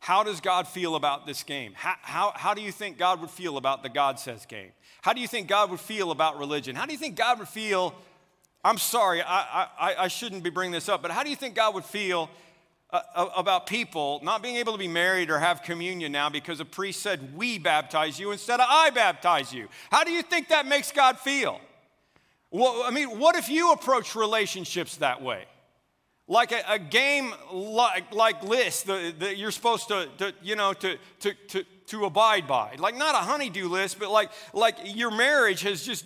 How 0.00 0.22
does 0.22 0.40
God 0.40 0.68
feel 0.68 0.94
about 0.94 1.26
this 1.26 1.42
game? 1.42 1.72
How, 1.74 1.94
how, 2.02 2.32
how 2.34 2.54
do 2.54 2.62
you 2.62 2.72
think 2.72 2.98
God 2.98 3.20
would 3.20 3.30
feel 3.30 3.56
about 3.56 3.82
the 3.82 3.88
God 3.88 4.18
says 4.18 4.46
game? 4.46 4.70
How 5.02 5.12
do 5.12 5.20
you 5.20 5.28
think 5.28 5.48
God 5.48 5.70
would 5.70 5.80
feel 5.80 6.10
about 6.10 6.38
religion? 6.38 6.76
How 6.76 6.86
do 6.86 6.92
you 6.92 6.98
think 6.98 7.16
God 7.16 7.38
would 7.38 7.48
feel? 7.48 7.94
I'm 8.64 8.78
sorry, 8.78 9.22
I, 9.22 9.68
I, 9.78 9.94
I 9.98 10.08
shouldn't 10.08 10.42
be 10.42 10.50
bringing 10.50 10.72
this 10.72 10.88
up, 10.88 11.02
but 11.02 11.10
how 11.10 11.22
do 11.22 11.30
you 11.30 11.36
think 11.36 11.54
God 11.54 11.74
would 11.74 11.84
feel 11.84 12.28
uh, 12.90 13.28
about 13.36 13.66
people 13.66 14.20
not 14.22 14.42
being 14.42 14.56
able 14.56 14.72
to 14.72 14.78
be 14.78 14.88
married 14.88 15.30
or 15.30 15.38
have 15.38 15.62
communion 15.62 16.12
now 16.12 16.28
because 16.28 16.60
a 16.60 16.64
priest 16.64 17.02
said, 17.02 17.36
We 17.36 17.58
baptize 17.58 18.18
you 18.18 18.32
instead 18.32 18.60
of 18.60 18.66
I 18.68 18.90
baptize 18.90 19.52
you. 19.52 19.68
How 19.90 20.04
do 20.04 20.12
you 20.12 20.22
think 20.22 20.48
that 20.48 20.66
makes 20.66 20.92
God 20.92 21.18
feel? 21.18 21.60
Well, 22.50 22.84
I 22.84 22.90
mean, 22.90 23.18
what 23.18 23.36
if 23.36 23.48
you 23.48 23.72
approach 23.72 24.14
relationships 24.14 24.96
that 24.96 25.20
way? 25.20 25.44
Like 26.28 26.52
a, 26.52 26.62
a 26.68 26.78
game 26.78 27.32
like, 27.52 28.12
like 28.12 28.42
list 28.42 28.86
that 28.86 29.36
you're 29.36 29.52
supposed 29.52 29.88
to, 29.88 30.08
to 30.18 30.34
you 30.42 30.56
know, 30.56 30.72
to, 30.72 30.98
to, 31.20 31.34
to, 31.48 31.64
to 31.86 32.04
abide 32.04 32.46
by. 32.46 32.74
Like 32.78 32.96
not 32.96 33.14
a 33.14 33.18
honeydew 33.18 33.68
list, 33.68 33.98
but 33.98 34.10
like, 34.10 34.30
like 34.52 34.76
your 34.84 35.10
marriage 35.10 35.62
has 35.62 35.82
just, 35.82 36.04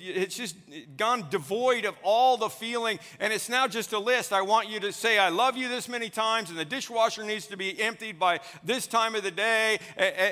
it's 0.00 0.36
just 0.36 0.56
gone 0.96 1.26
devoid 1.30 1.84
of 1.84 1.94
all 2.02 2.36
the 2.36 2.48
feeling 2.48 2.98
and 3.20 3.32
it's 3.32 3.48
now 3.48 3.68
just 3.68 3.92
a 3.92 3.98
list. 3.98 4.32
I 4.32 4.42
want 4.42 4.68
you 4.68 4.80
to 4.80 4.92
say, 4.92 5.18
I 5.18 5.28
love 5.28 5.56
you 5.56 5.68
this 5.68 5.88
many 5.88 6.10
times 6.10 6.50
and 6.50 6.58
the 6.58 6.64
dishwasher 6.64 7.24
needs 7.24 7.46
to 7.48 7.56
be 7.56 7.80
emptied 7.80 8.18
by 8.18 8.40
this 8.64 8.86
time 8.86 9.14
of 9.14 9.22
the 9.22 9.30
day, 9.30 9.78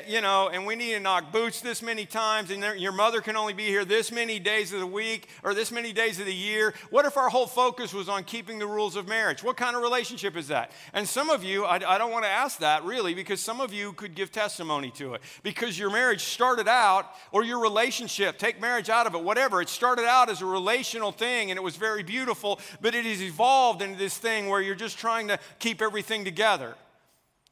you 0.08 0.20
know, 0.20 0.48
and 0.48 0.66
we 0.66 0.74
need 0.74 0.94
to 0.94 1.00
knock 1.00 1.32
boots 1.32 1.60
this 1.60 1.80
many 1.80 2.04
times 2.04 2.50
and 2.50 2.80
your 2.80 2.92
mother 2.92 3.20
can 3.20 3.36
only 3.36 3.52
be 3.52 3.66
here 3.66 3.84
this 3.84 4.10
many 4.10 4.40
days 4.40 4.72
of 4.72 4.80
the 4.80 4.86
week 4.86 5.28
or 5.44 5.54
this 5.54 5.70
many 5.70 5.92
days 5.92 6.18
of 6.18 6.26
the 6.26 6.34
year. 6.34 6.74
What 6.90 7.04
if 7.04 7.16
our 7.16 7.28
whole 7.28 7.46
focus 7.46 7.94
was 7.94 8.08
on 8.08 8.24
keeping 8.24 8.58
the 8.58 8.66
rules 8.66 8.96
of 8.96 9.06
marriage? 9.06 9.44
What 9.44 9.56
kind 9.56 9.76
of 9.76 9.82
relationship 9.82 10.36
is 10.36 10.48
that? 10.48 10.72
And 10.92 11.08
some 11.08 11.30
of 11.30 11.44
you, 11.44 11.64
I, 11.64 11.76
I 11.76 11.98
don't 11.98 12.10
want 12.10 12.24
to 12.24 12.30
ask 12.30 12.58
that 12.58 12.84
really 12.84 13.14
because 13.14 13.40
some 13.40 13.60
of 13.60 13.72
you 13.72 13.92
could 13.92 14.14
give 14.16 14.32
testimony 14.32 14.87
to 14.92 15.14
it 15.14 15.22
because 15.42 15.78
your 15.78 15.90
marriage 15.90 16.24
started 16.24 16.68
out, 16.68 17.06
or 17.32 17.44
your 17.44 17.60
relationship, 17.60 18.38
take 18.38 18.60
marriage 18.60 18.88
out 18.88 19.06
of 19.06 19.14
it, 19.14 19.22
whatever, 19.22 19.60
it 19.60 19.68
started 19.68 20.04
out 20.04 20.28
as 20.28 20.42
a 20.42 20.46
relational 20.46 21.12
thing 21.12 21.50
and 21.50 21.58
it 21.58 21.62
was 21.62 21.76
very 21.76 22.02
beautiful, 22.02 22.60
but 22.80 22.94
it 22.94 23.04
has 23.04 23.22
evolved 23.22 23.82
into 23.82 23.98
this 23.98 24.16
thing 24.16 24.48
where 24.48 24.60
you're 24.60 24.74
just 24.74 24.98
trying 24.98 25.28
to 25.28 25.38
keep 25.58 25.82
everything 25.82 26.24
together. 26.24 26.74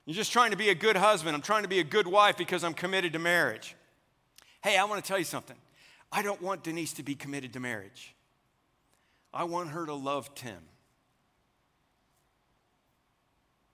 You're 0.04 0.14
just 0.14 0.32
trying 0.32 0.52
to 0.52 0.56
be 0.56 0.68
a 0.68 0.74
good 0.74 0.96
husband. 0.96 1.34
I'm 1.34 1.42
trying 1.42 1.64
to 1.64 1.68
be 1.68 1.80
a 1.80 1.84
good 1.84 2.06
wife 2.06 2.36
because 2.36 2.62
I'm 2.62 2.74
committed 2.74 3.12
to 3.14 3.18
marriage. 3.18 3.74
Hey, 4.62 4.76
I 4.76 4.84
want 4.84 5.04
to 5.04 5.06
tell 5.06 5.18
you 5.18 5.24
something. 5.24 5.56
I 6.12 6.22
don't 6.22 6.40
want 6.40 6.62
Denise 6.62 6.92
to 6.94 7.02
be 7.02 7.14
committed 7.16 7.52
to 7.54 7.60
marriage. 7.60 8.14
I 9.34 9.44
want 9.44 9.70
her 9.70 9.84
to 9.84 9.94
love 9.94 10.34
Tim. 10.34 10.58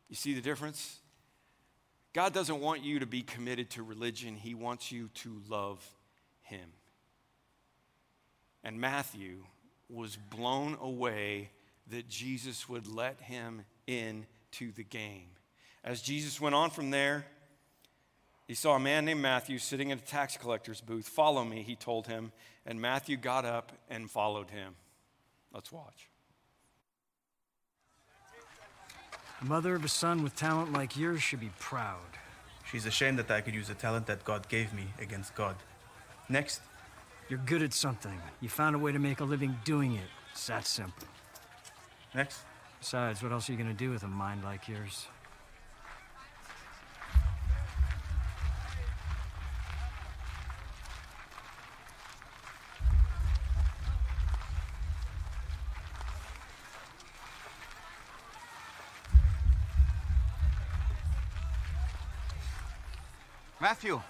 You 0.09 0.17
see 0.17 0.35
the 0.35 0.41
difference? 0.41 1.02
God 2.13 2.33
doesn't 2.35 2.61
want 2.61 2.83
you 2.83 2.99
to 2.99 3.07
be 3.07 3.23
committed 3.23 3.71
to 3.71 3.83
religion, 3.83 4.37
He 4.37 4.55
wants 4.55 4.93
you 4.93 5.09
to 5.15 5.41
love 5.49 5.85
Him. 6.43 6.69
And 8.65 8.81
Matthew 8.81 9.45
was 9.89 10.17
blown 10.17 10.77
away 10.81 11.51
that 11.89 12.09
Jesus 12.09 12.69
would 12.69 12.87
let 12.87 13.21
him 13.21 13.65
in 13.87 14.27
to 14.53 14.73
the 14.73 14.85
game. 14.85 15.29
As 15.85 16.01
Jesus 16.01 16.41
went 16.41 16.55
on 16.55 16.71
from 16.71 16.91
there, 16.91 17.27
he 18.47 18.55
saw 18.55 18.77
a 18.77 18.81
man 18.81 19.05
named 19.05 19.21
Matthew 19.21 19.59
sitting 19.59 19.91
in 19.91 19.99
a 19.99 20.03
tax 20.03 20.37
collector's 20.37 20.81
booth. 20.81 21.09
Follow 21.09 21.45
me, 21.45 21.63
he 21.63 21.77
told 21.77 22.07
him. 22.07 22.33
And 22.65 22.81
Matthew 22.81 23.17
got 23.17 23.45
up 23.45 23.73
and 23.91 24.11
followed 24.11 24.51
him. 24.51 24.75
Let's 25.53 25.73
watch. 25.73 26.09
The 28.23 29.32
mother 29.45 29.75
of 29.75 29.85
a 29.85 29.89
son 29.89 30.23
with 30.23 30.37
talent 30.37 30.73
like 30.73 30.97
yours 30.97 31.23
should 31.23 31.41
be 31.41 31.51
proud. 31.59 31.99
She's 32.71 32.87
ashamed 32.87 33.19
that 33.19 33.31
I 33.31 33.41
could 33.41 33.55
use 33.55 33.69
the 33.69 33.75
talent 33.75 34.07
that 34.07 34.25
God 34.25 34.49
gave 34.49 34.73
me 34.73 34.85
against 35.01 35.35
God. 35.35 35.57
Next. 36.29 36.61
You're 37.29 37.41
good 37.41 37.63
at 37.63 37.73
something. 37.73 38.21
You 38.41 38.49
found 38.49 38.77
a 38.77 38.79
way 38.79 38.93
to 38.93 38.99
make 38.99 39.21
a 39.21 39.25
living 39.25 39.57
doing 39.65 39.95
it. 39.95 40.09
It's 40.33 40.47
that 40.47 40.67
simple. 40.67 41.09
Next. 42.15 42.41
Besides, 42.81 43.23
what 43.23 43.33
else 43.33 43.49
are 43.49 43.53
you 43.53 43.59
gonna 43.59 43.75
do 43.75 43.91
with 43.91 44.03
a 44.03 44.09
mind 44.09 44.45
like 44.45 44.69
yours? 44.69 45.07
Matthew. 63.63 64.03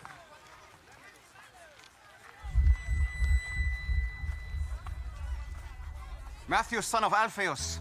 Matthew, 6.49 6.81
son 6.81 7.05
of 7.05 7.13
Alphaeus. 7.13 7.81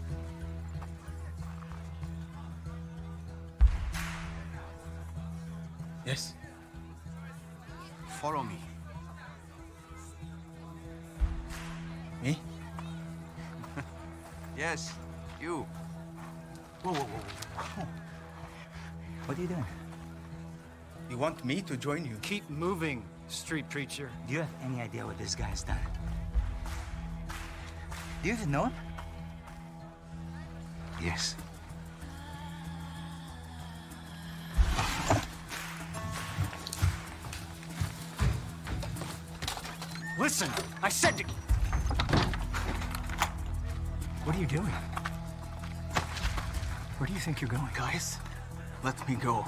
Yes. 6.04 6.34
Follow 8.20 8.42
me. 8.42 8.52
Me? 8.52 8.61
Want 21.42 21.56
me 21.56 21.60
to 21.60 21.76
join 21.76 22.04
you? 22.04 22.16
Keep 22.22 22.48
moving, 22.48 23.02
street 23.26 23.68
preacher. 23.68 24.08
Do 24.28 24.34
you 24.34 24.40
have 24.40 24.48
any 24.64 24.80
idea 24.80 25.04
what 25.04 25.18
this 25.18 25.34
guy's 25.34 25.64
done? 25.64 25.76
Do 28.22 28.28
you 28.28 28.34
even 28.34 28.52
know 28.52 28.66
him? 28.66 28.72
Yes. 31.02 31.34
Listen, 40.16 40.48
I 40.80 40.88
said 40.88 41.18
to... 41.18 41.24
What 44.22 44.36
are 44.36 44.38
you 44.38 44.46
doing? 44.46 44.62
Where 46.98 47.08
do 47.08 47.12
you 47.12 47.18
think 47.18 47.40
you're 47.40 47.50
going? 47.50 47.68
Guys, 47.74 48.18
let 48.84 49.08
me 49.08 49.16
go. 49.16 49.44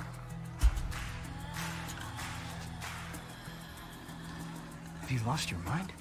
You 5.14 5.20
lost 5.24 5.50
your 5.50 5.61
mind? 5.61 5.92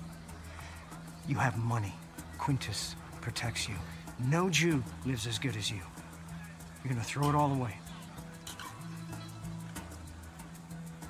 You 1.27 1.35
have 1.35 1.57
money. 1.57 1.93
Quintus 2.39 2.95
protects 3.21 3.69
you. 3.69 3.75
No 4.19 4.49
Jew 4.49 4.83
lives 5.05 5.27
as 5.27 5.37
good 5.37 5.55
as 5.55 5.69
you. 5.69 5.81
You're 6.83 6.93
gonna 6.93 7.03
throw 7.03 7.29
it 7.29 7.35
all 7.35 7.53
away. 7.53 7.77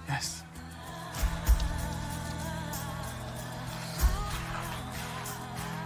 Yes. 0.08 0.44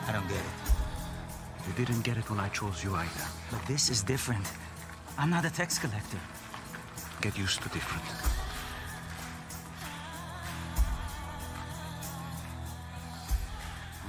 I 0.08 0.12
don't 0.12 0.28
get 0.28 0.38
it. 0.38 1.68
You 1.68 1.74
didn't 1.74 2.02
get 2.02 2.18
it 2.18 2.30
when 2.30 2.40
I 2.40 2.50
chose 2.50 2.84
you 2.84 2.96
either. 2.96 3.28
But 3.52 3.66
this 3.68 3.90
is 3.90 4.02
different. 4.02 4.46
I'm 5.18 5.30
not 5.30 5.46
a 5.46 5.52
tax 5.52 5.78
collector. 5.78 6.20
Get 7.22 7.38
used 7.38 7.62
to 7.62 7.70
different. 7.70 8.47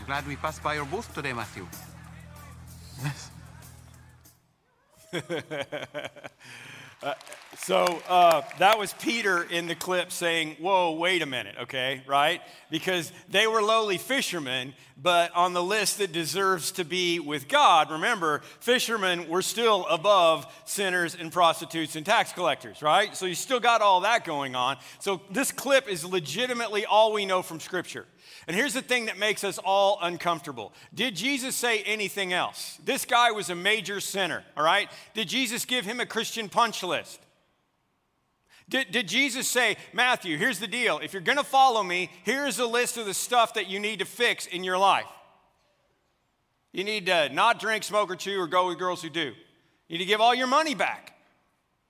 Glad 0.08 0.26
we 0.26 0.36
passed 0.36 0.62
by 0.62 0.72
your 0.72 0.86
booth 0.86 1.12
today, 1.14 1.34
Matthew. 1.34 1.66
Yes. 3.04 3.30
Uh, 7.00 7.14
so 7.60 8.00
uh, 8.08 8.42
that 8.58 8.78
was 8.78 8.92
Peter 8.94 9.42
in 9.42 9.66
the 9.66 9.74
clip 9.74 10.12
saying, 10.12 10.56
Whoa, 10.60 10.92
wait 10.92 11.22
a 11.22 11.26
minute, 11.26 11.56
okay, 11.62 12.02
right? 12.06 12.40
Because 12.70 13.12
they 13.28 13.46
were 13.46 13.60
lowly 13.60 13.98
fishermen, 13.98 14.74
but 15.00 15.34
on 15.34 15.52
the 15.52 15.62
list 15.62 15.98
that 15.98 16.12
deserves 16.12 16.72
to 16.72 16.84
be 16.84 17.20
with 17.20 17.48
God, 17.48 17.90
remember, 17.90 18.42
fishermen 18.60 19.28
were 19.28 19.42
still 19.42 19.86
above 19.86 20.46
sinners 20.64 21.16
and 21.18 21.32
prostitutes 21.32 21.94
and 21.96 22.06
tax 22.06 22.32
collectors, 22.32 22.80
right? 22.80 23.16
So 23.16 23.26
you 23.26 23.34
still 23.34 23.60
got 23.60 23.82
all 23.82 24.00
that 24.00 24.24
going 24.24 24.54
on. 24.54 24.78
So 25.00 25.20
this 25.30 25.52
clip 25.52 25.88
is 25.88 26.04
legitimately 26.04 26.86
all 26.86 27.12
we 27.12 27.26
know 27.26 27.42
from 27.42 27.60
Scripture. 27.60 28.06
And 28.46 28.56
here's 28.56 28.74
the 28.74 28.82
thing 28.82 29.06
that 29.06 29.18
makes 29.18 29.44
us 29.44 29.58
all 29.58 29.98
uncomfortable. 30.00 30.72
Did 30.94 31.14
Jesus 31.16 31.54
say 31.54 31.82
anything 31.82 32.32
else? 32.32 32.78
This 32.84 33.04
guy 33.04 33.30
was 33.32 33.50
a 33.50 33.54
major 33.54 34.00
sinner, 34.00 34.42
all 34.56 34.64
right? 34.64 34.88
Did 35.12 35.28
Jesus 35.28 35.64
give 35.64 35.84
him 35.84 36.00
a 36.00 36.06
Christian 36.06 36.48
punch 36.48 36.82
list? 36.82 37.20
Did, 38.68 38.90
did 38.90 39.08
Jesus 39.08 39.48
say, 39.48 39.76
Matthew, 39.92 40.36
here's 40.36 40.58
the 40.58 40.66
deal. 40.66 40.98
If 40.98 41.12
you're 41.12 41.22
going 41.22 41.38
to 41.38 41.44
follow 41.44 41.82
me, 41.82 42.10
here's 42.24 42.58
a 42.58 42.66
list 42.66 42.96
of 42.96 43.06
the 43.06 43.14
stuff 43.14 43.54
that 43.54 43.68
you 43.68 43.80
need 43.80 44.00
to 44.00 44.04
fix 44.04 44.46
in 44.46 44.62
your 44.62 44.76
life. 44.76 45.06
You 46.72 46.84
need 46.84 47.06
to 47.06 47.30
not 47.30 47.60
drink, 47.60 47.82
smoke, 47.82 48.10
or 48.10 48.16
chew, 48.16 48.38
or 48.38 48.46
go 48.46 48.68
with 48.68 48.78
girls 48.78 49.00
who 49.02 49.08
do. 49.08 49.32
You 49.88 49.96
need 49.96 49.98
to 49.98 50.04
give 50.04 50.20
all 50.20 50.34
your 50.34 50.46
money 50.46 50.74
back 50.74 51.14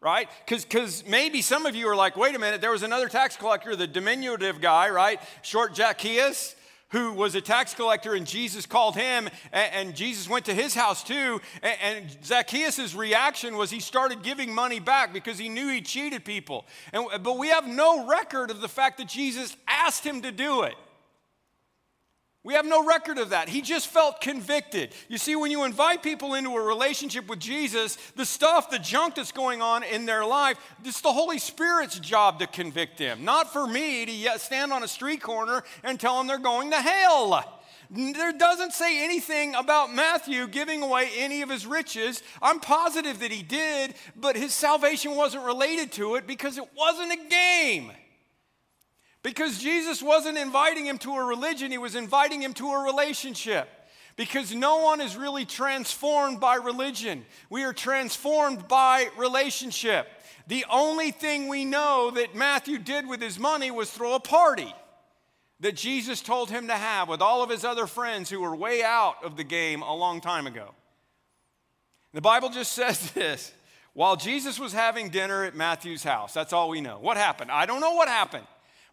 right? 0.00 0.28
Because 0.46 1.04
maybe 1.06 1.42
some 1.42 1.66
of 1.66 1.74
you 1.74 1.88
are 1.88 1.96
like, 1.96 2.16
wait 2.16 2.34
a 2.34 2.38
minute, 2.38 2.60
there 2.60 2.70
was 2.70 2.82
another 2.82 3.08
tax 3.08 3.36
collector, 3.36 3.74
the 3.74 3.86
diminutive 3.86 4.60
guy, 4.60 4.90
right? 4.90 5.20
Short 5.42 5.74
Zacchaeus, 5.74 6.54
who 6.90 7.12
was 7.12 7.34
a 7.34 7.40
tax 7.40 7.74
collector, 7.74 8.14
and 8.14 8.26
Jesus 8.26 8.66
called 8.66 8.96
him, 8.96 9.28
and, 9.52 9.94
Jesus 9.94 10.28
went 10.28 10.46
to 10.46 10.54
his 10.54 10.74
house 10.74 11.02
too. 11.02 11.40
And, 11.62 11.76
and 11.82 12.24
Zacchaeus' 12.24 12.94
reaction 12.94 13.56
was 13.56 13.70
he 13.70 13.80
started 13.80 14.22
giving 14.22 14.54
money 14.54 14.80
back 14.80 15.12
because 15.12 15.38
he 15.38 15.48
knew 15.48 15.68
he 15.68 15.80
cheated 15.80 16.24
people. 16.24 16.66
And, 16.92 17.06
but 17.22 17.36
we 17.36 17.48
have 17.48 17.66
no 17.66 18.06
record 18.06 18.50
of 18.50 18.60
the 18.60 18.68
fact 18.68 18.98
that 18.98 19.08
Jesus 19.08 19.56
asked 19.66 20.04
him 20.04 20.22
to 20.22 20.32
do 20.32 20.62
it. 20.62 20.74
We 22.44 22.54
have 22.54 22.64
no 22.64 22.84
record 22.84 23.18
of 23.18 23.30
that. 23.30 23.48
He 23.48 23.60
just 23.60 23.88
felt 23.88 24.20
convicted. 24.20 24.94
You 25.08 25.18
see, 25.18 25.34
when 25.34 25.50
you 25.50 25.64
invite 25.64 26.02
people 26.02 26.34
into 26.34 26.56
a 26.56 26.62
relationship 26.62 27.28
with 27.28 27.40
Jesus, 27.40 27.96
the 28.14 28.24
stuff, 28.24 28.70
the 28.70 28.78
junk 28.78 29.16
that's 29.16 29.32
going 29.32 29.60
on 29.60 29.82
in 29.82 30.06
their 30.06 30.24
life, 30.24 30.56
it's 30.84 31.00
the 31.00 31.12
Holy 31.12 31.38
Spirit's 31.38 31.98
job 31.98 32.38
to 32.38 32.46
convict 32.46 32.96
them. 32.96 33.24
Not 33.24 33.52
for 33.52 33.66
me 33.66 34.06
to 34.06 34.38
stand 34.38 34.72
on 34.72 34.84
a 34.84 34.88
street 34.88 35.20
corner 35.20 35.64
and 35.82 35.98
tell 35.98 36.16
them 36.16 36.26
they're 36.26 36.38
going 36.38 36.70
to 36.70 36.80
hell. 36.80 37.60
There 37.90 38.32
doesn't 38.32 38.72
say 38.72 39.02
anything 39.02 39.54
about 39.54 39.92
Matthew 39.92 40.46
giving 40.46 40.82
away 40.82 41.08
any 41.16 41.42
of 41.42 41.48
his 41.48 41.66
riches. 41.66 42.22
I'm 42.40 42.60
positive 42.60 43.18
that 43.20 43.32
he 43.32 43.42
did, 43.42 43.94
but 44.14 44.36
his 44.36 44.54
salvation 44.54 45.16
wasn't 45.16 45.44
related 45.44 45.90
to 45.92 46.14
it 46.16 46.26
because 46.26 46.56
it 46.56 46.68
wasn't 46.76 47.12
a 47.12 47.28
game. 47.28 47.92
Because 49.28 49.58
Jesus 49.58 50.02
wasn't 50.02 50.38
inviting 50.38 50.86
him 50.86 50.96
to 51.00 51.12
a 51.12 51.22
religion, 51.22 51.70
he 51.70 51.76
was 51.76 51.94
inviting 51.94 52.40
him 52.40 52.54
to 52.54 52.66
a 52.70 52.82
relationship. 52.82 53.68
Because 54.16 54.54
no 54.54 54.78
one 54.78 55.02
is 55.02 55.18
really 55.18 55.44
transformed 55.44 56.40
by 56.40 56.54
religion. 56.54 57.26
We 57.50 57.62
are 57.64 57.74
transformed 57.74 58.68
by 58.68 59.08
relationship. 59.18 60.08
The 60.46 60.64
only 60.70 61.10
thing 61.10 61.46
we 61.46 61.66
know 61.66 62.10
that 62.12 62.34
Matthew 62.34 62.78
did 62.78 63.06
with 63.06 63.20
his 63.20 63.38
money 63.38 63.70
was 63.70 63.90
throw 63.90 64.14
a 64.14 64.20
party 64.20 64.74
that 65.60 65.76
Jesus 65.76 66.22
told 66.22 66.48
him 66.48 66.68
to 66.68 66.74
have 66.74 67.10
with 67.10 67.20
all 67.20 67.42
of 67.42 67.50
his 67.50 67.66
other 67.66 67.86
friends 67.86 68.30
who 68.30 68.40
were 68.40 68.56
way 68.56 68.82
out 68.82 69.22
of 69.22 69.36
the 69.36 69.44
game 69.44 69.82
a 69.82 69.94
long 69.94 70.22
time 70.22 70.46
ago. 70.46 70.74
The 72.14 72.22
Bible 72.22 72.48
just 72.48 72.72
says 72.82 73.10
this 73.10 73.52
while 73.92 74.16
Jesus 74.16 74.58
was 74.58 74.72
having 74.72 75.10
dinner 75.10 75.44
at 75.44 75.54
Matthew's 75.54 76.02
house. 76.02 76.32
That's 76.32 76.54
all 76.54 76.70
we 76.70 76.80
know. 76.80 76.98
What 76.98 77.18
happened? 77.18 77.50
I 77.50 77.66
don't 77.66 77.82
know 77.82 77.92
what 77.92 78.08
happened. 78.08 78.46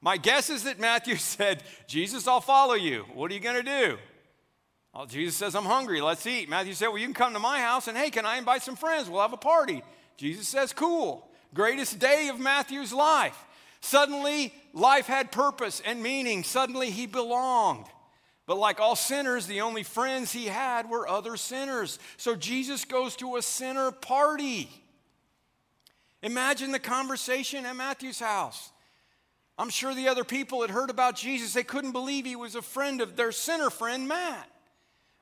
My 0.06 0.18
guess 0.18 0.52
is 0.52 0.63
that 0.65 0.80
Matthew 0.80 1.15
said, 1.18 1.63
Jesus, 1.88 2.28
I'll 2.28 2.39
follow 2.39 2.76
you. 2.76 3.06
What 3.15 3.32
are 3.32 3.34
you 3.34 3.39
going 3.41 3.56
to 3.56 3.63
do? 3.63 3.98
Well, 4.94 5.08
Jesus 5.08 5.36
says, 5.36 5.56
I'm 5.56 5.65
hungry. 5.65 6.00
Let's 6.00 6.26
eat. 6.26 6.48
Matthew 6.48 6.74
said, 6.74 6.88
Well, 6.88 7.00
you 7.00 7.08
can 7.08 7.13
come 7.13 7.34
to 7.34 7.39
my 7.39 7.60
house 7.60 7.89
and 7.89 7.98
hey, 7.98 8.12
can 8.12 8.26
I 8.26 8.38
invite 8.38 8.62
some 8.62 8.78
friends? 8.78 9.10
We'll 9.10 9.22
have 9.22 9.34
a 9.34 9.38
party. 9.38 9.84
Jesus 10.15 10.48
says, 10.48 10.72
Cool. 10.72 11.28
Greatest 11.54 12.00
day 12.00 12.30
of 12.30 12.39
Matthew's 12.39 12.94
life. 12.94 13.38
Suddenly, 13.82 14.54
life 14.74 15.08
had 15.08 15.32
purpose 15.32 15.82
and 15.84 16.02
meaning. 16.02 16.44
Suddenly, 16.44 16.91
he 16.91 17.08
belonged. 17.08 17.88
But 18.46 18.58
like 18.58 18.80
all 18.80 18.96
sinners, 18.96 19.48
the 19.48 19.62
only 19.62 19.84
friends 19.84 20.32
he 20.32 20.46
had 20.46 20.89
were 20.89 21.08
other 21.08 21.36
sinners. 21.36 21.98
So 22.18 22.36
Jesus 22.36 22.86
goes 22.86 23.15
to 23.18 23.38
a 23.38 23.41
sinner 23.41 23.91
party. 23.91 24.70
Imagine 26.22 26.72
the 26.72 26.80
conversation 26.80 27.65
at 27.65 27.76
Matthew's 27.76 28.20
house. 28.20 28.72
I'm 29.58 29.70
sure 29.70 29.94
the 29.94 30.10
other 30.10 30.24
people 30.24 30.62
had 30.62 30.70
heard 30.70 30.89
about 30.89 31.15
Jesus. 31.15 31.54
They 31.54 31.63
couldn't 31.63 31.94
believe 31.94 32.26
he 32.26 32.36
was 32.36 32.56
a 32.56 32.62
friend 32.62 33.02
of 33.02 33.15
their 33.15 33.32
sinner 33.32 33.70
friend, 33.70 34.08
Matt. 34.08 34.50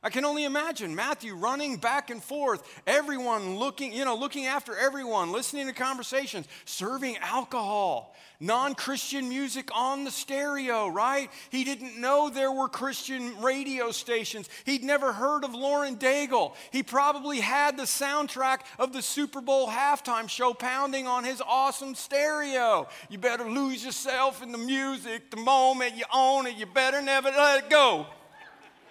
I 0.06 0.10
can 0.10 0.26
only 0.26 0.44
imagine 0.44 0.94
Matthew 0.94 1.34
running 1.34 1.78
back 1.78 2.10
and 2.10 2.22
forth, 2.22 2.62
everyone 2.86 3.56
looking, 3.56 3.94
you 3.94 4.04
know, 4.04 4.16
looking 4.16 4.48
after 4.48 4.76
everyone, 4.76 5.32
listening 5.32 5.68
to 5.68 5.74
conversations, 5.74 6.46
serving 6.66 7.16
alcohol, 7.20 8.14
non 8.42 8.76
Christian 8.76 9.30
music 9.30 9.70
on 9.74 10.04
the 10.04 10.12
stereo, 10.12 10.90
right? 10.90 11.32
He 11.52 11.64
didn't 11.64 12.02
know 12.02 12.30
there 12.30 12.52
were 12.52 12.68
Christian 12.68 13.42
radio 13.42 13.92
stations. 13.92 14.50
He'd 14.66 14.84
never 14.84 15.14
heard 15.14 15.46
of 15.46 15.56
Lauren 15.56 15.96
Daigle. 15.96 16.54
He 16.74 16.84
probably 16.84 17.40
had 17.40 17.78
the 17.78 17.84
soundtrack 17.84 18.60
of 18.78 18.92
the 18.92 19.02
Super 19.02 19.40
Bowl 19.40 19.70
halftime 19.70 20.28
show 20.28 20.54
pounding 20.54 21.08
on 21.08 21.24
his 21.24 21.42
awesome 21.42 21.96
stereo. 21.96 22.90
You 23.08 23.20
better 23.20 23.50
lose 23.50 23.86
yourself 23.86 24.44
in 24.44 24.52
the 24.52 24.58
music 24.58 25.32
the 25.32 25.38
moment 25.38 25.96
you 25.96 26.04
own 26.14 26.46
it. 26.46 26.58
You 26.58 26.66
better 26.66 27.02
never 27.02 27.30
let 27.30 27.64
it 27.64 27.70
go 27.70 28.06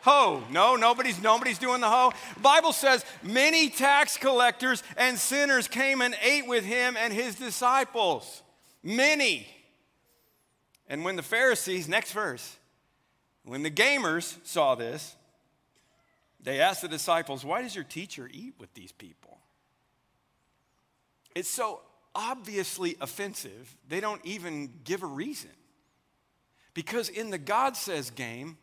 ho. 0.03 0.43
No, 0.51 0.77
nobody's 0.77 1.21
nobody's 1.21 1.59
doing 1.59 1.81
the 1.81 1.89
ho. 1.89 2.13
Bible 2.41 2.73
says 2.73 3.05
many 3.23 3.71
tax 3.71 4.17
collectors 4.17 4.83
and 4.97 5.19
sinners 5.19 5.67
came 5.67 6.01
and 6.03 6.15
ate 6.23 6.47
with 6.47 6.65
him 6.65 6.97
and 6.97 7.13
his 7.13 7.35
disciples. 7.37 8.43
Many. 8.83 9.47
And 10.89 11.05
when 11.05 11.17
the 11.17 11.23
Pharisees, 11.23 11.89
next 11.89 12.13
verse, 12.13 12.57
when 13.45 13.63
the 13.63 13.71
gamers 13.71 14.37
saw 14.45 14.75
this, 14.75 15.17
they 16.43 16.61
asked 16.61 16.83
the 16.83 16.89
disciples, 16.89 17.45
Why 17.45 17.63
does 17.63 17.75
your 17.75 17.85
teacher 17.85 18.29
eat 18.33 18.55
with 18.59 18.75
these 18.75 18.93
people? 18.93 19.39
It's 21.35 21.49
so 21.49 21.81
obviously 22.15 22.97
offensive, 23.01 23.77
they 23.89 24.01
don't 24.01 24.21
even 24.25 24.71
give 24.85 25.03
a 25.03 25.07
reason. 25.07 25.51
Because 26.75 27.09
in 27.09 27.31
the 27.31 27.39
God 27.39 27.77
says 27.77 28.11
game, 28.11 28.59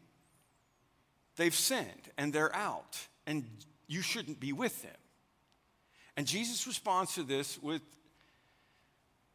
they've 1.39 1.55
sinned 1.55 2.11
and 2.17 2.31
they're 2.31 2.55
out, 2.55 2.97
and 3.25 3.45
you 3.87 4.01
shouldn't 4.01 4.39
be 4.39 4.53
with 4.53 4.83
them. 4.83 4.91
And 6.15 6.27
Jesus 6.27 6.67
responds 6.67 7.15
to 7.15 7.23
this 7.23 7.57
with 7.63 7.81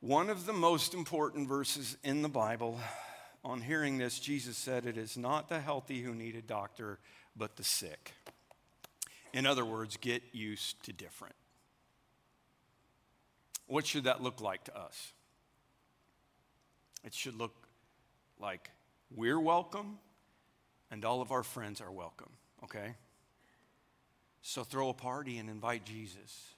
one 0.00 0.28
of 0.28 0.44
the 0.46 0.52
most 0.52 0.92
important 0.92 1.48
verses 1.48 1.96
in 2.04 2.22
the 2.22 2.28
Bible. 2.28 2.78
On 3.42 3.60
hearing 3.60 3.98
this, 3.98 4.18
Jesus 4.18 4.56
said, 4.56 4.86
It 4.86 4.98
is 4.98 5.16
not 5.16 5.48
the 5.48 5.60
healthy 5.60 6.02
who 6.02 6.14
need 6.14 6.36
a 6.36 6.42
doctor, 6.42 6.98
but 7.34 7.56
the 7.56 7.64
sick. 7.64 8.12
In 9.32 9.46
other 9.46 9.64
words, 9.64 9.96
get 9.96 10.22
used 10.32 10.82
to 10.84 10.92
different. 10.92 11.34
What 13.66 13.86
should 13.86 14.04
that 14.04 14.22
look 14.22 14.40
like 14.42 14.64
to 14.64 14.78
us? 14.78 15.12
It 17.02 17.14
should 17.14 17.36
look 17.36 17.66
like 18.38 18.70
we're 19.10 19.40
welcome 19.40 19.98
and 20.94 21.04
all 21.04 21.20
of 21.20 21.33
our 21.33 21.42
friends 21.42 21.80
are 21.80 21.90
welcome, 21.90 22.30
okay? 22.62 22.94
So 24.42 24.62
throw 24.62 24.90
a 24.90 24.94
party 24.94 25.38
and 25.38 25.50
invite 25.50 25.85
Jesus. 25.85 26.54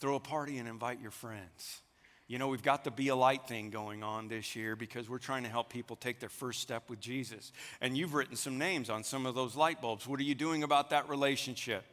Throw 0.00 0.14
a 0.14 0.20
party 0.20 0.56
and 0.56 0.66
invite 0.66 1.02
your 1.02 1.10
friends. 1.10 1.82
You 2.26 2.38
know, 2.38 2.48
we've 2.48 2.62
got 2.62 2.84
the 2.84 2.90
Be 2.90 3.08
a 3.08 3.14
Light 3.14 3.46
thing 3.46 3.68
going 3.68 4.02
on 4.02 4.28
this 4.28 4.56
year 4.56 4.74
because 4.74 5.10
we're 5.10 5.18
trying 5.18 5.42
to 5.42 5.50
help 5.50 5.68
people 5.68 5.96
take 5.96 6.18
their 6.18 6.30
first 6.30 6.62
step 6.62 6.88
with 6.88 6.98
Jesus. 6.98 7.52
And 7.82 7.94
you've 7.94 8.14
written 8.14 8.36
some 8.36 8.56
names 8.56 8.88
on 8.88 9.04
some 9.04 9.26
of 9.26 9.34
those 9.34 9.54
light 9.54 9.82
bulbs. 9.82 10.06
What 10.06 10.18
are 10.18 10.24
you 10.24 10.34
doing 10.34 10.62
about 10.62 10.88
that 10.88 11.06
relationship? 11.10 11.84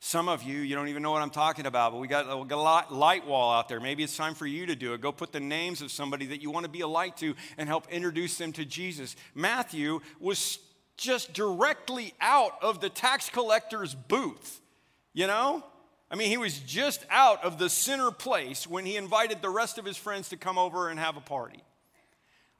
Some 0.00 0.30
of 0.30 0.42
you, 0.44 0.60
you 0.60 0.74
don't 0.74 0.88
even 0.88 1.02
know 1.02 1.10
what 1.10 1.20
I'm 1.20 1.28
talking 1.28 1.66
about, 1.66 1.92
but 1.92 1.98
we 1.98 2.08
got, 2.08 2.26
a 2.26 2.94
light 2.94 3.26
wall 3.26 3.52
out 3.52 3.68
there. 3.68 3.80
Maybe 3.80 4.02
it's 4.02 4.16
time 4.16 4.34
for 4.34 4.46
you 4.46 4.64
to 4.64 4.74
do 4.74 4.94
it. 4.94 5.02
Go 5.02 5.12
put 5.12 5.32
the 5.32 5.40
names 5.40 5.82
of 5.82 5.90
somebody 5.90 6.24
that 6.26 6.40
you 6.40 6.50
want 6.50 6.64
to 6.64 6.70
be 6.70 6.80
a 6.80 6.88
light 6.88 7.18
to 7.18 7.34
and 7.58 7.68
help 7.68 7.86
introduce 7.90 8.38
them 8.38 8.52
to 8.52 8.64
Jesus. 8.64 9.14
Matthew 9.34 10.00
was 10.18 10.58
just 10.96 11.32
directly 11.32 12.14
out 12.20 12.52
of 12.62 12.80
the 12.80 12.88
tax 12.88 13.28
collector's 13.30 13.94
booth, 13.94 14.60
you 15.12 15.26
know? 15.26 15.64
I 16.10 16.16
mean, 16.16 16.28
he 16.28 16.36
was 16.36 16.58
just 16.60 17.04
out 17.10 17.42
of 17.42 17.58
the 17.58 17.68
center 17.68 18.10
place 18.10 18.66
when 18.66 18.86
he 18.86 18.96
invited 18.96 19.42
the 19.42 19.50
rest 19.50 19.78
of 19.78 19.84
his 19.84 19.96
friends 19.96 20.28
to 20.28 20.36
come 20.36 20.58
over 20.58 20.88
and 20.88 21.00
have 21.00 21.16
a 21.16 21.20
party. 21.20 21.62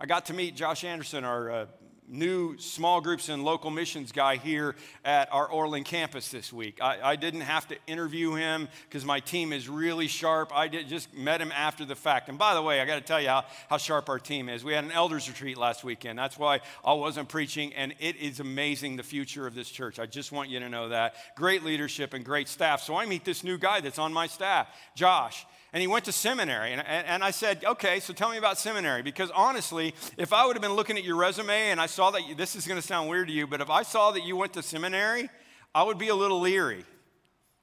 I 0.00 0.06
got 0.06 0.26
to 0.26 0.34
meet 0.34 0.56
Josh 0.56 0.82
Anderson, 0.82 1.24
our 1.24 1.50
uh, 1.50 1.66
new 2.08 2.56
small 2.58 3.00
groups 3.00 3.28
and 3.28 3.44
local 3.44 3.70
missions 3.70 4.12
guy 4.12 4.36
here 4.36 4.74
at 5.04 5.32
our 5.32 5.46
Orland 5.46 5.84
campus 5.84 6.28
this 6.28 6.52
week. 6.52 6.78
I, 6.80 7.00
I 7.02 7.16
didn't 7.16 7.42
have 7.42 7.66
to 7.68 7.76
interview 7.86 8.34
him 8.34 8.68
because 8.88 9.04
my 9.04 9.20
team 9.20 9.52
is 9.52 9.68
really 9.68 10.06
sharp. 10.06 10.50
I 10.54 10.68
did, 10.68 10.88
just 10.88 11.14
met 11.14 11.40
him 11.40 11.52
after 11.52 11.84
the 11.84 11.94
fact. 11.94 12.28
And 12.28 12.38
by 12.38 12.54
the 12.54 12.62
way, 12.62 12.80
I 12.80 12.86
got 12.86 12.96
to 12.96 13.00
tell 13.00 13.20
you 13.20 13.28
how, 13.28 13.44
how 13.68 13.78
sharp 13.78 14.08
our 14.08 14.18
team 14.18 14.48
is. 14.48 14.64
We 14.64 14.72
had 14.72 14.84
an 14.84 14.92
elders 14.92 15.28
retreat 15.28 15.56
last 15.56 15.84
weekend. 15.84 16.18
That's 16.18 16.38
why 16.38 16.60
I 16.84 16.92
wasn't 16.92 17.28
preaching, 17.28 17.72
and 17.74 17.94
it 17.98 18.16
is 18.16 18.40
amazing 18.40 18.96
the 18.96 19.02
future 19.02 19.46
of 19.46 19.54
this 19.54 19.70
church. 19.70 19.98
I 19.98 20.06
just 20.06 20.32
want 20.32 20.50
you 20.50 20.60
to 20.60 20.68
know 20.68 20.90
that. 20.90 21.14
Great 21.36 21.64
leadership 21.64 22.14
and 22.14 22.24
great 22.24 22.48
staff. 22.48 22.82
So 22.82 22.96
I 22.96 23.06
meet 23.06 23.24
this 23.24 23.44
new 23.44 23.58
guy 23.58 23.80
that's 23.80 23.98
on 23.98 24.12
my 24.12 24.26
staff, 24.26 24.68
Josh 24.94 25.46
and 25.74 25.80
he 25.80 25.88
went 25.88 26.04
to 26.04 26.12
seminary. 26.12 26.72
And, 26.72 26.80
and, 26.86 27.24
I 27.24 27.32
said, 27.32 27.64
okay, 27.64 27.98
so 27.98 28.12
tell 28.12 28.30
me 28.30 28.36
about 28.36 28.58
seminary. 28.58 29.02
Because 29.02 29.32
honestly, 29.32 29.92
if 30.16 30.32
I 30.32 30.46
would 30.46 30.54
have 30.54 30.62
been 30.62 30.74
looking 30.74 30.96
at 30.96 31.02
your 31.02 31.16
resume 31.16 31.70
and 31.70 31.80
I 31.80 31.86
saw 31.86 32.12
that, 32.12 32.28
you, 32.28 32.36
this 32.36 32.54
is 32.54 32.64
going 32.64 32.80
to 32.80 32.86
sound 32.86 33.10
weird 33.10 33.26
to 33.26 33.34
you, 33.34 33.48
but 33.48 33.60
if 33.60 33.68
I 33.68 33.82
saw 33.82 34.12
that 34.12 34.22
you 34.22 34.36
went 34.36 34.52
to 34.52 34.62
seminary, 34.62 35.28
I 35.74 35.82
would 35.82 35.98
be 35.98 36.08
a 36.08 36.14
little 36.14 36.38
leery. 36.38 36.84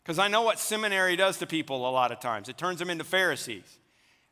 Because 0.03 0.19
I 0.19 0.27
know 0.27 0.41
what 0.41 0.59
seminary 0.59 1.15
does 1.15 1.37
to 1.37 1.47
people 1.47 1.89
a 1.89 1.89
lot 1.89 2.11
of 2.11 2.19
times. 2.19 2.49
It 2.49 2.57
turns 2.57 2.79
them 2.79 2.89
into 2.89 3.05
Pharisees. 3.05 3.79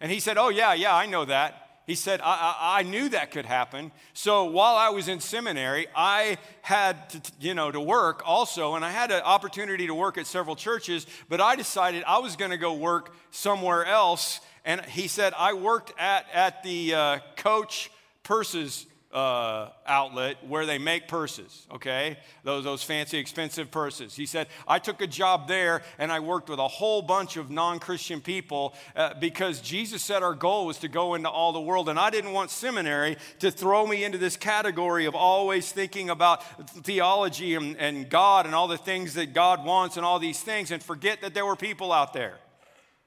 And 0.02 0.12
he 0.12 0.20
said, 0.20 0.38
oh, 0.38 0.50
yeah, 0.50 0.74
yeah, 0.74 0.94
I 0.94 1.06
know 1.06 1.24
that. 1.24 1.69
He 1.90 1.96
said, 1.96 2.22
I, 2.22 2.56
I, 2.60 2.80
I, 2.82 2.84
knew 2.84 3.10
that 3.10 3.32
could 3.32 3.48
happen. 3.48 3.92
So 4.14 4.46
while 4.46 4.76
I 4.76 4.90
was 4.90 5.08
in 5.08 5.20
seminary, 5.20 5.88
I 5.96 6.38
had 6.62 7.10
to, 7.10 7.22
you 7.40 7.56
know, 7.56 7.72
to 7.72 7.82
work 7.82 8.22
also, 8.28 8.76
and 8.76 8.86
I 8.86 8.92
had 8.92 9.10
an 9.10 9.24
opportunity 9.24 9.88
to 9.88 9.96
work 9.96 10.20
at 10.20 10.28
several 10.28 10.56
churches, 10.56 11.08
but 11.30 11.42
I 11.42 11.56
decided 11.56 12.04
I 12.06 12.20
was 12.20 12.36
going 12.36 12.52
to 12.52 12.58
go 12.58 12.76
work 12.76 13.16
somewhere 13.32 13.86
else. 13.86 14.40
And 14.66 14.86
he 14.86 15.08
said, 15.08 15.34
I 15.36 15.54
worked 15.54 15.92
at, 16.00 16.28
at 16.32 16.62
the 16.62 16.94
uh, 16.94 17.20
Coach 17.38 17.90
Purses 18.22 18.86
uh, 19.12 19.70
outlet 19.88 20.38
where 20.48 20.68
they 20.68 20.78
make 20.78 21.08
purses, 21.08 21.66
okay? 21.74 22.18
Those, 22.44 22.64
those 22.64 22.84
fancy, 22.84 23.18
expensive 23.18 23.72
purses. 23.72 24.16
He 24.16 24.28
said, 24.28 24.48
I 24.68 24.78
took 24.78 25.02
a 25.02 25.08
job 25.08 25.48
there 25.48 25.82
and 25.98 26.12
I 26.12 26.20
worked 26.20 26.48
with 26.48 26.60
a 26.60 26.68
whole 26.68 27.02
bunch 27.02 27.36
of 27.36 27.50
non 27.50 27.80
Christian 27.80 28.22
people 28.22 28.76
uh, 28.96 29.16
because 29.20 29.62
Jesus 29.62 30.04
said 30.04 30.22
our 30.22 30.36
goal 30.36 30.68
was 30.68 30.78
to 30.80 30.88
go 30.88 31.16
into 31.16 31.30
all 31.30 31.54
the 31.54 31.62
world. 31.62 31.90
And 31.90 31.98
I 31.98 32.12
didn't 32.12 32.34
want 32.34 32.52
seminary 32.52 33.18
to 33.40 33.50
throw 33.50 33.88
me 33.88 34.04
into 34.04 34.20
this 34.20 34.38
category 34.38 35.06
of 35.06 35.16
always 35.16 35.72
thinking 35.72 36.12
about 36.12 36.44
theology 36.84 37.56
and, 37.56 37.78
and 37.78 38.10
God 38.10 38.46
and 38.46 38.54
all 38.54 38.68
the 38.68 38.78
things 38.78 39.16
that 39.16 39.34
God 39.34 39.66
wants 39.66 39.98
and 39.98 40.06
all 40.06 40.20
these 40.20 40.40
things 40.40 40.70
and 40.70 40.84
forget 40.84 41.22
that 41.22 41.34
there 41.34 41.48
were 41.48 41.56
people 41.56 41.92
out 41.92 42.14
there. 42.14 42.38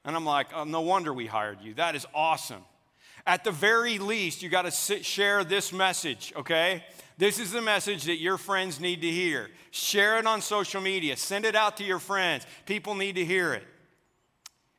And 0.05 0.17
I'm 0.17 0.25
like, 0.25 0.49
oh, 0.53 0.65
no 0.65 0.81
wonder 0.81 1.13
we 1.13 1.27
hired 1.27 1.61
you. 1.61 1.75
That 1.75 1.95
is 1.95 2.07
awesome. 2.13 2.65
At 3.27 3.45
the 3.45 3.53
very 3.53 3.99
least, 3.99 4.43
you 4.43 4.49
got 4.49 4.71
to 4.71 5.03
share 5.03 5.45
this 5.45 5.73
message, 5.73 6.33
okay? 6.37 6.85
This 7.19 7.39
is 7.39 7.53
the 7.53 7.63
message 7.63 8.05
that 8.05 8.19
your 8.19 8.37
friends 8.37 8.81
need 8.81 9.01
to 9.03 9.11
hear. 9.11 9.49
Share 9.71 10.19
it 10.19 10.27
on 10.27 10.41
social 10.41 10.81
media, 10.81 11.17
send 11.17 11.45
it 11.45 11.55
out 11.55 11.77
to 11.77 11.85
your 11.85 12.01
friends. 12.01 12.47
People 12.67 12.95
need 12.95 13.15
to 13.15 13.25
hear 13.25 13.55
it. 13.55 13.65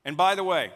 And 0.03 0.17
by 0.17 0.36
the 0.36 0.43
way, 0.43 0.71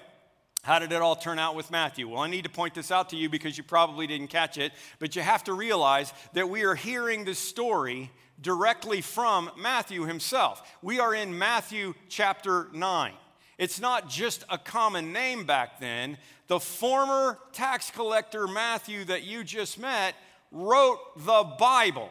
how 0.64 0.80
did 0.80 0.92
it 0.92 1.02
all 1.02 1.16
turn 1.16 1.40
out 1.40 1.56
with 1.56 1.72
Matthew? 1.72 2.10
Well, 2.10 2.22
I 2.22 2.28
need 2.28 2.44
to 2.44 2.50
point 2.50 2.74
this 2.74 2.92
out 2.92 3.10
to 3.10 3.16
you 3.16 3.30
because 3.30 3.58
you 3.58 3.64
probably 3.64 4.08
didn't 4.08 4.28
catch 4.28 4.58
it, 4.58 4.72
but 5.00 5.16
you 5.16 5.22
have 5.22 5.44
to 5.46 5.54
realize 5.54 6.14
that 6.34 6.50
we 6.50 6.64
are 6.64 6.76
hearing 6.76 7.26
the 7.26 7.36
story 7.36 8.12
directly 8.42 9.02
from 9.02 9.50
Matthew 9.58 10.04
himself. 10.04 10.62
We 10.82 11.00
are 11.00 11.14
in 11.14 11.38
Matthew 11.38 11.96
chapter 12.10 12.68
9. 12.74 13.14
It's 13.58 13.80
not 13.80 14.08
just 14.08 14.44
a 14.50 14.58
common 14.58 15.12
name 15.12 15.46
back 15.46 15.80
then. 15.80 16.18
The 16.48 16.60
former 16.60 17.38
tax 17.52 17.92
collector 17.92 18.48
Matthew 18.48 19.04
that 19.06 19.24
you 19.24 19.44
just 19.44 19.78
met 19.78 20.16
wrote 20.52 21.00
the 21.18 21.44
Bible, 21.60 22.10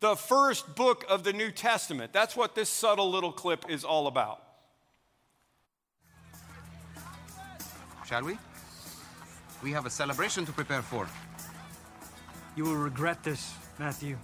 the 0.00 0.16
first 0.16 0.74
book 0.74 1.04
of 1.08 1.22
the 1.22 1.34
New 1.34 1.50
Testament. 1.50 2.12
That's 2.12 2.34
what 2.34 2.54
this 2.54 2.70
subtle 2.70 3.10
little 3.10 3.32
clip 3.32 3.66
is 3.68 3.84
all 3.84 4.06
about. 4.06 4.42
Shall 8.06 8.24
we? 8.24 8.38
We 9.62 9.72
have 9.72 9.86
a 9.86 9.90
celebration 9.90 10.46
to 10.46 10.52
prepare 10.52 10.82
for. 10.82 11.06
You 12.56 12.64
will 12.64 12.76
regret 12.76 13.22
this, 13.22 13.54
Matthew. 13.78 14.16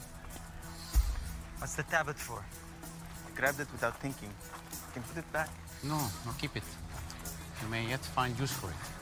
What's 1.58 1.74
the 1.74 1.82
tablet 1.82 2.16
for? 2.16 2.42
I 3.26 3.36
grabbed 3.36 3.60
it 3.60 3.68
without 3.72 4.00
thinking. 4.00 4.28
You 4.72 4.92
can 4.94 5.02
put 5.02 5.18
it 5.18 5.32
back. 5.32 5.50
No, 5.82 5.98
no, 6.24 6.32
keep 6.38 6.56
it. 6.56 6.62
You 7.62 7.68
may 7.68 7.86
yet 7.88 8.00
find 8.00 8.38
use 8.38 8.52
for 8.52 8.70
it. 8.70 8.99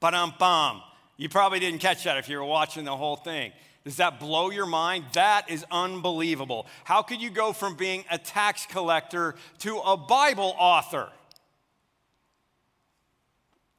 Ba-dum 0.00 0.34
bum. 0.38 0.82
You 1.16 1.28
probably 1.28 1.60
didn't 1.60 1.80
catch 1.80 2.04
that 2.04 2.16
if 2.16 2.28
you 2.28 2.38
were 2.38 2.44
watching 2.44 2.84
the 2.84 2.96
whole 2.96 3.16
thing. 3.16 3.52
Does 3.84 3.96
that 3.96 4.20
blow 4.20 4.50
your 4.50 4.66
mind? 4.66 5.04
That 5.12 5.50
is 5.50 5.64
unbelievable. 5.70 6.66
How 6.84 7.02
could 7.02 7.22
you 7.22 7.30
go 7.30 7.52
from 7.52 7.76
being 7.76 8.04
a 8.10 8.18
tax 8.18 8.66
collector 8.66 9.34
to 9.60 9.78
a 9.78 9.96
Bible 9.96 10.54
author? 10.58 11.08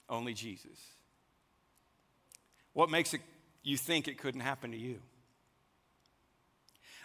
Only 0.10 0.34
Jesus. 0.34 0.78
What 2.74 2.90
makes 2.90 3.14
it 3.14 3.22
you 3.64 3.78
think 3.78 4.08
it 4.08 4.18
couldn't 4.18 4.42
happen 4.42 4.72
to 4.72 4.78
you? 4.78 5.00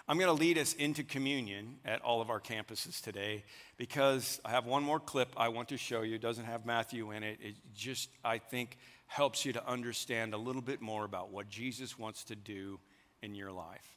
I'm 0.09 0.19
going 0.19 0.29
to 0.29 0.41
lead 0.41 0.57
us 0.57 0.73
into 0.75 1.03
communion 1.03 1.79
at 1.85 2.01
all 2.01 2.21
of 2.21 2.31
our 2.31 2.41
campuses 2.41 3.03
today 3.03 3.43
because 3.77 4.41
I 4.45 4.51
have 4.51 4.65
one 4.65 4.85
more 4.85 5.01
clip 5.01 5.29
I 5.37 5.49
want 5.49 5.69
to 5.71 5.77
show 5.77 6.03
you. 6.03 6.15
It 6.15 6.21
doesn't 6.21 6.45
have 6.45 6.65
Matthew 6.65 7.11
in 7.11 7.25
it. 7.25 7.39
It 7.43 7.57
just, 7.75 8.09
I 8.25 8.39
think, 8.39 8.79
helps 9.07 9.45
you 9.45 9.53
to 9.53 9.67
understand 9.69 10.35
a 10.35 10.37
little 10.37 10.63
bit 10.63 10.81
more 10.81 11.05
about 11.05 11.31
what 11.31 11.49
Jesus 11.49 11.99
wants 11.99 12.25
to 12.25 12.37
do 12.37 12.79
in 13.23 13.35
your 13.35 13.53
life. 13.53 13.97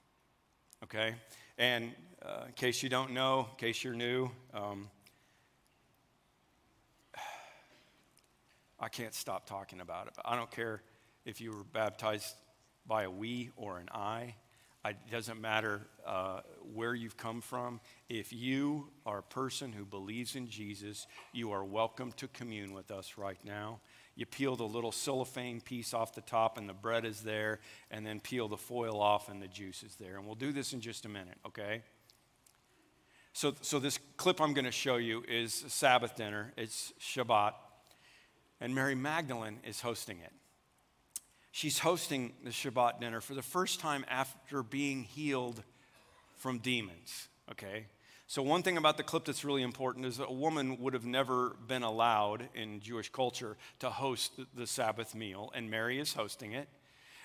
Okay? 0.83 1.15
And 1.57 1.91
uh, 2.23 2.45
in 2.47 2.53
case 2.53 2.81
you 2.83 2.89
don't 2.89 3.11
know, 3.11 3.47
in 3.51 3.57
case 3.57 3.83
you're 3.83 3.93
new, 3.93 4.31
um, 4.53 4.89
I 8.79 8.87
can't 8.87 9.13
stop 9.13 9.45
talking 9.45 9.81
about 9.81 10.07
it. 10.07 10.13
I 10.23 10.35
don't 10.35 10.51
care 10.51 10.81
if 11.25 11.41
you 11.41 11.51
were 11.51 11.63
baptized 11.63 12.35
by 12.87 13.03
a 13.03 13.11
we 13.11 13.51
or 13.55 13.79
an 13.79 13.89
I. 13.93 14.35
It 14.85 14.95
doesn't 15.11 15.41
matter 15.41 15.81
uh, 16.07 16.39
where 16.73 16.95
you've 16.95 17.17
come 17.17 17.41
from. 17.41 17.81
If 18.07 18.31
you 18.31 18.87
are 19.05 19.19
a 19.19 19.23
person 19.23 19.73
who 19.73 19.83
believes 19.83 20.37
in 20.37 20.47
Jesus, 20.47 21.05
you 21.33 21.51
are 21.51 21.65
welcome 21.65 22.13
to 22.13 22.29
commune 22.29 22.73
with 22.73 22.89
us 22.89 23.15
right 23.17 23.37
now. 23.43 23.81
You 24.19 24.25
peel 24.25 24.57
the 24.57 24.67
little 24.67 24.91
cellophane 24.91 25.61
piece 25.61 25.93
off 25.93 26.13
the 26.13 26.19
top, 26.19 26.57
and 26.57 26.67
the 26.67 26.73
bread 26.73 27.05
is 27.05 27.21
there, 27.21 27.61
and 27.89 28.05
then 28.05 28.19
peel 28.19 28.49
the 28.49 28.57
foil 28.57 28.99
off, 28.99 29.29
and 29.29 29.41
the 29.41 29.47
juice 29.47 29.81
is 29.81 29.95
there. 29.95 30.17
And 30.17 30.25
we'll 30.25 30.35
do 30.35 30.51
this 30.51 30.73
in 30.73 30.81
just 30.81 31.05
a 31.05 31.07
minute, 31.07 31.37
okay? 31.45 31.83
So, 33.31 33.53
so 33.61 33.79
this 33.79 33.97
clip 34.17 34.41
I'm 34.41 34.53
going 34.53 34.65
to 34.65 34.71
show 34.71 34.97
you 34.97 35.23
is 35.25 35.53
Sabbath 35.53 36.17
dinner. 36.17 36.51
It's 36.57 36.91
Shabbat, 36.99 37.53
and 38.59 38.75
Mary 38.75 38.93
Magdalene 38.93 39.59
is 39.63 39.79
hosting 39.79 40.19
it. 40.19 40.33
She's 41.53 41.79
hosting 41.79 42.33
the 42.43 42.49
Shabbat 42.49 42.99
dinner 42.99 43.21
for 43.21 43.35
the 43.35 43.41
first 43.41 43.79
time 43.79 44.03
after 44.09 44.63
being 44.63 45.03
healed 45.03 45.63
from 46.35 46.57
demons, 46.57 47.29
okay? 47.49 47.85
So, 48.29 48.43
one 48.43 48.61
thing 48.61 48.77
about 48.77 48.97
the 48.97 49.01
clip 49.01 49.25
that's 49.25 49.43
really 49.43 49.63
important 49.63 50.05
is 50.05 50.17
that 50.17 50.27
a 50.27 50.31
woman 50.31 50.79
would 50.81 50.93
have 50.93 51.03
never 51.03 51.55
been 51.67 51.81
allowed 51.81 52.47
in 52.53 52.79
Jewish 52.79 53.09
culture 53.11 53.57
to 53.79 53.89
host 53.89 54.33
the 54.53 54.67
Sabbath 54.67 55.15
meal, 55.15 55.51
and 55.55 55.71
Mary 55.71 55.99
is 55.99 56.13
hosting 56.13 56.53
it. 56.53 56.69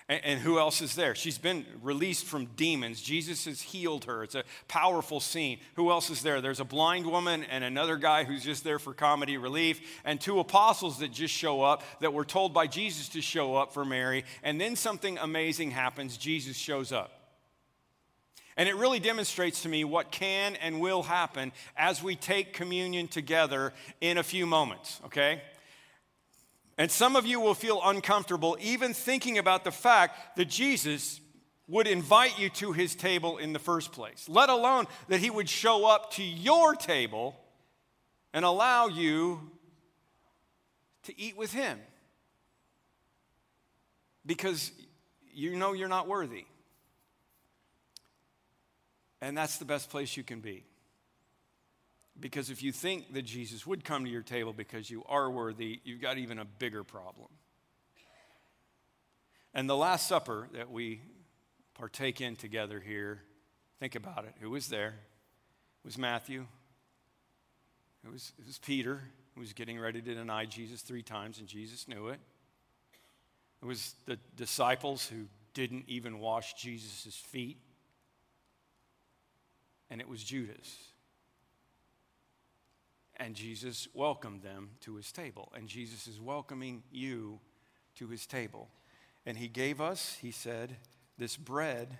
And, 0.09 0.25
and, 0.25 0.39
who 0.39 0.57
else 0.57 0.81
is 0.81 0.95
there? 0.95 1.13
She's 1.13 1.37
been 1.37 1.63
released 1.83 2.25
from 2.25 2.47
demons. 2.55 3.03
Jesus 3.03 3.45
has 3.45 3.61
healed 3.61 4.05
her. 4.05 4.23
It's 4.23 4.33
a 4.33 4.45
powerful 4.67 5.19
scene. 5.19 5.59
Who 5.75 5.91
else 5.91 6.09
is 6.09 6.23
there? 6.23 6.41
There's 6.41 6.59
a 6.59 6.65
blind 6.65 7.05
woman 7.05 7.43
and 7.43 7.63
another 7.63 7.97
guy 7.97 8.23
who's 8.23 8.43
just 8.43 8.63
there 8.63 8.79
for 8.79 8.95
comedy 8.95 9.37
relief, 9.37 10.01
and 10.05 10.19
two 10.19 10.39
apostles 10.39 10.97
that 10.99 11.11
just 11.11 11.35
show 11.35 11.61
up 11.61 11.83
that 12.01 12.13
were 12.13 12.25
told 12.25 12.51
by 12.51 12.65
Jesus 12.65 13.09
to 13.09 13.21
show 13.21 13.55
up 13.55 13.75
for 13.75 13.85
Mary. 13.85 14.25
And 14.41 14.59
then 14.59 14.75
something 14.75 15.19
amazing 15.19 15.69
happens. 15.69 16.17
Jesus 16.17 16.57
shows 16.57 16.91
up. 16.91 17.14
And 18.57 18.69
it 18.69 18.75
really 18.75 18.99
demonstrates 18.99 19.63
to 19.63 19.69
me 19.69 19.83
what 19.83 20.11
can 20.11 20.55
and 20.55 20.79
will 20.79 21.03
happen 21.03 21.51
as 21.75 22.01
we 22.01 22.15
take 22.15 22.53
communion 22.53 23.07
together 23.07 23.73
in 23.99 24.17
a 24.17 24.23
few 24.23 24.45
moments, 24.45 25.01
okay? 25.05 25.41
And 26.77 26.89
some 26.89 27.15
of 27.15 27.25
you 27.25 27.39
will 27.39 27.53
feel 27.53 27.81
uncomfortable 27.83 28.57
even 28.61 28.93
thinking 28.93 29.37
about 29.37 29.63
the 29.63 29.71
fact 29.71 30.37
that 30.37 30.45
Jesus 30.45 31.19
would 31.67 31.87
invite 31.87 32.37
you 32.37 32.49
to 32.49 32.71
his 32.71 32.95
table 32.95 33.37
in 33.37 33.51
the 33.51 33.59
first 33.59 33.91
place, 33.91 34.29
let 34.29 34.49
alone 34.49 34.85
that 35.07 35.19
he 35.19 35.29
would 35.29 35.49
show 35.49 35.85
up 35.85 36.11
to 36.13 36.23
your 36.23 36.75
table 36.75 37.35
and 38.33 38.45
allow 38.45 38.87
you 38.87 39.39
to 41.03 41.19
eat 41.19 41.35
with 41.37 41.51
him 41.51 41.79
because 44.25 44.71
you 45.33 45.55
know 45.55 45.73
you're 45.73 45.87
not 45.87 46.07
worthy. 46.07 46.45
And 49.21 49.37
that's 49.37 49.57
the 49.57 49.65
best 49.65 49.89
place 49.89 50.17
you 50.17 50.23
can 50.23 50.39
be. 50.39 50.65
Because 52.19 52.49
if 52.49 52.63
you 52.63 52.71
think 52.71 53.13
that 53.13 53.23
Jesus 53.23 53.67
would 53.67 53.83
come 53.83 54.05
to 54.05 54.09
your 54.09 54.21
table 54.21 54.53
because 54.53 54.89
you 54.89 55.03
are 55.07 55.29
worthy, 55.29 55.81
you've 55.83 56.01
got 56.01 56.17
even 56.17 56.39
a 56.39 56.45
bigger 56.45 56.83
problem. 56.83 57.27
And 59.53 59.69
the 59.69 59.75
Last 59.75 60.07
Supper 60.07 60.49
that 60.53 60.69
we 60.69 61.01
partake 61.73 62.21
in 62.21 62.35
together 62.35 62.79
here, 62.79 63.21
think 63.79 63.95
about 63.95 64.25
it. 64.25 64.33
Who 64.39 64.49
was 64.51 64.67
there? 64.67 64.95
It 65.83 65.85
was 65.85 65.97
Matthew. 65.97 66.45
It 68.05 68.11
was, 68.11 68.33
it 68.37 68.45
was 68.45 68.59
Peter, 68.59 69.01
who 69.33 69.41
was 69.41 69.53
getting 69.53 69.79
ready 69.79 70.01
to 70.01 70.13
deny 70.13 70.45
Jesus 70.45 70.81
three 70.81 71.03
times, 71.03 71.39
and 71.39 71.47
Jesus 71.47 71.87
knew 71.87 72.09
it. 72.09 72.19
It 73.61 73.65
was 73.65 73.95
the 74.05 74.19
disciples 74.35 75.07
who 75.07 75.25
didn't 75.53 75.85
even 75.87 76.19
wash 76.19 76.53
Jesus' 76.53 77.15
feet. 77.15 77.57
And 79.89 80.01
it 80.01 80.09
was 80.09 80.23
Judas. 80.23 80.77
And 83.17 83.35
Jesus 83.35 83.87
welcomed 83.93 84.41
them 84.41 84.71
to 84.81 84.95
his 84.95 85.11
table. 85.11 85.51
And 85.55 85.67
Jesus 85.67 86.07
is 86.07 86.19
welcoming 86.19 86.83
you 86.91 87.39
to 87.95 88.07
his 88.07 88.25
table. 88.25 88.67
And 89.25 89.37
he 89.37 89.47
gave 89.47 89.79
us, 89.79 90.17
he 90.21 90.31
said, 90.31 90.75
this 91.17 91.37
bread 91.37 91.97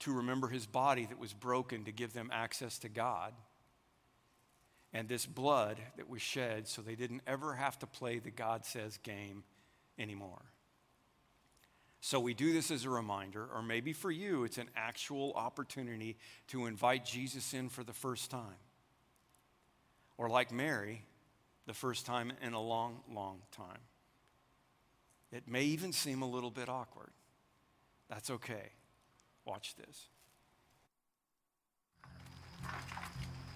to 0.00 0.12
remember 0.12 0.48
his 0.48 0.66
body 0.66 1.06
that 1.06 1.18
was 1.18 1.32
broken 1.32 1.84
to 1.84 1.92
give 1.92 2.12
them 2.12 2.30
access 2.32 2.78
to 2.80 2.88
God. 2.88 3.32
And 4.92 5.08
this 5.08 5.26
blood 5.26 5.78
that 5.96 6.08
was 6.08 6.22
shed 6.22 6.68
so 6.68 6.82
they 6.82 6.94
didn't 6.94 7.22
ever 7.26 7.54
have 7.54 7.78
to 7.80 7.86
play 7.86 8.18
the 8.18 8.30
God 8.30 8.64
says 8.64 8.98
game 8.98 9.44
anymore. 9.98 10.42
So 12.04 12.20
we 12.20 12.34
do 12.34 12.52
this 12.52 12.70
as 12.70 12.84
a 12.84 12.90
reminder, 12.90 13.48
or 13.54 13.62
maybe 13.62 13.94
for 13.94 14.10
you, 14.10 14.44
it's 14.44 14.58
an 14.58 14.68
actual 14.76 15.32
opportunity 15.36 16.18
to 16.48 16.66
invite 16.66 17.06
Jesus 17.06 17.54
in 17.54 17.70
for 17.70 17.82
the 17.82 17.94
first 17.94 18.30
time 18.30 18.58
or 20.18 20.28
like 20.28 20.52
Mary, 20.52 21.06
the 21.66 21.72
first 21.72 22.04
time 22.04 22.30
in 22.42 22.52
a 22.52 22.60
long, 22.60 23.00
long 23.10 23.38
time. 23.52 23.78
It 25.32 25.48
may 25.48 25.62
even 25.62 25.94
seem 25.94 26.20
a 26.20 26.28
little 26.28 26.50
bit 26.50 26.68
awkward. 26.68 27.08
That's 28.10 28.28
okay. 28.28 28.72
Watch 29.46 29.74
this. 29.74 30.08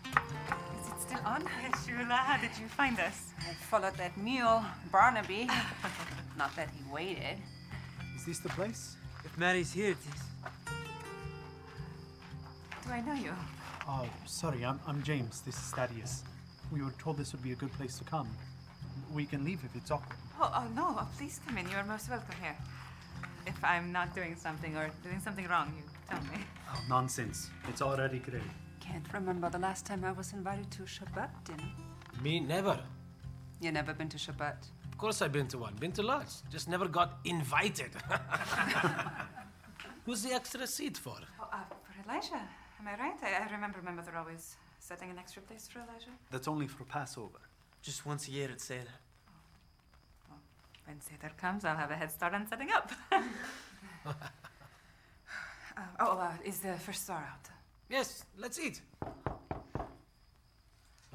Is 0.07 0.89
it 0.89 1.01
still 1.07 1.21
on? 1.27 1.43
Shula, 1.85 2.17
how 2.17 2.41
did 2.41 2.59
you 2.59 2.67
find 2.67 2.99
us? 2.99 3.35
I 3.41 3.53
followed 3.53 3.99
that 3.99 4.17
mule, 4.17 4.65
Barnaby. 4.91 5.51
Not 6.39 6.57
that 6.57 6.71
he 6.71 6.91
waited. 6.91 7.37
Is 8.29 8.41
this 8.41 8.51
the 8.51 8.57
place? 8.61 8.97
If 9.25 9.39
Mary's 9.39 9.73
here, 9.73 9.93
it 9.93 9.97
is. 9.97 10.21
Do 12.85 12.91
I 12.93 13.01
know 13.01 13.15
you? 13.15 13.33
Oh, 13.89 14.07
sorry, 14.27 14.67
I'm, 14.67 14.79
I'm 14.87 15.03
James. 15.03 15.41
This 15.41 15.55
is 15.55 15.71
Thaddeus. 15.71 16.25
We 16.71 16.83
were 16.83 16.93
told 16.99 17.17
this 17.17 17.33
would 17.33 17.43
be 17.43 17.53
a 17.53 17.55
good 17.55 17.73
place 17.73 17.97
to 17.97 18.05
come. 18.05 18.29
We 19.15 19.25
can 19.25 19.47
leave 19.47 19.61
if 19.65 19.75
it's 19.75 19.91
awkward. 19.91 20.19
Oh, 20.39 20.53
oh 20.55 20.69
no, 20.77 20.95
oh, 20.99 21.09
please 21.17 21.41
come 21.47 21.57
in. 21.57 21.71
You 21.71 21.77
are 21.77 21.85
most 21.85 22.11
welcome 22.11 22.35
here. 22.43 22.55
If 23.47 23.65
I'm 23.65 23.93
not 23.93 24.15
doing 24.15 24.37
something 24.37 24.77
or 24.77 24.91
doing 25.03 25.21
something 25.21 25.49
wrong, 25.49 25.73
you 25.75 25.85
tell 26.11 26.21
me. 26.25 26.45
Oh, 26.71 26.83
nonsense. 26.87 27.49
It's 27.71 27.81
already 27.81 28.19
great. 28.19 28.43
Can't 28.79 29.11
remember 29.15 29.49
the 29.49 29.59
last 29.59 29.87
time 29.87 30.05
I 30.05 30.13
was 30.13 30.35
invited 30.35 30.71
to 30.73 30.83
a 30.83 30.87
Shabbat 30.87 31.31
dinner. 31.47 31.71
Me, 32.23 32.41
never. 32.41 32.79
You 33.63 33.73
never 33.73 33.95
been 33.95 34.11
to 34.11 34.19
Shabbat? 34.19 34.67
Of 34.99 35.03
course 35.03 35.23
I've 35.23 35.31
been 35.31 35.47
to 35.55 35.59
one. 35.59 35.75
Been 35.77 35.93
to 35.93 36.03
lots. 36.03 36.43
Just 36.51 36.69
never 36.69 36.89
got 36.89 37.21
invited. 37.25 37.93
Who's 40.05 40.25
the 40.25 40.33
extra 40.33 40.67
seat 40.67 40.99
for? 40.99 41.21
Oh, 41.41 41.49
uh, 41.53 41.59
for 41.85 41.95
Elijah. 42.03 42.43
Am 42.81 42.89
I 42.89 42.97
right? 42.99 43.17
I, 43.23 43.45
I 43.45 43.53
remember 43.53 43.81
my 43.81 43.93
mother 43.93 44.11
always 44.17 44.57
setting 44.81 45.09
an 45.09 45.17
extra 45.17 45.41
place 45.43 45.69
for 45.69 45.79
Elijah. 45.79 46.11
That's 46.33 46.49
only 46.49 46.67
for 46.67 46.83
Passover. 46.83 47.39
Just 47.81 48.07
once 48.07 48.27
a 48.27 48.33
year 48.33 48.51
at 48.51 48.61
Seder. 48.61 48.99
When 50.85 51.01
Seder 51.01 51.31
comes, 51.37 51.65
I'll 51.65 51.77
have 51.77 51.93
a 51.93 51.97
head 51.97 52.11
start 52.11 52.35
on 52.35 52.49
setting 52.49 52.73
up. 52.73 52.91
uh, 54.05 54.13
oh, 56.01 56.19
uh, 56.19 56.33
is 56.45 56.59
the 56.59 56.73
first 56.73 57.05
star 57.05 57.19
out? 57.19 57.49
Yes, 57.89 58.25
let's 58.37 58.59
eat. 58.59 58.81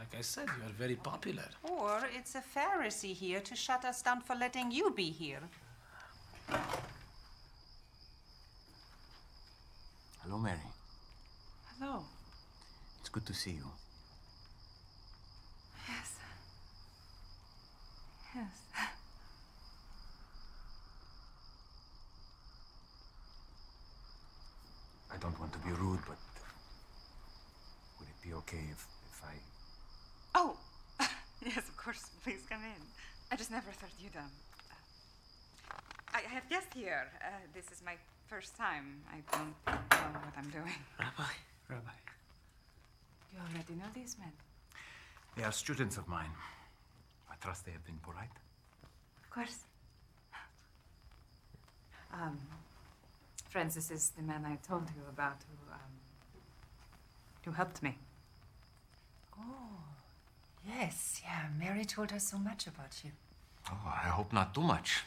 Like 0.04 0.20
I 0.20 0.22
said, 0.22 0.50
you 0.58 0.66
are 0.68 0.74
very 0.78 0.96
popular. 0.96 1.46
Or 1.64 2.02
it's 2.14 2.36
a 2.36 2.42
Pharisee 2.42 3.14
here 3.14 3.40
to 3.40 3.56
shut 3.56 3.86
us 3.86 4.02
down 4.02 4.20
for 4.20 4.36
letting 4.36 4.70
you 4.70 4.92
be 4.92 5.10
here. 5.10 5.40
Hello, 10.22 10.38
Mary. 10.38 10.58
Hello. 11.72 12.04
It's 13.00 13.08
good 13.08 13.26
to 13.28 13.34
see 13.34 13.52
you. 13.52 13.72
Yes. 15.88 16.16
Yes. 18.36 18.52
I 25.14 25.18
don't 25.22 25.40
want 25.40 25.54
to 25.54 25.60
be 25.60 25.72
rude, 25.72 26.02
but 26.06 26.18
would 28.00 28.10
it 28.10 28.22
be 28.22 28.34
okay 28.34 28.66
if, 28.70 28.86
if 29.10 29.24
I. 29.24 29.36
Yes, 31.56 31.68
of 31.68 31.76
course. 31.76 32.10
Please 32.24 32.42
come 32.50 32.62
in. 32.64 32.82
I 33.32 33.36
just 33.36 33.52
never 33.52 33.72
thought 33.72 33.90
you'd 34.00 34.16
um. 34.16 34.24
uh, 34.72 36.18
I 36.18 36.20
I 36.20 36.34
have 36.34 36.48
guests 36.50 36.74
here. 36.74 37.12
Uh, 37.22 37.28
this 37.54 37.66
is 37.72 37.82
my 37.86 37.96
first 38.28 38.56
time. 38.56 39.02
I 39.12 39.18
don't 39.36 39.54
know 39.68 40.20
what 40.26 40.34
I'm 40.38 40.50
doing. 40.50 40.78
Rabbi? 41.00 41.34
Rabbi. 41.70 41.96
You 43.34 43.40
already 43.40 43.74
know 43.74 43.90
these 43.94 44.16
men. 44.20 44.32
They 45.36 45.44
are 45.44 45.52
students 45.52 45.98
of 45.98 46.08
mine. 46.08 46.32
I 47.30 47.36
trust 47.42 47.66
they 47.66 47.72
have 47.72 47.86
been 47.86 48.00
polite. 48.04 48.36
Of 49.24 49.30
course. 49.30 49.58
Um, 52.14 52.38
Francis 53.50 53.90
is 53.92 54.12
the 54.16 54.22
man 54.22 54.46
I 54.46 54.56
told 54.68 54.88
you 54.96 55.02
about 55.10 55.38
who, 55.50 55.74
um, 55.74 55.94
who 57.44 57.52
helped 57.52 57.82
me. 57.82 57.98
Oh, 59.40 59.80
yes, 60.68 61.22
yeah. 61.24 61.48
Mary 61.60 61.86
told 61.86 62.12
us 62.12 62.28
so 62.28 62.38
much 62.38 62.68
about 62.68 63.02
you. 63.04 63.12
Oh, 63.70 63.78
I 63.86 64.10
hope 64.10 64.34
not 64.34 64.54
too 64.54 64.62
much. 64.62 65.02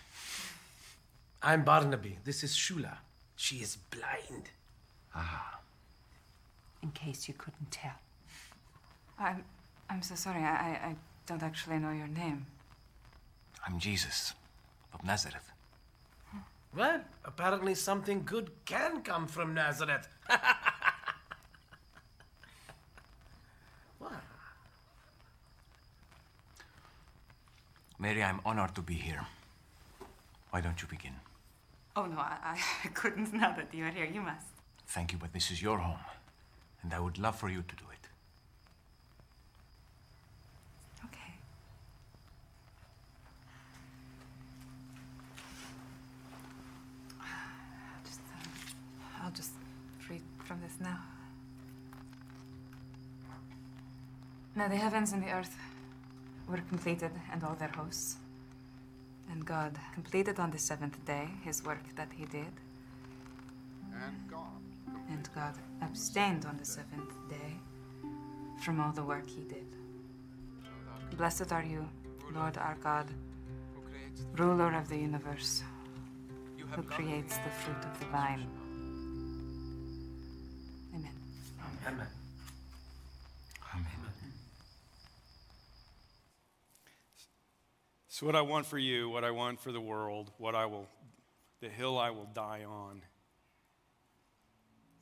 I'm 1.43 1.65
Barnaby. 1.65 2.19
This 2.25 2.43
is 2.43 2.53
Shula. 2.55 2.99
She 3.37 3.57
is 3.57 3.77
blind. 3.91 4.51
Ah. 5.15 5.61
In 6.83 6.91
case 6.91 7.29
you 7.29 7.35
couldn't 7.35 7.71
tell. 7.71 7.99
I'm, 9.19 9.45
I'm 9.89 10.03
so 10.03 10.15
sorry. 10.15 10.43
I, 10.43 10.55
I, 10.55 10.89
I 10.89 10.97
don't 11.27 11.43
actually 11.43 11.79
know 11.79 11.93
your 11.93 12.09
name. 12.09 12.47
I'm 13.67 13.79
Jesus 13.79 14.35
of 14.95 15.05
Nazareth. 15.05 15.53
Well, 16.77 17.01
apparently 17.25 17.75
something 17.75 18.23
good 18.25 18.51
can 18.67 19.03
come 19.03 19.27
from 19.27 19.55
Nazareth. 19.55 20.09
what? 23.99 24.13
Mary, 27.99 28.23
I'm 28.23 28.41
honored 28.45 28.75
to 28.75 28.83
be 28.83 28.95
here. 28.95 29.27
Why 30.51 30.61
don't 30.61 30.81
you 30.83 30.89
begin? 30.89 31.13
Oh, 31.97 32.05
no, 32.05 32.19
I, 32.19 32.59
I 32.85 32.89
couldn't 32.95 33.33
now 33.33 33.55
that 33.57 33.73
you 33.73 33.85
are 33.85 33.91
here. 33.91 34.05
You 34.05 34.21
must. 34.21 34.47
Thank 34.89 35.13
you, 35.13 35.19
but 35.19 35.33
this 35.33 35.51
is 35.51 35.63
your 35.63 35.79
home, 35.79 35.99
and 36.83 36.93
I 36.93 37.01
would 37.01 37.19
love 37.19 37.37
for 37.37 37.49
you 37.49 37.63
to 37.63 37.77
do 37.77 37.85
it. 37.91 38.09
Okay. 41.07 41.33
Just, 48.05 48.21
uh, 48.21 49.25
I'll 49.25 49.31
just 49.33 49.53
read 50.09 50.23
from 50.45 50.61
this 50.61 50.75
now. 50.81 50.99
Now 54.55 54.69
the 54.69 54.77
heavens 54.77 55.13
and 55.13 55.23
the 55.23 55.33
earth 55.33 55.55
were 56.49 56.63
completed, 56.69 57.11
and 57.33 57.43
all 57.45 57.55
their 57.55 57.69
hosts. 57.69 58.17
And 59.31 59.45
God 59.45 59.79
completed 59.95 60.39
on 60.39 60.51
the 60.51 60.59
seventh 60.59 61.05
day 61.05 61.29
his 61.43 61.65
work 61.65 61.83
that 61.97 62.09
he 62.17 62.25
did. 62.27 62.53
And 63.93 64.17
God. 64.31 64.63
And 65.11 65.29
God 65.35 65.55
abstained 65.83 66.47
on 66.47 66.57
the 66.57 66.65
seventh 66.65 67.15
day 67.29 67.59
from 68.63 68.81
all 68.81 68.93
the 68.93 69.03
work 69.03 69.29
he 69.29 69.43
did. 69.43 69.67
Blessed 71.17 71.53
are 71.53 71.63
you, 71.63 71.89
Lord 72.35 72.59
our 72.59 72.77
God, 72.83 73.07
ruler 74.37 74.75
of 74.75 74.89
the 74.89 74.97
universe, 74.97 75.63
who 76.71 76.83
creates 76.83 77.39
the 77.39 77.51
fruit 77.51 77.85
of 77.85 77.99
the 78.01 78.07
vine. 78.07 78.47
Amen. 80.95 81.13
Amen. 81.87 82.07
So, 88.17 88.25
what 88.25 88.35
I 88.35 88.41
want 88.41 88.65
for 88.65 88.79
you, 88.79 89.11
what 89.11 89.25
I 89.25 89.31
want 89.31 89.61
for 89.61 89.73
the 89.73 89.81
world, 89.81 90.33
what 90.39 90.55
I 90.55 90.65
will, 90.65 90.89
the 91.61 91.69
hill 91.69 91.99
I 91.99 92.09
will 92.09 92.25
die 92.25 92.65
on, 92.67 93.03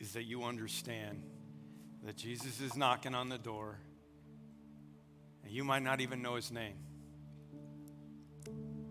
is 0.00 0.14
that 0.14 0.24
you 0.24 0.42
understand 0.42 1.22
that 2.02 2.16
Jesus 2.16 2.60
is 2.60 2.74
knocking 2.76 3.14
on 3.14 3.28
the 3.28 3.38
door, 3.38 3.78
and 5.44 5.52
you 5.52 5.62
might 5.62 5.84
not 5.84 6.00
even 6.00 6.22
know 6.22 6.34
his 6.34 6.50
name. 6.50 6.74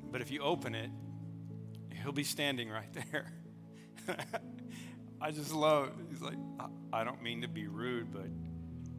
But 0.09 0.21
if 0.21 0.31
you 0.31 0.39
open 0.39 0.73
it, 0.73 0.89
he'll 2.01 2.13
be 2.13 2.23
standing 2.23 2.69
right 2.69 2.95
there. 3.11 3.29
I 5.19 5.31
just 5.31 5.53
love, 5.53 5.91
he's 6.09 6.21
like, 6.21 6.37
I, 6.61 7.01
I 7.01 7.03
don't 7.03 7.21
mean 7.21 7.41
to 7.41 7.49
be 7.49 7.67
rude, 7.67 8.13
but 8.13 8.27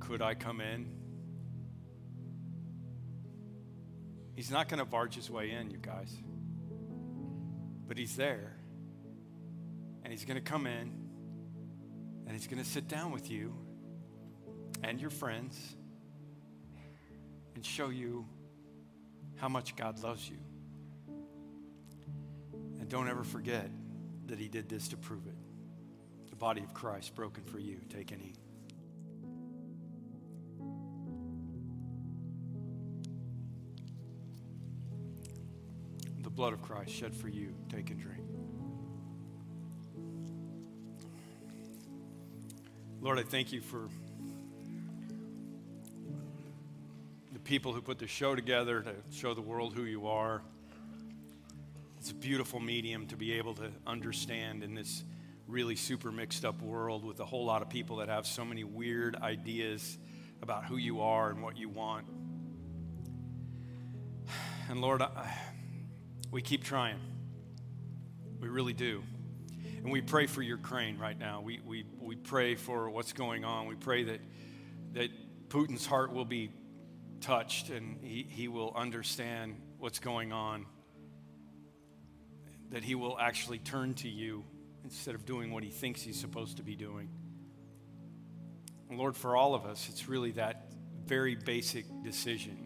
could 0.07 0.21
I 0.21 0.35
come 0.35 0.61
in? 0.61 0.87
He's 4.35 4.51
not 4.51 4.69
going 4.69 4.79
to 4.79 4.85
barge 4.85 5.15
his 5.15 5.31
way 5.31 5.51
in, 5.53 5.71
you 5.71 5.79
guys. 5.79 6.13
But 7.87 7.99
he's 7.99 8.17
there. 8.17 8.57
And 10.03 10.13
he's 10.13 10.25
going 10.25 10.37
to 10.37 10.43
come 10.43 10.67
in. 10.67 10.93
And 12.27 12.33
he's 12.33 12.47
going 12.47 12.63
to 12.63 12.69
sit 12.69 12.89
down 12.89 13.13
with 13.13 13.31
you 13.31 13.55
and 14.83 15.01
your 15.01 15.11
friends 15.11 15.77
and 17.55 17.65
show 17.65 17.91
you 17.91 18.27
how 19.37 19.49
much 19.49 19.77
God 19.77 20.03
loves 20.03 20.29
you. 20.29 20.39
And 22.81 22.89
don't 22.89 23.09
ever 23.09 23.25
forget 23.25 23.71
that 24.27 24.39
he 24.39 24.49
did 24.49 24.69
this 24.69 24.89
to 24.89 24.97
prove 24.97 25.27
it. 25.27 25.37
The 26.31 26.37
body 26.37 26.63
of 26.63 26.75
Christ 26.75 27.15
broken 27.15 27.45
for 27.45 27.59
you. 27.59 27.81
Take 27.89 28.11
and 28.11 28.21
blood 36.35 36.53
of 36.53 36.63
Christ 36.63 36.91
shed 36.91 37.15
for 37.15 37.29
you. 37.29 37.55
Take 37.69 37.91
and 37.91 38.01
drink. 38.01 38.21
Lord, 43.01 43.19
I 43.19 43.23
thank 43.23 43.53
you 43.53 43.61
for 43.61 43.89
the 47.33 47.39
people 47.39 47.73
who 47.73 47.81
put 47.81 47.99
the 47.99 48.09
show 48.09 48.35
together 48.35 48.81
to 48.81 48.95
show 49.17 49.35
the 49.35 49.43
world 49.43 49.75
who 49.75 49.85
you 49.85 50.09
are. 50.09 50.43
It's 51.99 52.11
a 52.11 52.15
beautiful 52.15 52.59
medium 52.59 53.07
to 53.09 53.17
be 53.17 53.33
able 53.35 53.55
to 53.55 53.71
understand 53.87 54.65
in 54.65 54.75
this 54.75 55.05
really 55.47 55.77
super 55.77 56.11
mixed 56.11 56.45
up 56.45 56.61
world 56.63 57.05
with 57.05 57.21
a 57.21 57.25
whole 57.25 57.45
lot 57.45 57.63
of 57.63 57.69
people 57.69 57.97
that 57.97 58.09
have 58.09 58.27
so 58.27 58.45
many 58.45 58.65
weird 58.65 59.15
ideas 59.17 59.99
about 60.43 60.65
who 60.65 60.77
you 60.77 61.03
are 61.03 61.31
and 61.31 61.43
what 61.43 61.57
you 61.57 61.69
want. 61.69 62.07
And 64.71 64.81
Lord, 64.81 65.03
I, 65.03 65.31
we 66.35 66.43
keep 66.43 66.65
trying. 66.65 66.99
We 68.41 68.49
really 68.49 68.73
do. 68.73 69.05
And 69.77 69.93
we 69.93 70.01
pray 70.01 70.27
for 70.27 70.43
Ukraine 70.43 70.99
right 70.99 71.17
now. 71.17 71.41
We, 71.41 71.61
we, 71.65 71.85
we 72.01 72.17
pray 72.17 72.57
for 72.57 72.91
what's 72.91 73.13
going 73.13 73.45
on. 73.45 73.69
We 73.69 73.77
pray 73.77 74.03
that, 74.03 74.21
that 74.95 75.11
Putin's 75.49 75.87
heart 75.87 76.13
will 76.13 76.25
be 76.25 76.51
touched 77.21 77.71
and 77.71 77.99
he, 78.03 78.27
he 78.29 78.49
will 78.49 78.73
understand 78.75 79.55
what's 79.79 80.01
going 80.01 80.33
on. 80.33 80.67
That 82.71 82.83
he 82.83 82.97
will 82.97 83.17
actually 83.17 83.61
turn 83.61 83.95
to 83.95 84.09
you 84.09 84.43
instead 84.83 85.15
of 85.15 85.25
doing 85.25 85.53
what 85.53 85.63
he 85.63 85.71
thinks 85.71 86.03
he's 86.03 86.19
supposed 86.19 86.57
to 86.57 86.65
be 86.65 86.75
doing. 86.75 87.11
Lord, 88.91 89.17
for 89.17 89.37
all 89.37 89.55
of 89.55 89.67
us, 89.67 89.89
it's 89.89 90.09
really 90.09 90.33
that 90.33 90.73
very 91.07 91.37
basic 91.37 91.85
decision. 92.03 92.64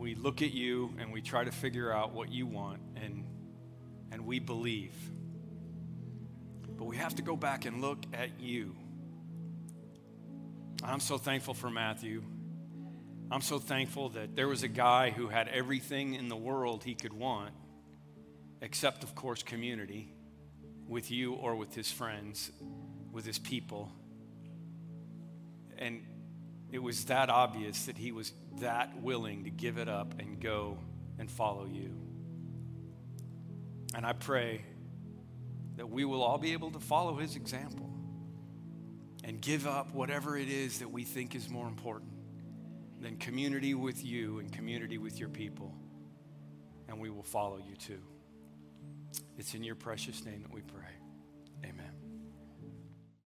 We 0.00 0.14
look 0.14 0.40
at 0.40 0.54
you 0.54 0.94
and 0.98 1.12
we 1.12 1.20
try 1.20 1.44
to 1.44 1.52
figure 1.52 1.92
out 1.92 2.14
what 2.14 2.32
you 2.32 2.46
want, 2.46 2.80
and, 2.96 3.26
and 4.10 4.24
we 4.24 4.38
believe. 4.38 4.94
But 6.78 6.86
we 6.86 6.96
have 6.96 7.16
to 7.16 7.22
go 7.22 7.36
back 7.36 7.66
and 7.66 7.82
look 7.82 7.98
at 8.14 8.40
you. 8.40 8.74
I'm 10.82 11.00
so 11.00 11.18
thankful 11.18 11.52
for 11.52 11.68
Matthew. 11.68 12.22
I'm 13.30 13.42
so 13.42 13.58
thankful 13.58 14.08
that 14.10 14.34
there 14.34 14.48
was 14.48 14.62
a 14.62 14.68
guy 14.68 15.10
who 15.10 15.28
had 15.28 15.48
everything 15.48 16.14
in 16.14 16.30
the 16.30 16.36
world 16.36 16.82
he 16.82 16.94
could 16.94 17.12
want, 17.12 17.52
except, 18.62 19.04
of 19.04 19.14
course, 19.14 19.42
community 19.42 20.14
with 20.88 21.10
you 21.10 21.34
or 21.34 21.54
with 21.56 21.74
his 21.74 21.92
friends, 21.92 22.50
with 23.12 23.26
his 23.26 23.38
people. 23.38 23.92
And 25.76 26.06
it 26.72 26.78
was 26.78 27.04
that 27.06 27.30
obvious 27.30 27.86
that 27.86 27.98
he 27.98 28.12
was 28.12 28.32
that 28.60 29.00
willing 29.02 29.44
to 29.44 29.50
give 29.50 29.78
it 29.78 29.88
up 29.88 30.14
and 30.18 30.40
go 30.40 30.78
and 31.18 31.30
follow 31.30 31.66
you. 31.66 31.94
And 33.94 34.06
I 34.06 34.12
pray 34.12 34.64
that 35.76 35.90
we 35.90 36.04
will 36.04 36.22
all 36.22 36.38
be 36.38 36.52
able 36.52 36.70
to 36.70 36.80
follow 36.80 37.16
his 37.16 37.36
example 37.36 37.90
and 39.24 39.40
give 39.40 39.66
up 39.66 39.92
whatever 39.92 40.36
it 40.36 40.48
is 40.48 40.78
that 40.78 40.90
we 40.90 41.04
think 41.04 41.34
is 41.34 41.48
more 41.48 41.66
important 41.66 42.12
than 43.00 43.16
community 43.16 43.74
with 43.74 44.04
you 44.04 44.38
and 44.38 44.52
community 44.52 44.98
with 44.98 45.18
your 45.18 45.28
people. 45.28 45.74
And 46.88 47.00
we 47.00 47.10
will 47.10 47.22
follow 47.22 47.58
you 47.58 47.76
too. 47.76 48.00
It's 49.38 49.54
in 49.54 49.64
your 49.64 49.74
precious 49.74 50.24
name 50.24 50.42
that 50.42 50.52
we 50.52 50.60
pray. 50.60 50.99